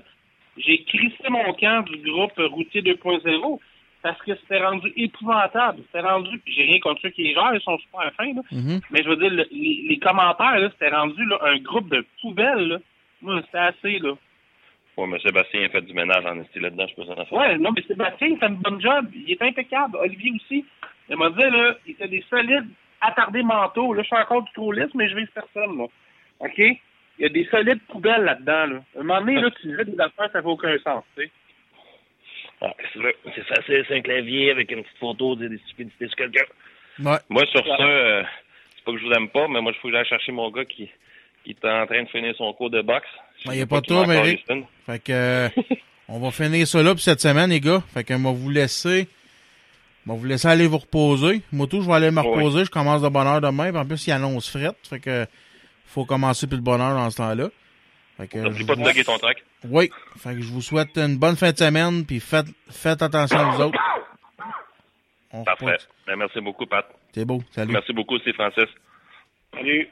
[0.56, 3.60] j'ai crissé mon camp du groupe routier 2.0
[4.02, 5.82] parce que c'était rendu épouvantable.
[5.86, 8.42] C'était rendu, puis j'ai rien contre ceux qui les gèrent, ils sont super fins, là.
[8.50, 8.80] Mhm.
[8.90, 12.04] Mais je veux dire, le- les, les commentaires, là, c'était rendu là, un groupe de
[12.22, 12.78] poubelles, là.
[13.20, 14.14] Moi, c'était assez, là.
[14.96, 17.32] Ouais, mais Sébastien a fait du ménage en esti là-dedans, je peux en faire.
[17.32, 19.06] Ouais, non, mais Sébastien, il fait un bon job.
[19.14, 19.96] Il est impeccable.
[19.96, 20.64] Olivier aussi.
[21.08, 22.68] Il m'a dit, là, il était des solides
[23.00, 23.94] attardés mentaux.
[23.94, 25.86] Là, je suis encore du trop lisse, mais je vise personne, là.
[26.40, 26.58] OK?
[26.58, 26.78] Il
[27.18, 28.82] y a des solides poubelles là-dedans, là.
[28.96, 31.30] À un moment donné, là, tu disais des affaires, ça fait aucun sens, tu sais.
[32.60, 33.16] Ah, c'est vrai.
[33.34, 36.44] C'est facile, c'est un clavier avec une petite photo des des stupidités sur quelqu'un.
[37.02, 37.18] Ouais.
[37.28, 38.22] Moi, sur ça, euh,
[38.76, 40.50] c'est pas que je vous aime pas, mais moi, je faut que j'aille chercher mon
[40.50, 40.88] gars qui,
[41.44, 43.06] qui est en train de finir son cours de boxe.
[43.46, 44.44] Ben, y a pas de qu'il m'a trouble, encore Eric.
[44.48, 44.66] les spins.
[44.86, 45.48] Fait que euh,
[46.08, 47.82] on va finir ça là pour cette semaine, les gars.
[47.92, 49.08] Fait que moi vous laisser.
[50.06, 51.42] Moi vous laisser aller vous reposer.
[51.52, 52.28] Moi tout, je vais aller me Oui.
[52.28, 52.64] reposer.
[52.64, 53.70] Je commence de bonne heure demain.
[53.70, 54.76] Puis en plus, il annonce frette.
[54.88, 55.26] Fait que
[55.86, 57.48] faut commencer plus de bonne heure dans ce temps-là.
[58.16, 59.42] Fait que N'oublie pas de vous- ton track.
[59.68, 59.90] Oui.
[60.18, 62.04] Fait que je vous souhaite une bonne fin de semaine.
[62.04, 63.78] Puis faites, faites attention à vous autres.
[65.32, 65.64] On Parfait.
[65.64, 65.88] repart.
[66.06, 66.84] Ben, merci beaucoup, Pat.
[67.14, 67.42] C'est beau.
[67.52, 67.72] Salut.
[67.72, 68.68] Merci beaucoup, c'est Francis.
[69.54, 69.88] Salut.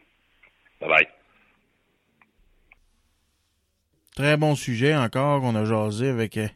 [0.81, 1.09] Bye bye.
[4.17, 6.49] Très bon sujet encore qu'on a jasé avec, euh,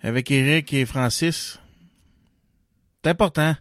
[0.00, 1.58] avec Eric et Francis.
[3.02, 3.56] C'est important.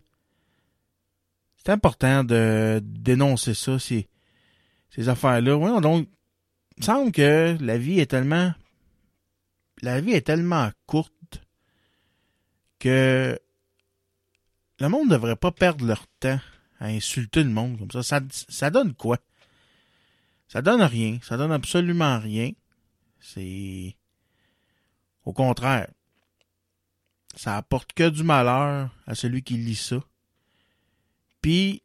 [1.57, 3.77] C'est important de dénoncer ça.
[3.79, 4.07] Ces
[5.09, 5.79] affaires-là.
[5.79, 6.07] Donc,
[6.77, 8.53] il me semble que la vie est tellement.
[9.81, 11.41] La vie est tellement courte
[12.77, 13.39] que
[14.79, 16.39] le monde ne devrait pas perdre leur temps
[16.79, 18.03] à insulter le monde comme.
[18.03, 19.17] Ça, ça donne quoi?
[20.51, 21.17] Ça donne rien.
[21.23, 22.51] Ça donne absolument rien.
[23.21, 23.95] C'est.
[25.23, 25.89] Au contraire.
[27.35, 30.03] Ça apporte que du malheur à celui qui lit ça.
[31.41, 31.83] Puis,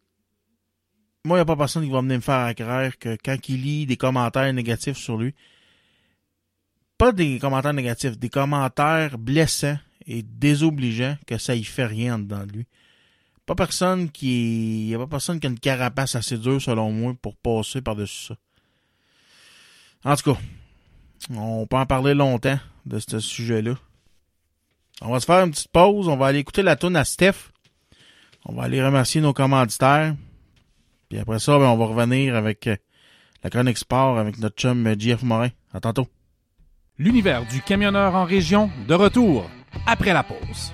[1.25, 3.63] moi, il n'y a pas personne qui va venir me faire croire que quand il
[3.63, 5.33] lit des commentaires négatifs sur lui,
[6.99, 12.45] pas des commentaires négatifs, des commentaires blessants et désobligeants, que ça y fait rien dedans
[12.45, 12.67] de lui.
[13.45, 14.87] Pas personne qui.
[14.87, 17.81] Il n'y a pas personne qui a une carapace assez dure, selon moi, pour passer
[17.81, 18.37] par-dessus ça.
[20.07, 20.41] En tout cas,
[21.35, 23.75] on peut en parler longtemps de ce sujet-là.
[25.03, 26.07] On va se faire une petite pause.
[26.07, 27.51] On va aller écouter la tune à Steph.
[28.45, 30.15] On va aller remercier nos commanditaires.
[31.09, 32.77] Puis après ça, ben, on va revenir avec euh,
[33.43, 35.51] la chronique sport avec notre chum euh, JF Morin.
[35.75, 36.07] À tantôt.
[36.99, 39.51] L'univers du camionneur en région, de retour
[39.89, 40.73] après la pause.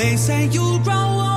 [0.00, 1.29] They say you'll grow older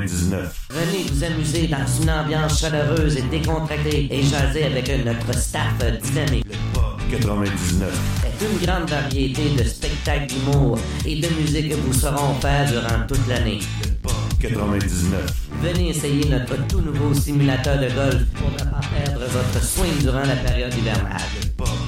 [0.00, 0.68] 99.
[0.70, 6.46] Venez vous amuser dans une ambiance chaleureuse et décontractée et jaser avec notre staff dynamique.
[6.48, 7.92] Le Pop 99.
[8.22, 13.06] C'est une grande variété de spectacles d'humour et de musique que vous saurons faire durant
[13.06, 13.58] toute l'année.
[13.82, 15.20] Le Pop 99.
[15.62, 20.24] Venez essayer notre tout nouveau simulateur de golf pour ne pas perdre votre swing durant
[20.24, 21.20] la période hivernale.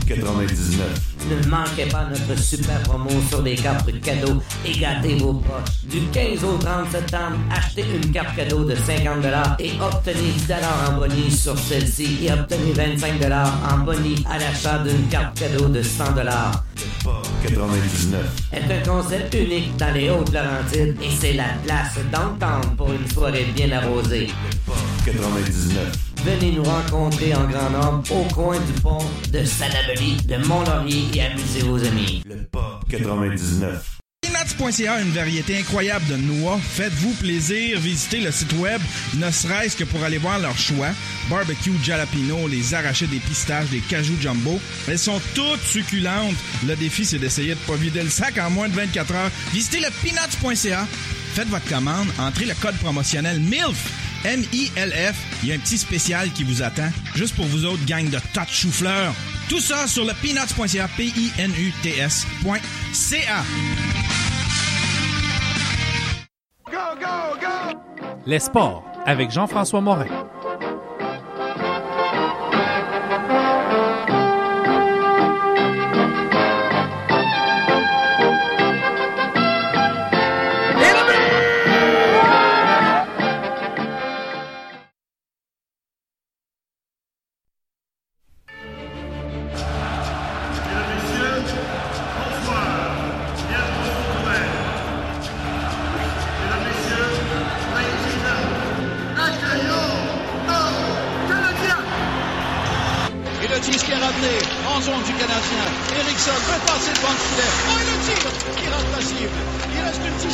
[0.07, 1.15] Le Pop 99.
[1.31, 5.85] Ne manquez pas notre super promo sur les cartes cadeaux et gâtez vos poches.
[5.85, 9.25] Du 15 au 30 septembre, achetez une carte cadeau de 50
[9.61, 10.53] et obtenez 10
[10.89, 13.13] en bonus sur celle-ci et obtenez 25
[13.73, 16.05] en bonus à l'achat d'une carte cadeau de 100
[17.03, 18.21] Pop 99.
[18.53, 23.47] est un concept unique dans les Hautes-Laurentides et c'est la place d'entendre pour une soirée
[23.55, 24.29] bien arrosée.
[24.67, 24.77] Pop
[25.07, 26.14] 99.
[26.25, 31.21] Venez nous rencontrer en grand nombre au coin du pont de Salaberry, de Mont-Laurier et
[31.21, 32.23] amusez vos amis.
[32.27, 33.99] Le Pop 99.
[34.23, 36.59] Peanuts.ca, une variété incroyable de noix.
[36.59, 38.81] Faites-vous plaisir, visitez le site web,
[39.17, 40.89] ne serait-ce que pour aller voir leur choix.
[41.29, 44.59] Barbecue jalapeno, les arrachés des pistaches, des cajou jumbo.
[44.89, 46.37] Elles sont toutes succulentes.
[46.67, 49.31] Le défi, c'est d'essayer de pas vider le sac en moins de 24 heures.
[49.53, 50.87] Visitez le peanuts.ca.
[51.35, 54.04] Faites votre commande, entrez le code promotionnel MILF.
[54.25, 55.17] M-I-L-F.
[55.43, 58.19] Il y a un petit spécial qui vous attend, juste pour vous autres, gang de
[58.33, 59.15] tas de chou-fleurs.
[59.49, 62.25] Tout ça sur le peanuts.ca, P-I-N-U-T-S.ca.
[68.27, 70.07] Les sports avec Jean-François Morin.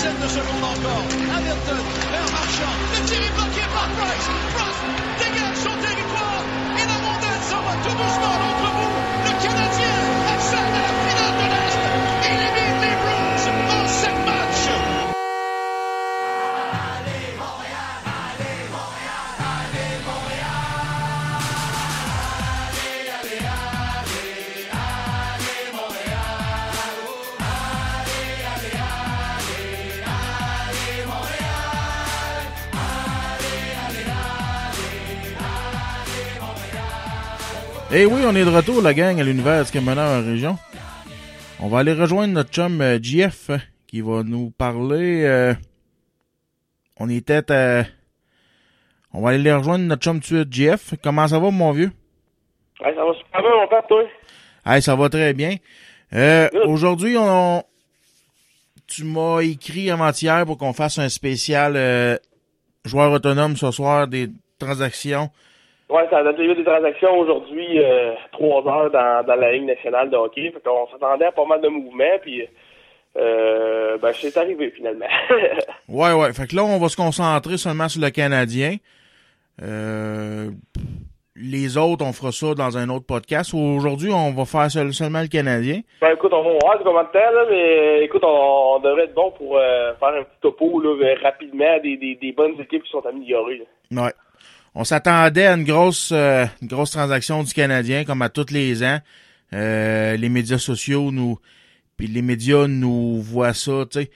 [0.01, 1.05] Dizaine de secondes encore.
[1.37, 2.75] Hamilton vers Marchand.
[2.93, 4.29] Le tir est bloqué par Price.
[4.55, 4.81] Price
[5.21, 6.43] dégage son territoire.
[6.79, 8.60] Et la rondelle s'en va tout doucement
[37.93, 40.57] Eh oui, on est de retour, la gang, à l'univers du Meneur en région.
[41.59, 43.59] On va aller rejoindre notre chum euh, euh,
[43.89, 45.25] qui va nous parler...
[45.25, 45.55] euh,
[47.01, 47.85] on était à...
[49.13, 50.95] On va aller rejoindre notre chum suite, JF.
[51.03, 51.91] Comment ça va, mon vieux?
[52.81, 54.05] Ouais, ça va super bien, mon père, toi?
[54.65, 55.57] Hey, ça va très bien.
[56.13, 57.65] Euh, Aujourd'hui, on...
[58.87, 62.17] tu m'as écrit avant-hier pour qu'on fasse un spécial euh,
[62.85, 64.31] joueur autonome ce soir, des
[64.61, 65.31] transactions.
[65.91, 70.09] Ouais, ça a eu des transactions aujourd'hui, euh, trois heures dans, dans la Ligue nationale
[70.11, 70.51] de hockey.
[70.53, 72.47] Fait qu'on s'attendait à pas mal de mouvements, puis
[73.17, 75.07] euh, ben, c'est arrivé finalement.
[75.89, 76.33] Ouais, ouais.
[76.33, 78.77] Fait que là, on va se concentrer seulement sur le Canadien.
[79.63, 80.51] Euh,
[81.37, 83.53] les autres, on fera ça dans un autre podcast.
[83.55, 85.81] Aujourd'hui, on va faire seul- seulement le Canadien.
[86.01, 89.15] ben écoute, on va voir combien de temps, là, mais écoute, on, on devrait être
[89.15, 92.91] bon pour euh, faire un petit topo là, rapidement des, des, des bonnes équipes qui
[92.91, 93.63] sont améliorées.
[93.91, 94.05] là.
[94.05, 94.13] Ouais.
[94.75, 98.83] On s'attendait à une grosse, euh, une grosse transaction du Canadien, comme à tous les
[98.83, 99.01] ans.
[99.53, 101.39] Euh, les médias sociaux nous,
[101.97, 104.11] puis les médias nous voient ça, tu sais,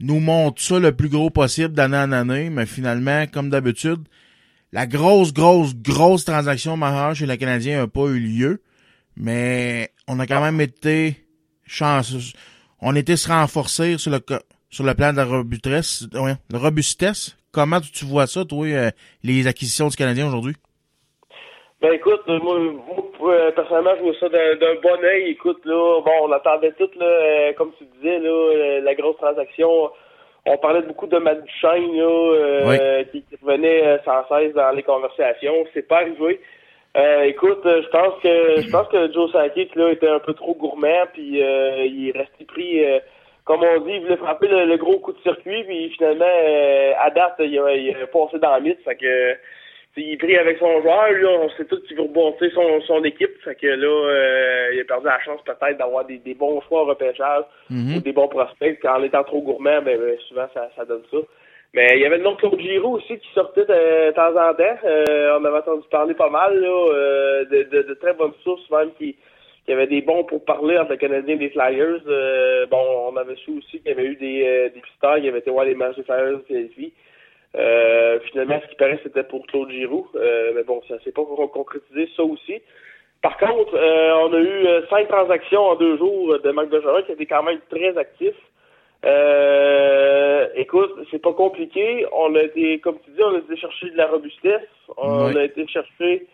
[0.00, 4.00] nous montrent ça le plus gros possible d'année en année, mais finalement, comme d'habitude,
[4.72, 8.62] la grosse, grosse, grosse transaction majeure chez le Canadien n'a pas eu lieu,
[9.16, 11.28] mais on a quand même été
[11.64, 12.32] chanceux.
[12.80, 14.20] On était se renforcer sur le
[14.70, 16.06] sur le plan de la robustesse,
[16.52, 17.36] robustesse.
[17.52, 18.90] Comment tu- vois ça, toi, euh,
[19.22, 20.54] les acquisitions du Canadien aujourd'hui?
[21.80, 22.58] Ben écoute, euh, moi,
[23.20, 25.30] moi, euh, personnellement, je vois ça d'un bon œil.
[25.30, 29.90] Écoute, là, bon, on attendait tout, là, comme tu disais, là, la grosse transaction.
[30.46, 35.66] On parlait beaucoup de Matt Duchesne, là, qui, revenait sans cesse dans les conversations.
[35.74, 36.40] C'est pas arrivé.
[36.96, 40.54] Euh, écoute, je pense que je pense que Joe Sakic là était un peu trop
[40.54, 42.98] gourmand, puis euh, il est resté pris, euh,
[43.44, 46.92] comme on dit, il voulait frapper le, le gros coup de circuit, puis finalement, euh,
[47.00, 49.36] à date, il a, il a passé dans le mythe, fait que
[49.96, 53.04] il est pris avec son joueur, lui, on sait tout qu'il veut rebondir son, son
[53.04, 53.30] équipe.
[53.44, 56.82] Fait que là, euh, il a perdu la chance peut-être d'avoir des, des bons choix
[56.82, 57.96] au repêchage Mhm.
[57.96, 58.82] ou des bons prospects.
[58.86, 61.18] En étant trop gourmand, ben, ben, souvent ça, ça donne ça.
[61.74, 64.30] Mais il y avait le nom de Claude Giroux aussi qui sortait de, de temps
[64.30, 64.78] en temps.
[64.84, 68.70] Euh, on avait entendu parler pas mal là, euh, de, de, de très bonnes sources
[68.70, 69.14] même qui,
[69.64, 72.00] qui avaient des bons pour parler entre le Canadien et les Flyers.
[72.06, 75.28] Euh, bon, on avait su aussi qu'il y avait eu des, euh, des pisteurs qui
[75.28, 76.92] avaient été voir les matchs des Flyers de Philadelphie.
[77.54, 80.08] Euh, finalement, ce qui paraît, c'était pour Claude Giroux.
[80.16, 82.60] Euh, mais bon, ça s'est pas con- concrétisé, ça aussi.
[83.22, 87.02] Par contre, euh, on a eu euh, cinq transactions en deux jours de Marc Bergevin
[87.02, 88.34] qui étaient quand même très actifs.
[89.04, 92.04] Euh, écoute, c'est pas compliqué.
[92.12, 94.68] On a été, comme tu dis, on a été chercher de la robustesse.
[94.96, 96.26] On a été chercher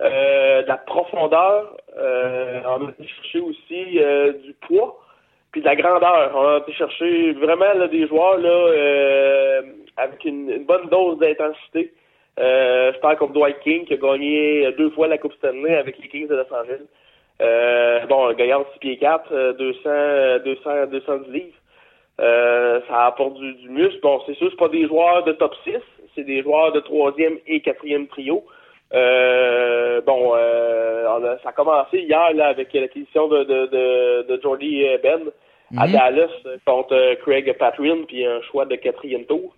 [0.00, 1.76] euh, de la profondeur.
[1.98, 5.00] Euh, on a été chercher aussi euh, du poids
[5.52, 6.32] puis de la grandeur.
[6.34, 9.62] On a été chercher vraiment là, des joueurs là euh,
[9.96, 11.94] avec une, bonne dose d'intensité.
[12.38, 15.98] Euh, je parle comme Dwight King qui a gagné deux fois la Coupe Stanley avec
[15.98, 16.84] les Kings de Los Angeles.
[17.40, 21.56] Euh, bon, gaillard de 6 pieds 4, euh, 200, euh, 200, 210 livres.
[22.20, 24.00] Euh, ça apporte du, du muscle.
[24.02, 25.72] Bon, c'est sûr, c'est pas des joueurs de top 6,
[26.14, 28.44] c'est des joueurs de troisième et quatrième trio.
[28.94, 34.42] Euh, bon, euh, a- ça a commencé hier là, avec l'acquisition de, de, de, de
[34.42, 35.20] Jordy euh, Ben
[35.78, 35.92] à Mhm.
[35.92, 39.54] Dallas euh, contre euh, Craig Patrin, puis un choix de quatrième tour.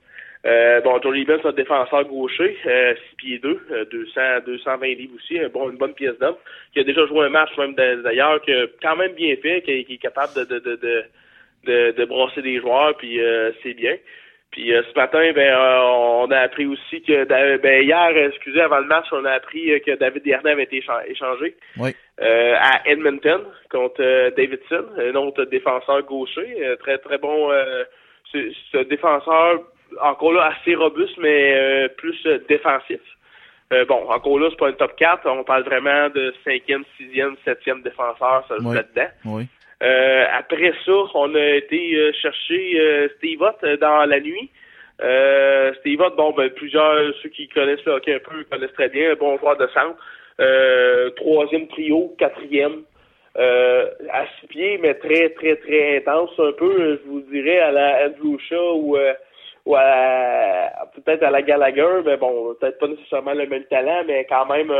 [0.46, 4.86] Euh, bon, Jordy Ben, c'est un défenseur gaucher, euh, 6 pieds 2, euh, 200, 220
[4.96, 6.36] livres aussi, un bon, une bonne pièce d'homme,
[6.72, 9.60] qui a déjà joué un match même d'a- d'ailleurs, qui a quand même bien fait,
[9.62, 11.04] qui, qui est capable de, de, de,
[11.66, 13.20] de, de, brasser des joueurs, puis
[13.62, 13.96] c'est bien.
[14.50, 17.24] Puis euh, ce matin, ben euh, on a appris aussi que
[17.58, 20.80] ben hier, excusez, avant le match, on a appris euh, que David Dernay avait été
[20.80, 21.94] écha- échangé Oui.
[22.22, 27.50] euh, à Edmonton contre euh, Davidson, un autre défenseur gaucher, très très bon.
[27.52, 27.84] Euh,
[28.32, 29.60] c'est un défenseur
[30.02, 33.00] encore là assez robuste, mais euh, plus défensif.
[33.72, 37.36] Euh, bon, encore là, c'est pas un top 4, on parle vraiment de cinquième, sixième,
[37.44, 38.74] septième défenseur, ça Oui.
[38.74, 39.10] là-dedans.
[39.26, 39.46] Oui.
[39.82, 44.50] Euh, après ça, on a été euh, chercher euh, Steve Ott euh, dans la nuit.
[45.00, 48.88] Euh, Steve Ott, bon, ben, plusieurs, ceux qui connaissent le hockey un peu, connaissent très
[48.88, 49.96] bien, bon joueur de centre.
[50.40, 52.82] Euh, troisième trio, quatrième.
[53.36, 57.70] Euh, à six pieds, mais très, très, très intense, un peu, je vous dirais, à
[57.70, 59.12] la Andrew Shaw ou, euh,
[59.64, 64.26] ou à peut-être à la Gallagher, mais bon, peut-être pas nécessairement le même talent, mais
[64.28, 64.72] quand même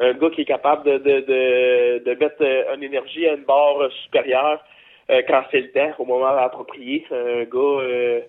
[0.00, 3.44] un gars qui est capable de, de, de, de mettre euh, une énergie à une
[3.44, 4.64] barre supérieure
[5.10, 7.06] euh, quand c'est le temps, au moment approprié.
[7.10, 8.20] Un gars, euh,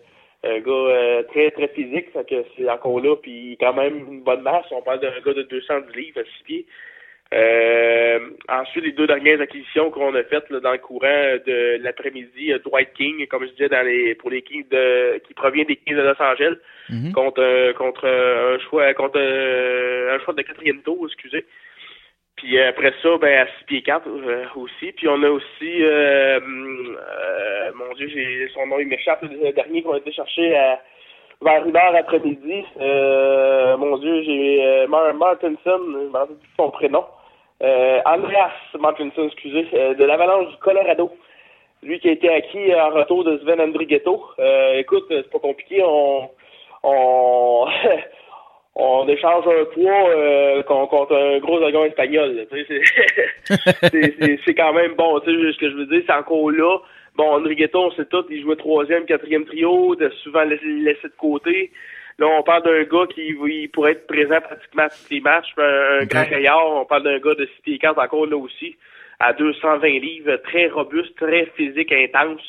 [0.43, 4.21] un gars euh, très très physique, fait que c'est encore là, puis quand même une
[4.21, 4.65] bonne masse.
[4.71, 6.65] On parle d'un gars de 210 livres à 6 pieds.
[7.33, 12.51] Euh, ensuite, les deux dernières acquisitions qu'on a faites là, dans le courant de l'après-midi,
[12.51, 15.77] euh, Dwight King, comme je disais, dans les pour les Kings de qui provient des
[15.77, 16.55] Kings de Los Angeles,
[16.89, 17.13] Mhm.
[17.13, 21.45] contre euh, contre euh, un choix contre un choix de quatrième tour, excusez.
[22.35, 24.91] Puis après ça, ben à 6 pieds 4 euh, aussi.
[24.91, 29.51] Puis on a aussi euh, hum, euh, mon Dieu, j'ai son nom il m'échappe, le
[29.53, 30.81] dernier qu'on a été chercher à
[31.41, 32.65] vers une heure après-midi.
[32.81, 35.79] Euh, mon Dieu, j'ai euh, Mar- Martinson,
[36.57, 37.05] son prénom.
[37.61, 41.11] Euh, Andreas Martinson, excusez, euh, de l'Avalanche du Colorado.
[41.83, 44.23] Lui qui a été acquis en retour de Sven Andrighetto.
[44.39, 46.29] Euh, écoute, c'est pas compliqué, on
[46.83, 47.65] on
[48.75, 52.47] on échange un poids euh, con- contre un gros dragon espagnol.
[54.45, 55.19] C'est quand même bon.
[55.21, 56.77] Tu sais, ce que je veux dire, c'est encore là.
[57.15, 60.63] Bon, Andrighetto, on sait tout, il jouait troisième, quatrième trio, de souvent laissé
[61.03, 61.71] de côté.
[62.21, 65.51] Là, on parle d'un gars qui il pourrait être présent pratiquement à tous les matchs.
[65.57, 68.77] Un, grand gaillard, on parle d'un gars de 6 pieds 4 encore là aussi,
[69.19, 72.41] à 220 livres, très robuste, très physique, intense.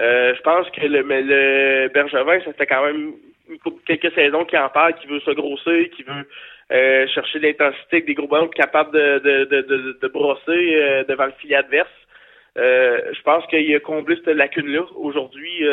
[0.00, 3.12] Euh, je pense que le, le Bergevin, ça fait quand même
[3.86, 6.26] quelques saisons qu'il en parle, qui veut se grossir, qui veut
[6.72, 10.40] euh, chercher de l'intensité avec des gros ballons capables de, de, de, de, de brosser
[10.74, 11.88] euh, devant le filet adverse.
[12.58, 15.64] Euh, je pense qu'il a comblé cette lacune-là aujourd'hui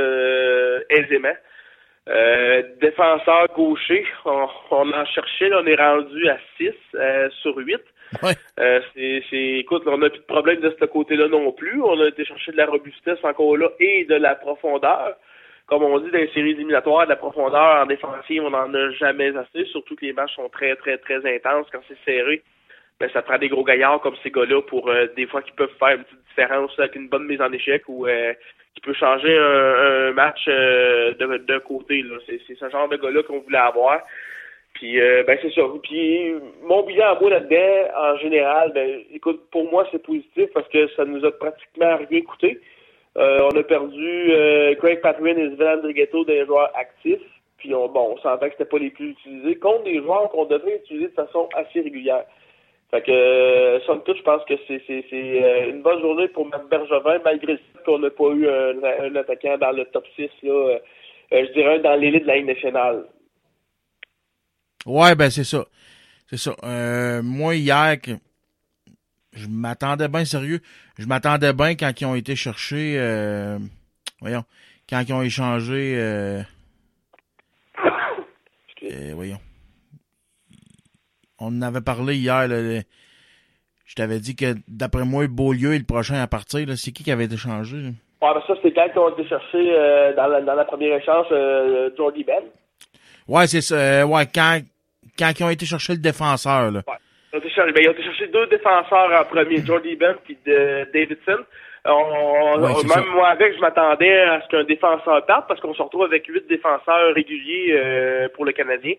[0.91, 1.33] aisément.
[2.09, 7.55] Euh, défenseur gaucher, on, on en cherchait, là, on est rendu à 6 euh, sur
[7.55, 7.79] 8.
[8.59, 11.81] Euh, c'est, c'est, écoute, on n'a plus de problème de ce côté-là non plus.
[11.81, 15.15] On a été chercher de la robustesse encore là et de la profondeur.
[15.67, 18.91] Comme on dit dans les séries éliminatoires, de la profondeur en défensive, on n'en a
[18.91, 22.41] jamais assez, surtout que les matchs sont très, très, très intenses quand c'est serré.
[23.01, 25.73] Ben, ça prend des gros gaillards comme ces gars-là pour euh, des fois qui peuvent
[25.79, 28.33] faire une petite différence avec une bonne mise en échec ou euh,
[28.75, 32.03] qui changer un, match euh, de, côté.
[32.27, 34.01] C'est, ce genre de gars-là qu'on voulait avoir.
[34.73, 35.61] Puis euh, ben c'est ça.
[35.83, 36.33] Puis
[36.63, 40.87] mon bilan à moi là-dedans, en général, ben écoute, pour moi c'est positif parce que
[40.95, 42.59] ça nous a pratiquement rien coûté.
[43.17, 44.31] Euh, on a perdu
[44.79, 47.19] Craig Patrin et Sven Andrighetto des joueurs actifs.
[47.57, 50.45] Puis on, bon, on sentait que c'était pas les plus utilisés contre des joueurs qu'on
[50.45, 52.25] devrait utiliser de façon assez régulière.
[52.91, 56.27] Fait que euh, somme toute, je pense que c'est c'est c'est euh, une bonne journée
[56.27, 60.05] pour Matt Bergevin, malgré le fait qu'on n'a pas eu un, attaquant dans le top
[60.17, 60.51] 6 là.
[60.51, 60.79] euh,
[61.31, 63.05] je dirais dans l'élite de la nationale.
[64.85, 65.63] Ouais, ben c'est ça.
[66.29, 66.53] C'est ça.
[67.21, 67.95] Moi, hier,
[69.31, 70.59] je m'attendais bien sérieux.
[70.97, 72.97] Je m'attendais bien quand ils ont été cherchés.
[74.19, 74.43] voyons.
[74.89, 76.43] Quand ils ont échangé.
[79.13, 79.39] voyons.
[81.41, 82.47] On en avait parlé hier.
[82.47, 82.81] là, le-
[83.85, 86.65] Je t'avais dit que d'après moi, Beaulieu est le prochain à partir.
[86.77, 87.75] C'est qui qui avait été changé?
[87.77, 87.89] là?
[88.21, 90.95] Ouais, ben ça, c'était quand ils ont été chercher euh, dans, la, dans la première
[90.97, 92.43] échange euh, Jordy Ben.
[93.27, 93.75] Ouais, c'est ça.
[93.75, 94.59] euh, ouais, quand,
[95.17, 96.81] quand ils ont été chercher le défenseur, là.
[97.33, 100.15] Ils ont, été chercher, ben, ils ont été chercher deux défenseurs en premier, Jordy Ben
[100.23, 101.43] puis de Davidson.
[101.83, 103.11] On, on- Ouais, c'est même ça.
[103.11, 106.47] moi avec, je m'attendais à ce qu'un défenseur parte parce qu'on se retrouve avec huit
[106.47, 108.93] défenseurs réguliers euh, pour le Canadien.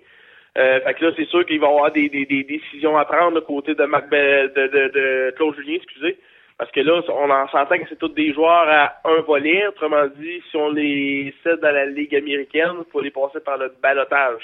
[0.59, 3.41] Euh, fait que là, c'est sûr qu'ils vont avoir des, des, des décisions à prendre
[3.41, 6.19] du côté de, Mac- de, de, de Claude Julien, excusez.
[6.59, 9.67] Parce que là, on en s'entend que c'est tous des joueurs à un volet.
[9.67, 13.57] Autrement dit, si on les cède dans la Ligue américaine, il faut les passer par
[13.57, 14.43] le balotage.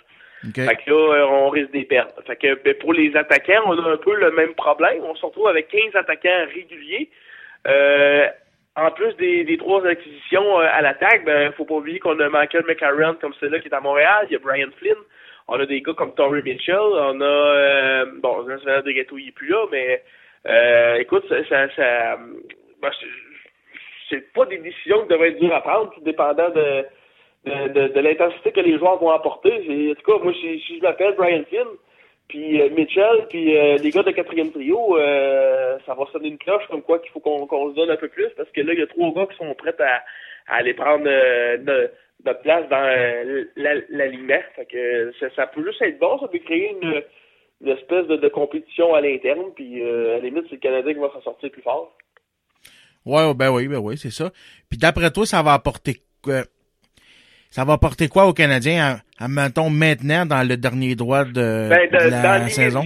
[0.67, 2.15] Fait que là, euh, on risque des pertes.
[2.27, 5.03] Fait que ben, pour les attaquants, on a un peu le même problème.
[5.05, 7.11] On se retrouve avec 15 attaquants réguliers.
[7.67, 8.27] Euh,
[8.77, 12.29] en plus des, des trois acquisitions euh, à l'attaque, ben faut pas oublier qu'on a
[12.29, 14.27] Michael McCarron comme celui-là qui est à Montréal.
[14.31, 14.95] Il y a Brian Flynn.
[15.49, 16.77] On a des gars comme Torrey Mitchell.
[16.79, 20.03] On a euh, bon, Jean de Gâteau il est plus là, mais
[20.47, 22.19] euh, écoute, ça, ça, ça
[22.81, 22.91] ben,
[24.09, 26.85] c'est- pas des décisions qui devraient être dures à prendre, tout dépendant de
[27.47, 29.53] de, de, l'intensité que les joueurs vont apporter.
[29.53, 31.67] En tout cas, moi, si, je m'appelle Brian Flynn,
[32.29, 36.37] puis euh, Mitchell, puis euh, les gars de quatrième trio, euh, ça va sonner une
[36.37, 38.75] cloche comme quoi qu'il faut qu'on qu'on se donne un peu plus, parce que là,
[38.75, 40.03] il y a trois gars qui sont prêts à,
[40.53, 41.89] à aller prendre euh,
[42.25, 44.41] notre place dans euh, la- l'alignement.
[44.57, 47.03] Fait que ça, ça peut juste être bon, ça peut créer une,
[47.63, 50.95] une espèce de, de compétition à l'interne, puis euh, à la limite, c'est le Canadien
[50.95, 51.97] qui va s'en sortir plus fort.
[53.07, 54.31] Ouais, ben oui, ben oui, c'est ça.
[54.69, 56.43] Puis d'après toi, ça va apporter quoi?
[57.51, 61.69] Ça va apporter quoi aux Canadiens, à, à, mettons, maintenant, dans le dernier droit de,
[61.71, 62.83] Ben, de- de la dans saison?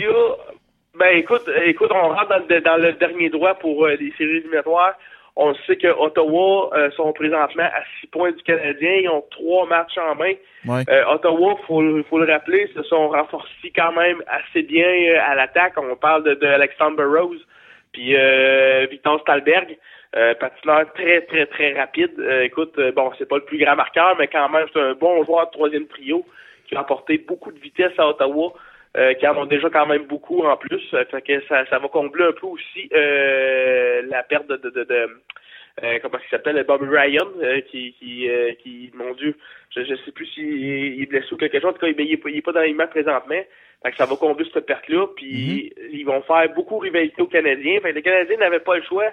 [0.94, 4.36] ben écoute, écoute, on rentre dans le, dans le dernier droit pour euh, les séries
[4.36, 4.94] éliminatoires.
[5.34, 8.96] On sait que Ottawa euh, sont présentement à six points du Canadien.
[9.02, 10.34] Ils ont trois matchs en main.
[10.66, 10.84] Ouais.
[10.90, 15.34] Euh, Ottawa, faut, faut le rappeler, se sont renforcés quand même assez bien euh, à
[15.34, 15.72] l'attaque.
[15.78, 17.46] On parle de, de Alexander Rose,
[17.92, 19.78] puis euh, Victor Stalberg,
[20.16, 22.12] euh, patineur très très très rapide.
[22.18, 25.24] Euh, écoute, bon, c'est pas le plus grand marqueur, mais quand même c'est un bon
[25.24, 26.26] joueur de troisième trio
[26.68, 28.52] qui a apporté beaucoup de vitesse à Ottawa.
[28.94, 30.82] Euh, qui en ont déjà quand même beaucoup en plus.
[30.92, 34.68] Euh, fait que ça, ça va combler un peu aussi euh, la perte de, de,
[34.68, 35.08] de, de
[35.82, 39.34] euh, comment il s'appelle, Bobby Ryan, euh, qui, qui, euh, qui, mon Dieu,
[39.74, 41.70] je, je sais plus s'il il est blessé ou quelque chose.
[41.70, 43.40] En tout cas, il, il est pas, il est pas dans l'alignement présentement.
[43.82, 45.06] Fait que ça va combler cette perte-là.
[45.16, 47.80] Puis ils vont faire beaucoup rivalité aux Canadiens.
[47.80, 49.10] Fait que les Canadiens n'avaient pas le choix.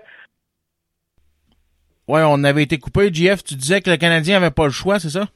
[2.10, 3.14] Ouais, on avait été coupé.
[3.14, 5.30] JF, tu disais que le Canadien avait pas le choix, c'est ça?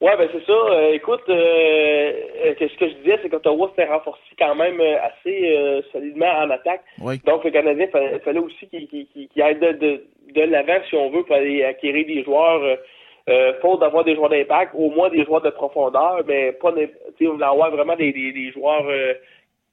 [0.00, 0.52] Ouais, ben c'est ça.
[0.52, 2.12] Euh, écoute, euh,
[2.44, 5.82] euh, que ce que je disais, c'est qu'Ottawa s'était renforcé quand même euh, assez euh,
[5.90, 6.82] solidement en attaque.
[7.00, 7.20] Oui.
[7.26, 10.04] Donc le Canadien fallait, fallait aussi qu'il qu'il aille de, de,
[10.34, 12.78] de l'avant, si on veut, pour aller acquérir des joueurs.
[13.28, 17.32] Euh, faute d'avoir des joueurs d'impact, au moins des joueurs de profondeur, mais pas on
[17.32, 18.86] voulait avoir vraiment des, des, des joueurs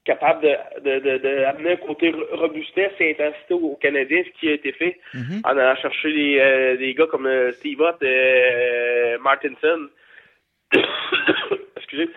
[0.04, 4.38] capables de, de, de, de amener un côté ro- robustesse et intensité aux Canadiens, ce
[4.40, 4.98] qui a été fait
[5.44, 8.02] en allant chercher des, euh, des gars comme Steve Ott,
[9.22, 9.88] Martinson.
[11.76, 12.10] Excusez.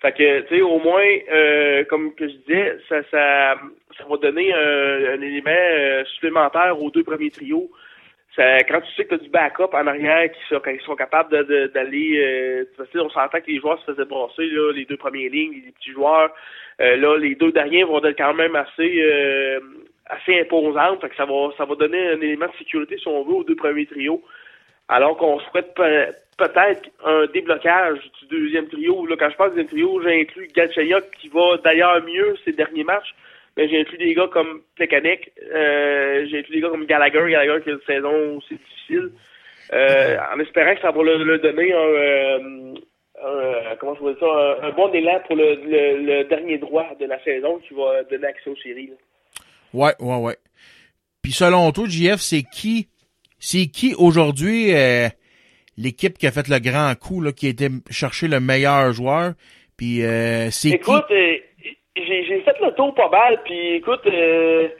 [0.00, 3.56] Fait que, tu sais, au moins, euh, comme que je disais, ça, ça,
[3.96, 7.70] ça va donner un, élément euh, supplémentaire aux deux premiers trios.
[8.36, 11.30] Ça, quand tu sais que tu as du backup en arrière qui sont, sont capables
[11.72, 12.64] d'aller, euh,
[12.96, 15.92] on s'entend que les joueurs se faisaient brasser, là, les deux premières lignes, les petits
[15.92, 16.30] joueurs.
[16.78, 19.60] Là, les deux derniers vont être quand même assez, euh,
[20.06, 21.00] assez imposantes.
[21.00, 23.44] Fait que ça va, ça va donner un élément de sécurité, si on veut, aux
[23.44, 24.22] deux premiers trios.
[24.88, 29.06] Alors qu'on souhaite pe- peut-être un déblocage du deuxième trio.
[29.06, 32.84] Là, quand je parle du deuxième trio, j'inclus Galchenyuk qui va d'ailleurs mieux ces derniers
[32.84, 33.14] matchs.
[33.56, 37.62] Mais j'ai inclus des gars comme Plekanec, euh, j'ai inclus des gars comme Gallagher, Gallagher
[37.62, 39.10] qui a une saison aussi difficile.
[39.72, 42.74] Euh, en espérant que ça va leur donner un, euh,
[44.20, 48.02] ça, un, bon élan pour le, le, le dernier droit de la saison qui va
[48.10, 48.88] donner accès aux séries.
[48.88, 48.96] là.
[49.72, 50.36] Ouais, ouais, ouais.
[51.22, 52.88] Puis selon toi, JF, c'est qui,
[53.44, 55.08] c'est qui aujourd'hui euh,
[55.76, 59.32] l'équipe qui a fait le grand coup, là, qui a été chercher le meilleur joueur?
[59.76, 60.76] Puis euh, c'est qui?
[60.76, 61.36] Écoute, euh,
[61.94, 64.70] j'ai fait le tour pas mal, puis écoute, il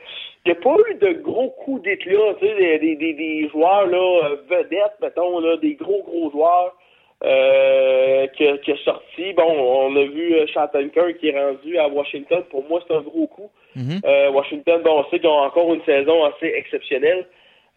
[0.47, 4.35] n'y a pas eu de gros coups d'éclat, tu sais, des, des, des, joueurs là,
[4.49, 6.75] vedettes, mettons, là, des gros, gros joueurs
[7.23, 9.33] euh, qui, qui a sorti.
[9.33, 12.43] Bon, on a vu Shattenkirk qui est rendu à Washington.
[12.49, 13.51] Pour moi, c'est un gros coup.
[13.77, 17.27] Euh, Washington, bon, on sait qu'ils ont encore une saison assez exceptionnelle.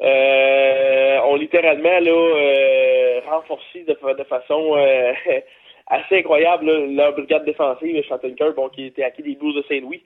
[0.00, 5.12] Euh, ont littéralement là, euh, renforcé de, de façon euh,
[5.88, 10.02] assez incroyable là, leur brigade défensive, Shattenkirk, bon, qui était acquis des Blues de Saint-Louis.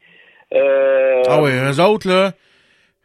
[0.54, 2.32] Euh, Ah oui, eux autres, là,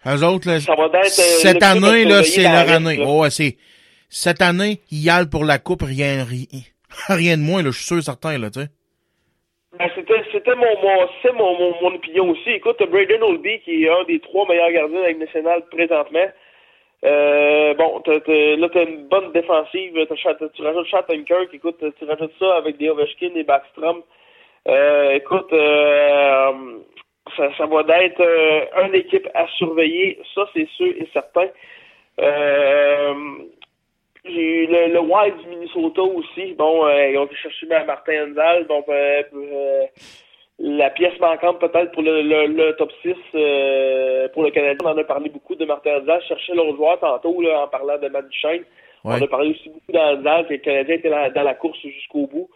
[0.05, 2.99] eux autres, là, Ça va être, cette année, là, c'est la leur année.
[3.05, 3.57] Oh, ouais, c'est,
[4.09, 6.45] cette année, ils allent pour la coupe, rien, rien,
[7.09, 8.67] rien de moins, là, je suis sûr certain, là, tu sais.
[9.77, 12.49] Ben, c'était, c'était mon, mon, c'est mon, mon, mon opinion aussi.
[12.51, 16.25] Écoute, Braden Olby, qui est un des trois meilleurs gardiens de la nationale présentement.
[17.05, 19.93] Euh, bon, t'as, t'as- là, t'as une bonne défensive.
[20.53, 21.53] Tu rajoutes Shattenkirk.
[21.53, 24.01] Écoute, tu rajoutes ça avec des Ovechkin et Backstrom.
[24.67, 26.51] Euh, écoute, euh,
[27.35, 30.19] ça, va être euh, une équipe à surveiller.
[30.33, 31.47] Ça, c'est sûr et certain.
[34.25, 36.53] J'ai eu le, le Wild du Minnesota aussi.
[36.55, 37.27] Bon, ils ont
[37.67, 38.65] ma- Martin Enzal.
[38.89, 39.85] Euh,
[40.59, 44.77] la pièce manquante peut-être pour le, le, le top 6 euh, pour le Canadien.
[44.83, 46.21] On en a parlé beaucoup de Martin Enzal.
[46.23, 48.63] Je cherchais l'autre joueur tantôt là, en parlant de Matt Duchesne.
[49.03, 49.15] Ouais.
[49.19, 52.25] On a parlé aussi beaucoup d'Enzal, que le Canadien était dans, dans la course jusqu'au
[52.25, 52.49] bout.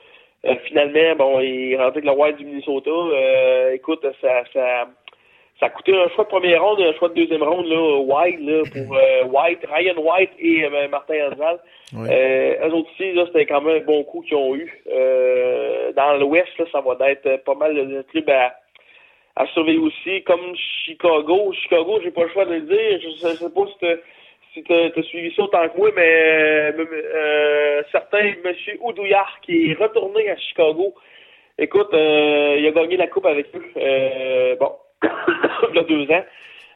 [0.45, 2.89] Euh, finalement, bon, il est rentré avec le Wild du Minnesota.
[2.89, 4.87] Euh, écoute, ça, ça,
[5.61, 7.97] ça a coûté un choix de première ronde et un choix de deuxième ronde, là,
[7.99, 11.59] White, là, pour euh, White, Ryan White et euh, Martin Hanzal.
[11.93, 12.09] Ouais.
[12.09, 14.81] Euh, eux autres aussi, là, c'était quand même un bon coup qu'ils ont eu.
[14.91, 18.55] Euh, dans l'Ouest, là, ça va être pas mal de clubs à,
[19.35, 21.53] à surveiller aussi, comme Chicago.
[21.53, 22.99] Chicago, j'ai pas le choix de le dire.
[22.99, 23.95] Je je sais pas si t'as
[24.53, 26.85] si t'as suivi ça autant que moi, mais euh,
[27.15, 30.95] euh, certain Monsieur Oudouillard qui est retourné à Chicago.
[31.57, 33.63] Écoute, euh, il a gagné la coupe avec eux.
[33.77, 34.71] Euh, bon,
[35.69, 36.25] il y a deux ans.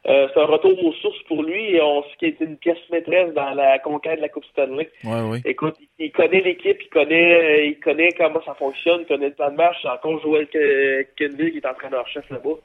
[0.08, 2.78] Euh, c'est un retour aux sources pour lui et on sait qu'il était une pièce
[2.92, 4.88] maîtresse dans la conquête de la Coupe Stanley.
[5.04, 5.42] Ouais, ouais.
[5.46, 9.34] Écoute, il connaît l'équipe, il connaît, euh, il connaît comment ça fonctionne, il connaît le
[9.34, 9.78] plan de marche.
[9.82, 12.60] C'est encore Joël Ke- Kenville qui est entraîneur-chef là-bas.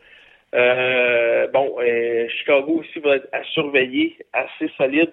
[0.55, 5.13] Euh, bon, euh, Chicago aussi va être à surveiller, assez solide.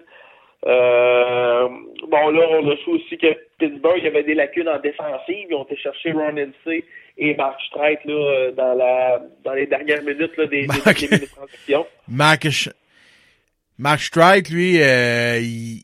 [0.66, 1.68] Euh,
[2.08, 5.46] bon, là, on a su aussi que Pittsburgh, il y avait des lacunes en défensive.
[5.48, 6.84] Ils ont été chercher Ron NC
[7.18, 11.06] et Mark Streit là, euh, dans, la, dans les dernières minutes là, des, des, des
[11.08, 11.86] minutes de transition.
[12.08, 12.72] Mark, Sch-
[13.78, 15.82] Mark Streit, lui, euh, il,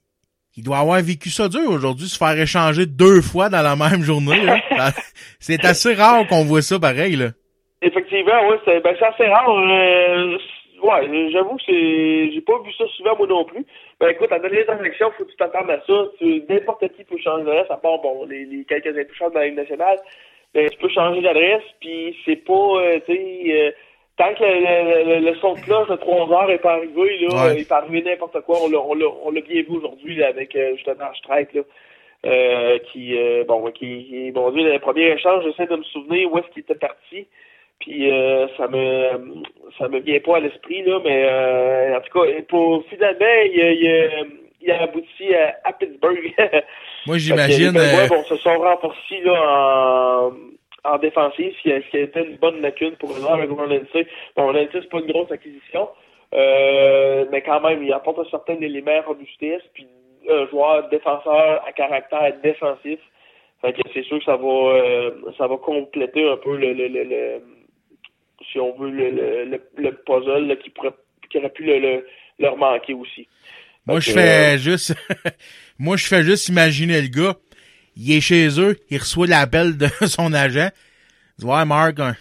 [0.56, 4.02] il doit avoir vécu ça dur aujourd'hui, se faire échanger deux fois dans la même
[4.02, 4.40] journée.
[4.44, 4.58] là.
[5.40, 7.16] c'est assez rare qu'on voit ça pareil.
[7.16, 7.30] Là.
[7.82, 9.50] Effectivement, oui, c'est ben, c'est assez rare.
[9.50, 10.38] Euh,
[10.82, 13.64] ouais, j'avoue que j'ai pas vu ça souvent moi non plus.
[14.00, 16.04] Ben écoute, à donner les transactions, faut que tu t'attendes à ça.
[16.48, 19.98] N'importe qui peut changer à part bon, les, les quelques intouchables dans la Ligue nationale.
[20.54, 23.70] Ben, tu peux changer d'adresse, puis c'est pas euh, tu sais euh,
[24.16, 27.18] tant que le, le, le- le son de cloche de 3 heures est pas arrivé,
[27.22, 27.56] là, Ouais.
[27.58, 28.58] il peut arriver n'importe quoi.
[28.64, 31.62] On l'a on l'a on l'a bien vu aujourd'hui là, avec euh, justement Strike là.
[32.26, 36.38] Euh, qui euh, bon qui, bon Dieu, le premier échange, j'essaie de me souvenir où
[36.38, 37.26] est-ce qu'il était parti.
[37.80, 39.42] Puis euh, ça me
[39.78, 43.60] ça me vient pas à l'esprit là, mais euh, en tout cas, pour finalement, il,
[43.60, 44.24] a- il, a-
[44.64, 46.34] il a abouti à, à Pittsburgh.
[47.06, 50.32] Moi, j'imagine, les euh, bon, se sont renforcés là en,
[50.84, 54.06] en défensive, ce qui été une bonne lacune pour eux avec Ron Lindsay.
[54.36, 55.88] Bon, Lindsay, c'est pas une grosse acquisition,
[56.34, 59.86] euh, mais quand même, il apporte un certain élément robustesse, puis
[60.28, 62.98] un joueur défenseur à caractère défensif.
[63.60, 66.88] Fait que c'est sûr que ça va euh, ça va compléter un peu le, le,
[66.88, 67.42] le, le-
[68.50, 70.92] si on veut le, le, le, le puzzle là, qui pourrait
[71.30, 72.06] qui aurait pu le-
[72.38, 73.26] leur manquer aussi.
[73.86, 74.94] Moi, je fais juste,
[75.78, 77.36] moi, je fais juste imaginer le gars.
[77.96, 80.70] Il est chez eux, il reçoit l'appel de son agent.
[81.38, 82.16] Il dit, ouais, Marc, hein,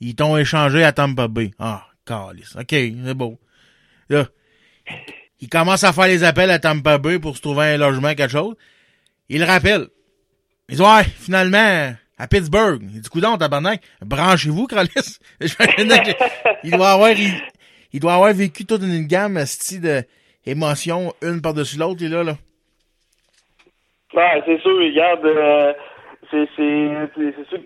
[0.00, 1.50] ils t'ont échangé à Tampa Bay.
[1.58, 2.54] Ah, calice.
[2.56, 3.38] OK, c'est beau.
[4.08, 4.28] Là,
[5.40, 8.30] il commence à faire les appels à Tampa Bay pour se trouver un logement, quelque
[8.30, 8.54] chose.
[9.28, 9.88] Il le rappelle.
[10.68, 12.82] Il dit, ouais, finalement, à Pittsburgh.
[12.82, 15.20] Il dit, coudon, tabarnak, branchez-vous, Calice.
[16.62, 17.34] il doit avoir, il,
[17.92, 19.42] il doit avoir vécu toute une gamme,
[19.72, 20.04] de
[20.46, 22.32] émotions, une par-dessus l'autre, et là, là.
[24.14, 25.72] Ouais, c'est sûr, regarde, euh,
[26.30, 27.58] c'est sûr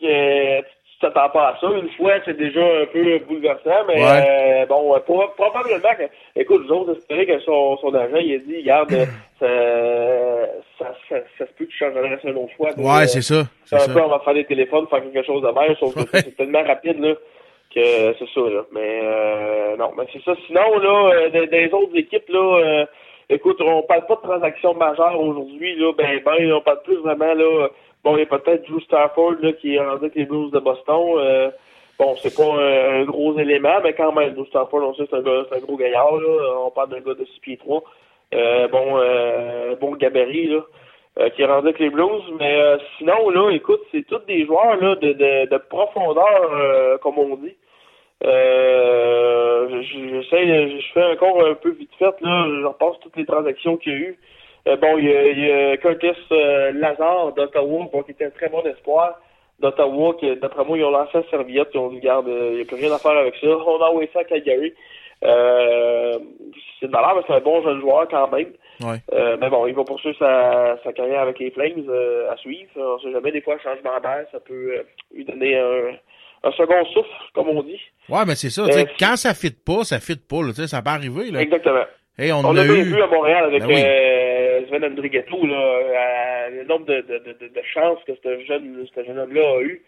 [0.00, 1.66] que tu t'attends pas à ça.
[1.66, 4.62] Une fois, c'est déjà un peu bouleversant, mais Ouais.
[4.62, 8.34] euh, bon, euh, pro- probablement que, écoute, nous autres, espérer que son, son agent, il
[8.36, 9.06] a dit, regarde, euh,
[9.40, 10.46] ça,
[10.78, 12.70] ça, ça, ça se peut que tu changes d'adresse une autre fois.
[12.76, 13.92] Ouais, c'est ça, c'est Un ça.
[13.92, 16.62] peu, on va faire des téléphones, faire quelque chose de même, sauf que c'est tellement
[16.62, 17.14] rapide, là,
[17.74, 18.62] que c'est ça, là.
[18.72, 20.34] Mais, euh, non, mais c'est ça.
[20.46, 22.86] Sinon, là, euh, des, des autres équipes, là, euh,
[23.30, 27.34] écoute, on parle pas de transactions majeures aujourd'hui, là, ben, ben, on parle plus vraiment,
[27.34, 27.68] là,
[28.04, 30.58] bon, il y a peut-être Drew Stafford, là, qui est rendu avec les Blues de
[30.60, 31.50] Boston, euh,
[31.98, 35.22] Bon, c'est pas un, gros élément, mais quand même, Drew Stafford, on sait c'est un,
[35.22, 36.54] gars- un gros gaillard, là.
[36.66, 37.82] On parle d'un gars de 6 pieds 3.
[38.34, 40.60] Euh, bon, euh, bon gabarit, là.
[41.20, 42.22] euh, qui est rendu avec les Blues.
[42.40, 47.36] Mais sinon, là, écoute, c'est tous des joueurs là, de, de, de profondeur, comme on
[47.36, 47.54] dit.
[48.24, 53.26] Euh, je- j'essaie, je fais encore un peu vite fait, là, je repasse toutes les
[53.26, 54.18] transactions qu'il y a eu.
[54.68, 58.26] Euh, bon, il y a, il y a Curtis euh, Lazare d'Ottawa, bon, qui était
[58.26, 59.18] un très bon espoir
[59.58, 62.60] d'Ottawa, qui, d'après moi, ils ont lancé la serviette, ils ont dit, garde, il n'y
[62.62, 63.46] a plus rien à faire avec ça.
[63.66, 64.72] On a envoyé ça à Calgary.
[65.22, 68.52] C'est de valeur, mais c'est un bon jeune joueur quand même.
[68.82, 68.98] Ouais.
[69.40, 71.88] Mais bon, il va poursuivre sa, sa carrière avec les Flames
[72.30, 72.70] à suivre.
[72.76, 74.82] On sait jamais, des fois, un changement d'air, ça peut
[75.14, 75.92] lui donner un,
[76.44, 77.80] un second souffle, comme on dit.
[78.08, 78.62] Ouais, mais c'est ça.
[78.62, 80.42] Euh, tu sais, quand ça fit pas, ça fit pas.
[80.42, 81.30] Là, tu sais, ça peut arriver.
[81.30, 81.40] Là.
[81.42, 81.84] Exactement.
[82.18, 82.82] Hey, on, On a bien eu.
[82.82, 83.82] vu à Montréal avec Ben oui.
[83.84, 88.84] euh, Sven Andrighetto, là, euh, le nombre de, de, de, de, chances que ce jeune,
[88.94, 89.82] ce jeune homme-là a eu.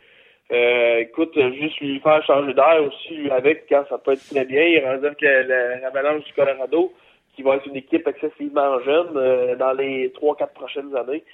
[0.52, 4.62] Euh, écoute, juste lui faire changer d'air aussi avec quand ça peut être très bien.
[4.62, 6.92] Il dire que la- l'Avalanche du Colorado,
[7.34, 11.24] qui va être une équipe excessivement jeune euh, dans les 3-4 prochaines années.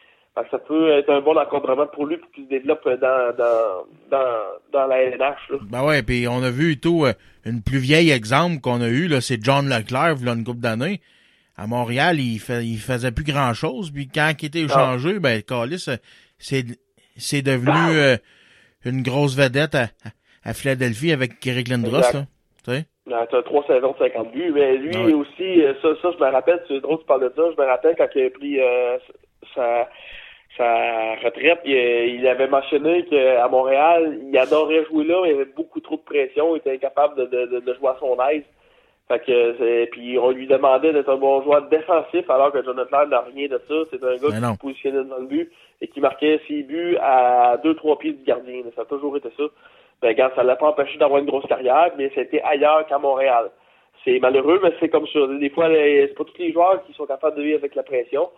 [0.44, 3.84] Que ça peut être un bon encadrement pour lui pour qu'il se développe dans, dans,
[4.10, 4.36] dans,
[4.72, 5.38] dans la LNH.
[5.50, 5.58] Là.
[5.70, 7.12] Ben ouais, puis on a vu tout, euh,
[7.44, 11.00] une plus vieille exemple qu'on a eu, là, c'est John Leclerc, là, une couple d'années.
[11.56, 15.42] À Montréal, il, fait, il faisait plus grand chose, puis quand il était échangé, ben,
[15.42, 15.96] Calis, euh,
[16.38, 16.64] c'est,
[17.16, 18.16] c'est devenu euh,
[18.84, 19.88] une grosse vedette à,
[20.44, 22.14] à Philadelphie avec Eric Lindros, Exact.
[22.14, 22.26] là.
[22.64, 22.86] Tu sais?
[23.12, 26.30] Euh, T'as trois saisons de 50 buts, mais lui Ah aussi, ça, ça, je me
[26.30, 28.60] rappelle, c'est drôle que tu parles de ça, je me rappelle quand il a pris
[28.60, 28.98] euh,
[29.54, 29.88] sa,
[30.60, 35.54] sa retraite, il, il avait mentionné qu'à Montréal, il adorait jouer là, mais il avait
[35.56, 38.44] beaucoup trop de pression, il était incapable de, de, de, de jouer à son aise.
[39.08, 43.22] Fait que, puis on lui demandait d'être un bon joueur défensif, alors que Jonathan n'a
[43.22, 43.74] rien de ça.
[43.90, 44.52] C'est un gars Mais qui non.
[44.54, 45.50] se positionnait dans le but
[45.80, 48.62] et qui marquait ses buts à deux, trois pieds du gardien.
[48.76, 49.44] Ça a toujours été ça.
[50.00, 53.50] Ben, regarde, ça l'a pas empêché d'avoir une grosse carrière, mais c'était ailleurs qu'à Montréal.
[54.04, 55.18] C'est malheureux, mais c'est comme ça.
[55.26, 58.28] Des fois, c'est pas tous les joueurs qui sont capables de vivre avec la pression.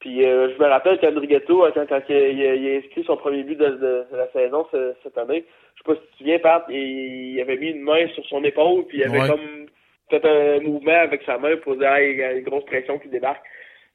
[0.00, 3.16] Puis euh, je me rappelle qu'Andrighetto, euh, quand, quand il, a- il a- inscrit son
[3.16, 5.44] premier but de, de- de la saison ce- cette année,
[5.74, 8.24] je sais pas si tu te souviens, Pat, il, il avait mis une main sur
[8.26, 9.28] son épaule, puis il avait Ouais.
[9.28, 9.66] comme
[10.10, 12.98] fait un mouvement avec sa main pour dire Hey, il y a une grosse pression
[12.98, 13.42] qui débarque.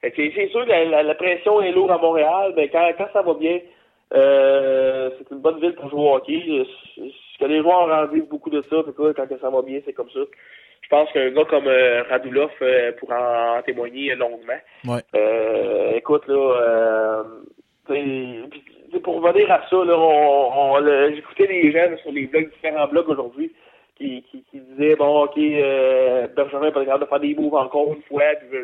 [0.00, 2.90] Fait que c'est sûr que la, la- la pression est lourde à Montréal, mais quand,
[2.98, 3.60] quand ça va bien,
[4.14, 6.42] euh, c'est une bonne ville pour jouer au hockey.
[6.96, 9.92] Ce que les joueurs en vivent beaucoup de ça, que, quand ça va bien, c'est
[9.92, 10.20] comme ça.
[10.82, 14.60] Je pense qu'un gars comme euh, Radulov euh, pourra en témoigner longuement.
[14.86, 15.00] Ouais.
[15.14, 17.22] Euh, écoute, là, euh,
[17.86, 22.50] t'sais, pour revenir à ça, là, on, on, j'écoutais les gens là, sur les blogs,
[22.50, 23.52] différents blogs aujourd'hui,
[23.96, 27.54] qui, qui, qui disaient, bon, ok, euh, Benjamin est pas capable de faire des moves
[27.54, 28.58] encore une fois, puis.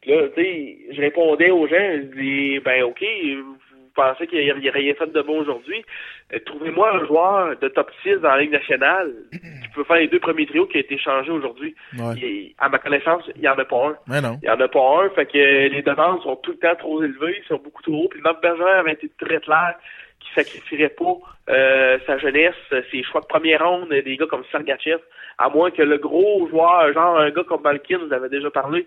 [0.00, 3.56] Puis là, tu sais, je répondais aux gens, je dis, ben, ok, vous
[3.94, 5.84] pensez qu'il n'y a rien fait de bon aujourd'hui?
[6.32, 10.08] Euh, Trouvez-moi un joueur de top 6 dans la Ligue nationale qui peut faire les
[10.08, 11.74] deux premiers trios qui a été changé aujourd'hui.
[11.98, 12.54] Ouais.
[12.58, 13.96] À ma connaissance, il n'y en a pas un.
[14.06, 14.38] Mais non.
[14.42, 17.02] Il n'y en a pas un, fait que les demandes sont tout le temps trop
[17.02, 18.08] élevées, ils sont beaucoup trop hauts.
[18.08, 19.74] Puis Marc Bergeron avait été très clair
[20.20, 21.16] qu'il sacrifierait pas
[21.48, 22.54] euh, sa jeunesse,
[22.90, 25.00] ses choix de première ronde, des gars comme Sergachev,
[25.38, 28.86] à moins que le gros joueur, genre un gars comme Malkin, vous avez déjà parlé,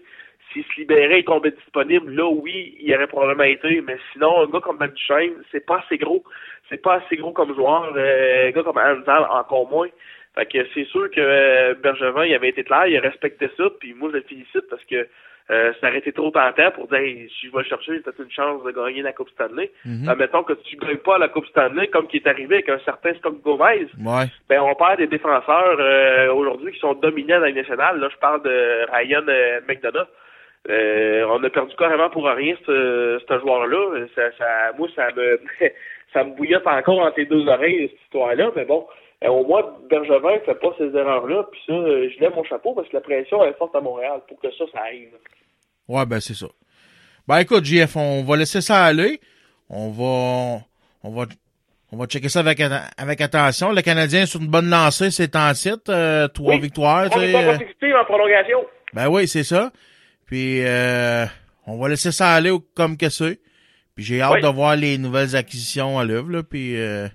[0.51, 4.47] s'il se libérait et tombait disponible, là oui, il aurait probablement été, mais sinon, un
[4.47, 6.23] gars comme Ben Duchesne, c'est pas assez gros.
[6.69, 7.93] C'est pas assez gros comme joueur.
[7.95, 9.87] Euh, un gars comme Anzal, encore moins.
[10.35, 13.65] Fait que c'est sûr que euh, Bergevin, il avait été clair, il a respecté ça,
[13.79, 15.07] puis moi je le félicite parce que
[15.51, 17.99] euh, ça aurait été trop tentant pour dire hey, si je vais le chercher, j'ai
[17.99, 19.69] peut-être une chance de gagner la Coupe Stanley.
[19.85, 20.07] Mhm.
[20.09, 23.13] Admettons que tu gagnes pas la Coupe Stanley, comme qui est arrivé avec un certain
[23.15, 24.25] Stock Gomez, Ouais.
[24.49, 27.99] ben on perd des défenseurs euh, aujourd'hui qui sont dominants dans la Ligue nationale.
[27.99, 30.07] Là, je parle de Ryan euh, McDonough.
[30.69, 34.07] Euh, on a perdu carrément pour rien ce, ce joueur-là.
[34.15, 35.41] Ça, ça, moi, ça me
[36.13, 38.51] ça me bouillotte encore entre les deux oreilles, cette histoire-là.
[38.55, 38.85] Mais bon,
[39.23, 41.43] euh, au moins, Bergevin fait pas ces erreurs-là.
[41.51, 44.21] Puis ça, euh, je lève mon chapeau parce que la pression est forte à Montréal
[44.27, 45.09] pour que ça, ça arrive.
[45.89, 46.47] Ouais, ben c'est ça.
[47.27, 49.19] Ben écoute, JF, on va laisser ça aller.
[49.69, 50.61] On va
[51.03, 51.25] on va
[51.91, 52.59] on va checker ça avec,
[52.97, 53.71] avec attention.
[53.71, 56.59] Le Canadien est sur une bonne lancée, c'est en site, euh, trois Oui.
[56.61, 57.07] victoires.
[57.11, 58.65] On tu est sais, pas euh, compétitif en prolongation.
[58.93, 59.71] Ben oui, c'est ça.
[60.33, 61.27] Puis euh,
[61.67, 63.39] on va laisser ça aller comme que c'est.
[63.95, 64.41] Puis j'ai hâte Oui.
[64.41, 66.41] de voir les nouvelles acquisitions à l'œuvre.
[66.41, 67.07] Puis euh,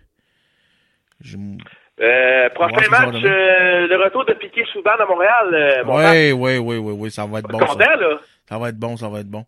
[2.01, 3.25] Euh, prochain match, demain.
[3.29, 5.83] euh, le retour de Piquet Souban à Montréal.
[5.85, 7.59] Mon oui, oui, oui, oui, oui, ça va être bon.
[7.59, 7.97] content, Ça.
[7.97, 8.21] là.
[8.49, 9.45] ça va être bon, ça va être bon.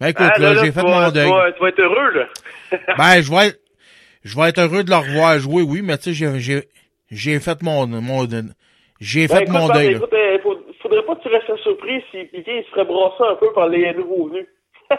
[0.00, 1.30] Ben écoute, Ah, là, là, j'ai fait mon tu deuil.
[1.30, 2.26] vas- Tu vas être heureux, là.
[2.98, 3.60] Ben, je vais être,
[4.24, 6.68] je vais être heureux de le revoir jouer, oui, mais tu sais, j'ai, j'ai,
[7.08, 8.26] j'ai fait mon, mon,
[8.98, 9.96] j'ai Ben, fait écoute, mon deuil, là.
[9.98, 10.10] écoute,
[10.42, 10.51] faut-
[10.94, 13.92] faudrait pas que tu restes surpris si Piquet il serait brassé un peu par les
[13.94, 14.46] nouveaux venus.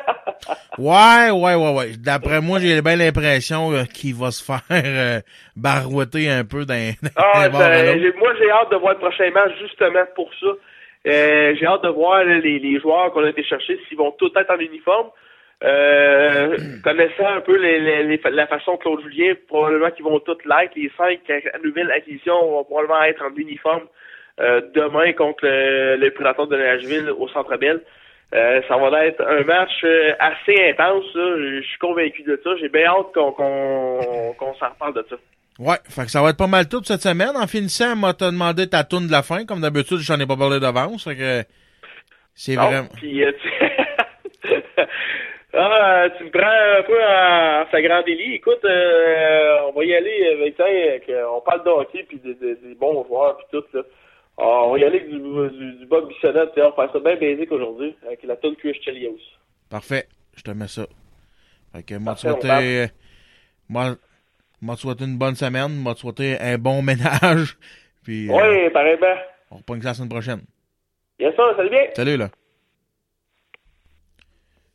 [0.78, 1.92] Ouais, ouais, ouais, ouais.
[2.00, 5.20] D'après moi, j'ai bien l'impression euh, qu'il va se faire euh,
[5.56, 10.04] barouetter un peu dans, dans Ah, moi, j'ai hâte de voir le prochain match justement
[10.16, 10.48] pour ça.
[11.06, 14.12] Euh, j'ai hâte de voir là, les, les joueurs qu'on a été chercher s'ils vont
[14.14, 15.10] tous être en uniforme.
[15.64, 20.20] Euh, connaissant un peu les, les- les- la façon de Claude Julien, probablement qu'ils vont
[20.20, 20.72] tous l'être.
[20.76, 21.20] Les cinq
[21.64, 23.84] nouvelles acquisitions vont probablement être en uniforme
[24.40, 27.82] euh, demain contre le, le Prédateur de Nashville au Centre Bell.
[28.34, 31.04] Euh, ça va être un match euh, assez intense.
[31.14, 32.50] Je suis convaincu de ça.
[32.60, 33.36] J'ai bien hâte qu'on
[34.60, 35.16] s'en reparle de ça.
[35.60, 37.36] Ouais, fait que ça va être pas mal tout cette semaine.
[37.36, 39.46] En finissant, moi, t'as demandé ta tourne de la fin.
[39.46, 41.04] Comme d'habitude, j'en ai pas parlé d'avance.
[41.06, 41.44] Que
[42.34, 42.88] c'est vraiment.
[43.04, 43.48] Euh, tu...
[45.54, 48.34] ah, tu me prends un peu en, en flagrant délit.
[48.36, 50.66] Écoute, euh, on va y aller avec ça.
[50.66, 53.64] avec, euh, On parle de hockey puis des, des- des bons joueurs puis tout.
[53.78, 53.84] Là.
[54.38, 56.50] Ah, on va y aller avec du, du, du Bob Bissonnette.
[56.58, 59.18] On va faire ça bien basique aujourd'hui avec la tonne Chris Chelios.
[59.70, 60.08] Parfait.
[60.36, 60.88] Je te mets ça.
[61.72, 62.88] Fait que moi, souhaiter,
[63.70, 63.96] moi,
[64.62, 65.76] moi, souhaiter une bonne semaine.
[65.76, 67.58] Moi, te souhaiter un bon ménage.
[68.04, 69.16] Puis, euh, Oui, pareillement.
[69.52, 70.42] on reprend ça la semaine prochaine.
[71.20, 71.84] Yes, ça, salut bien.
[71.96, 72.30] Salut, là.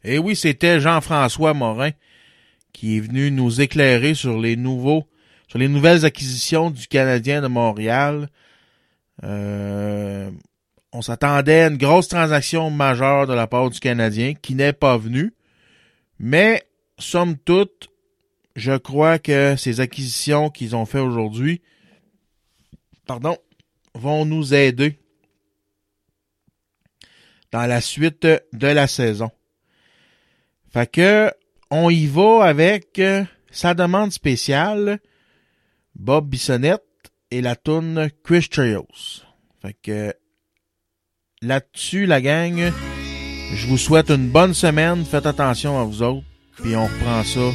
[0.04, 1.90] Et oui, c'était Jean-François Morin
[2.72, 5.04] qui est venu nous éclairer sur les nouveaux,
[5.48, 8.28] sur les nouvelles acquisitions du Canadien de Montréal.
[9.24, 10.30] Euh,
[10.92, 14.96] on s'attendait à une grosse transaction majeure de la part du Canadien qui n'est pas
[14.96, 15.34] venue.
[16.18, 16.62] Mais,
[16.98, 17.90] somme toute,
[18.56, 21.60] je crois que ces acquisitions qu'ils ont fait aujourd'hui,
[23.06, 23.36] pardon,
[23.94, 24.98] vont nous aider
[27.52, 29.30] dans la suite de la saison.
[30.70, 31.30] Fait que
[31.70, 35.00] on y va avec euh, sa demande spéciale,
[35.94, 36.87] Bob Bissonnette
[37.30, 38.86] et la toune Chris Trios.
[39.60, 40.14] Fait que
[41.42, 42.72] là-dessus, la gang,
[43.54, 45.04] je vous souhaite une bonne semaine.
[45.04, 46.24] Faites attention à vous autres.
[46.62, 47.52] Puis on reprend ça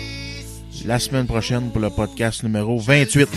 [0.86, 3.30] la semaine prochaine pour le podcast numéro 28.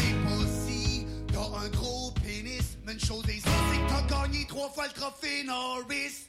[5.43, 6.26] Une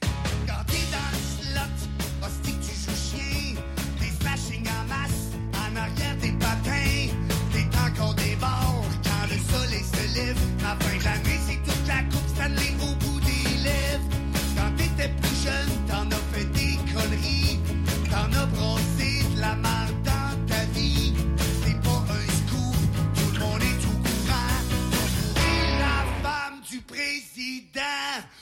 [27.48, 27.68] président.
[27.72, 28.37] Christian,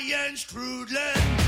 [0.00, 1.39] Brian Strudlin.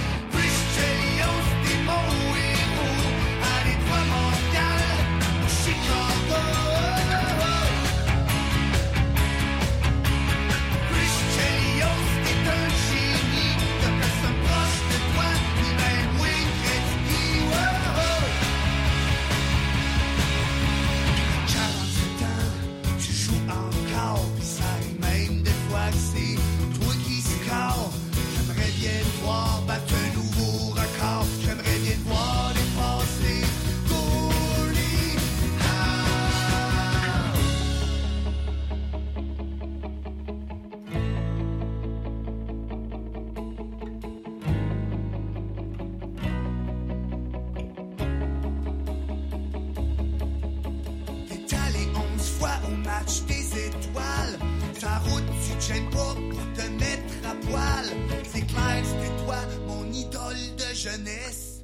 [60.83, 61.61] Jeunesse.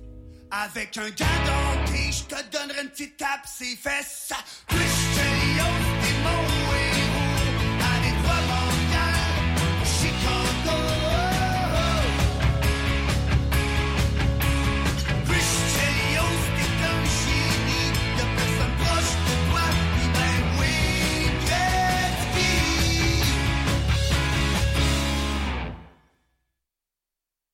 [0.51, 1.27] Avec un gars
[2.11, 4.33] je te donnerai une petite tape, ses fesses.
[4.69, 5.28] Chris